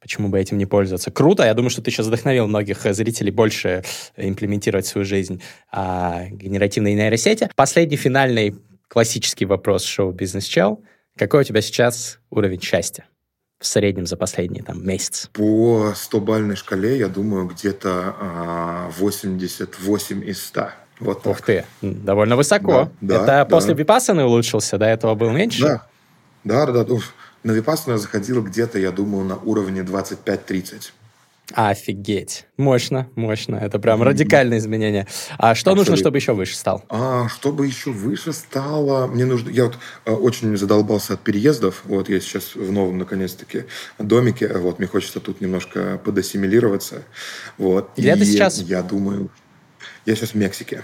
почему 0.00 0.28
бы 0.28 0.38
этим 0.38 0.58
не 0.58 0.66
пользоваться. 0.66 1.10
Круто, 1.10 1.44
я 1.44 1.54
думаю, 1.54 1.70
что 1.70 1.82
ты 1.82 1.90
сейчас 1.90 2.06
вдохновил 2.06 2.46
многих 2.46 2.82
зрителей 2.82 3.30
больше 3.30 3.82
имплементировать 4.16 4.86
в 4.86 4.88
свою 4.88 5.04
жизнь 5.04 5.42
а, 5.70 6.26
генеративные 6.30 6.94
нейросети. 6.94 7.48
Последний 7.56 7.96
финальный 7.96 8.56
классический 8.88 9.46
вопрос 9.46 9.84
шоу 9.84 10.12
«Бизнес 10.12 10.44
Чел». 10.44 10.82
Какой 11.16 11.40
у 11.40 11.44
тебя 11.44 11.60
сейчас 11.60 12.18
уровень 12.30 12.60
счастья? 12.60 13.04
В 13.60 13.66
среднем 13.66 14.06
за 14.06 14.16
последний 14.16 14.62
там, 14.62 14.84
месяц? 14.84 15.28
По 15.32 15.92
100-бальной 15.94 16.56
шкале, 16.56 16.98
я 16.98 17.08
думаю, 17.08 17.46
где-то 17.46 18.88
88 18.98 20.20
а, 20.20 20.24
из 20.24 20.44
100. 20.44 20.68
Вот 21.00 21.26
Ух 21.26 21.40
ты, 21.42 21.64
довольно 21.80 22.36
высоко. 22.36 22.90
Да, 23.00 23.16
Это 23.16 23.26
да, 23.26 23.44
после. 23.44 23.74
Випассаны 23.74 24.24
улучшился, 24.24 24.78
до 24.78 24.86
этого 24.86 25.14
был 25.14 25.30
меньше? 25.30 25.62
Да, 25.62 25.86
да, 26.44 26.66
да. 26.66 26.84
да. 26.84 26.94
На 27.42 27.52
Випассану 27.52 27.96
я 27.96 27.98
заходил 27.98 28.42
где-то, 28.42 28.78
я 28.78 28.90
думаю, 28.90 29.24
на 29.24 29.36
уровне 29.36 29.80
25-30. 29.80 30.92
Офигеть. 31.54 32.46
Мощно, 32.56 33.08
мощно. 33.16 33.56
Это 33.56 33.78
прям 33.78 34.02
радикальное 34.02 34.58
изменение. 34.58 35.06
А 35.38 35.54
что 35.54 35.70
Абсолютно. 35.70 35.92
нужно, 35.92 35.96
чтобы 35.96 36.18
еще 36.18 36.32
выше 36.32 36.56
стал? 36.56 36.84
А, 36.88 37.28
чтобы 37.28 37.66
еще 37.66 37.90
выше 37.90 38.32
стало... 38.32 39.06
Мне 39.06 39.24
нужно... 39.24 39.50
Я 39.50 39.64
вот 39.64 39.78
а, 40.04 40.12
очень 40.12 40.56
задолбался 40.56 41.14
от 41.14 41.20
переездов. 41.20 41.82
Вот 41.84 42.08
я 42.08 42.20
сейчас 42.20 42.54
в 42.54 42.70
новом, 42.70 42.98
наконец-таки, 42.98 43.64
домике. 43.98 44.48
Вот 44.48 44.78
мне 44.78 44.88
хочется 44.88 45.20
тут 45.20 45.40
немножко 45.40 46.00
подассимилироваться. 46.04 47.02
Вот. 47.58 47.90
Где 47.96 48.12
И 48.12 48.16
ты 48.16 48.24
сейчас? 48.24 48.58
Я 48.60 48.82
думаю... 48.82 49.30
Я 50.06 50.14
сейчас 50.14 50.30
в 50.30 50.34
Мексике. 50.34 50.82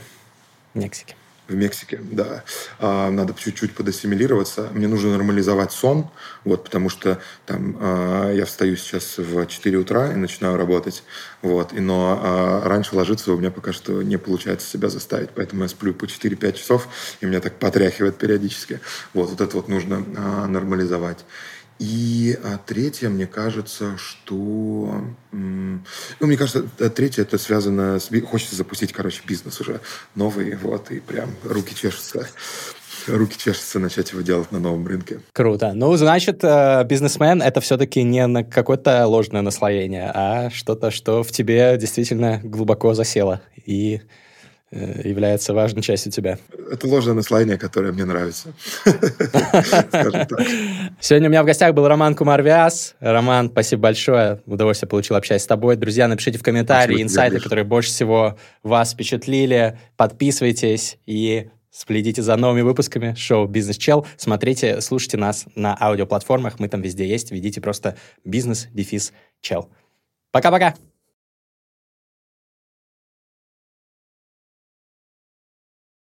В 0.74 0.78
Мексике 0.78 1.16
в 1.48 1.54
Мексике, 1.54 2.00
да. 2.02 2.44
А, 2.78 3.10
надо 3.10 3.34
чуть-чуть 3.34 3.74
подассимилироваться. 3.74 4.68
Мне 4.72 4.88
нужно 4.88 5.10
нормализовать 5.12 5.72
сон, 5.72 6.08
вот, 6.44 6.64
потому 6.64 6.88
что 6.88 7.20
там 7.44 7.76
а, 7.80 8.32
я 8.32 8.44
встаю 8.44 8.76
сейчас 8.76 9.18
в 9.18 9.46
4 9.46 9.78
утра 9.78 10.12
и 10.12 10.16
начинаю 10.16 10.56
работать, 10.56 11.04
вот, 11.42 11.72
и, 11.72 11.80
но 11.80 12.20
а, 12.22 12.68
раньше 12.68 12.96
ложиться 12.96 13.32
у 13.32 13.38
меня 13.38 13.50
пока 13.50 13.72
что 13.72 14.02
не 14.02 14.16
получается 14.16 14.68
себя 14.68 14.88
заставить, 14.88 15.30
поэтому 15.30 15.62
я 15.62 15.68
сплю 15.68 15.94
по 15.94 16.04
4-5 16.04 16.52
часов, 16.52 16.88
и 17.20 17.26
меня 17.26 17.40
так 17.40 17.54
потряхивает 17.54 18.16
периодически. 18.16 18.80
Вот, 19.14 19.30
вот 19.30 19.40
это 19.40 19.56
вот 19.56 19.68
нужно 19.68 20.04
а, 20.16 20.46
нормализовать. 20.46 21.24
И 21.78 22.38
а, 22.42 22.58
третье, 22.64 23.08
мне 23.08 23.26
кажется, 23.26 23.96
что... 23.98 25.04
Ну, 25.32 25.80
мне 26.20 26.36
кажется, 26.36 26.62
третье, 26.90 27.22
это 27.22 27.36
связано 27.38 27.98
с... 27.98 28.10
Хочется 28.24 28.56
запустить, 28.56 28.92
короче, 28.92 29.22
бизнес 29.26 29.60
уже 29.60 29.80
новый, 30.14 30.56
вот, 30.56 30.90
и 30.90 31.00
прям 31.00 31.30
руки 31.44 31.74
чешутся 31.74 32.26
руки 33.06 33.36
чешутся 33.38 33.78
начать 33.78 34.12
его 34.12 34.22
делать 34.22 34.50
на 34.52 34.58
новом 34.58 34.86
рынке. 34.86 35.20
Круто. 35.32 35.72
Ну, 35.74 35.94
значит, 35.96 36.42
э, 36.42 36.84
бизнесмен— 36.84 37.42
это 37.42 37.60
все-таки 37.60 38.02
не 38.02 38.26
на 38.26 38.42
какое-то 38.42 39.06
ложное 39.06 39.42
наслоение, 39.42 40.10
а 40.14 40.50
что-то, 40.50 40.90
что 40.90 41.22
в 41.22 41.30
тебе 41.30 41.76
действительно 41.78 42.40
глубоко 42.42 42.94
засело. 42.94 43.42
И 43.66 44.00
Э, 44.00 44.25
является 44.72 45.54
важной 45.54 45.82
частью 45.82 46.10
тебя. 46.10 46.38
Это 46.70 46.88
ложное 46.88 47.14
наслоение, 47.14 47.56
которое 47.56 47.92
мне 47.92 48.04
нравится. 48.04 48.52
Сегодня 51.00 51.28
у 51.28 51.30
меня 51.30 51.42
в 51.44 51.46
гостях 51.46 51.72
был 51.72 51.86
Роман 51.86 52.16
Кумарвиас. 52.16 52.96
Роман, 52.98 53.48
спасибо 53.50 53.82
большое. 53.82 54.40
Удовольствие 54.46 54.88
получил 54.88 55.14
общаясь 55.16 55.42
с 55.42 55.46
тобой. 55.46 55.76
Друзья, 55.76 56.08
напишите 56.08 56.38
в 56.38 56.42
комментарии 56.42 57.00
инсайты, 57.00 57.38
которые 57.38 57.64
больше 57.64 57.90
всего 57.90 58.36
вас 58.64 58.92
впечатлили. 58.92 59.78
Подписывайтесь 59.96 60.98
и 61.06 61.48
следите 61.70 62.22
за 62.22 62.36
новыми 62.36 62.62
выпусками 62.62 63.14
шоу 63.16 63.46
«Бизнес 63.46 63.76
Чел». 63.76 64.06
Смотрите, 64.16 64.80
слушайте 64.80 65.16
нас 65.16 65.44
на 65.54 65.76
аудиоплатформах. 65.78 66.58
Мы 66.58 66.68
там 66.68 66.82
везде 66.82 67.06
есть. 67.06 67.30
Введите 67.30 67.60
просто 67.60 67.96
«Бизнес-чел». 68.24 69.70
Пока-пока! 70.32 70.74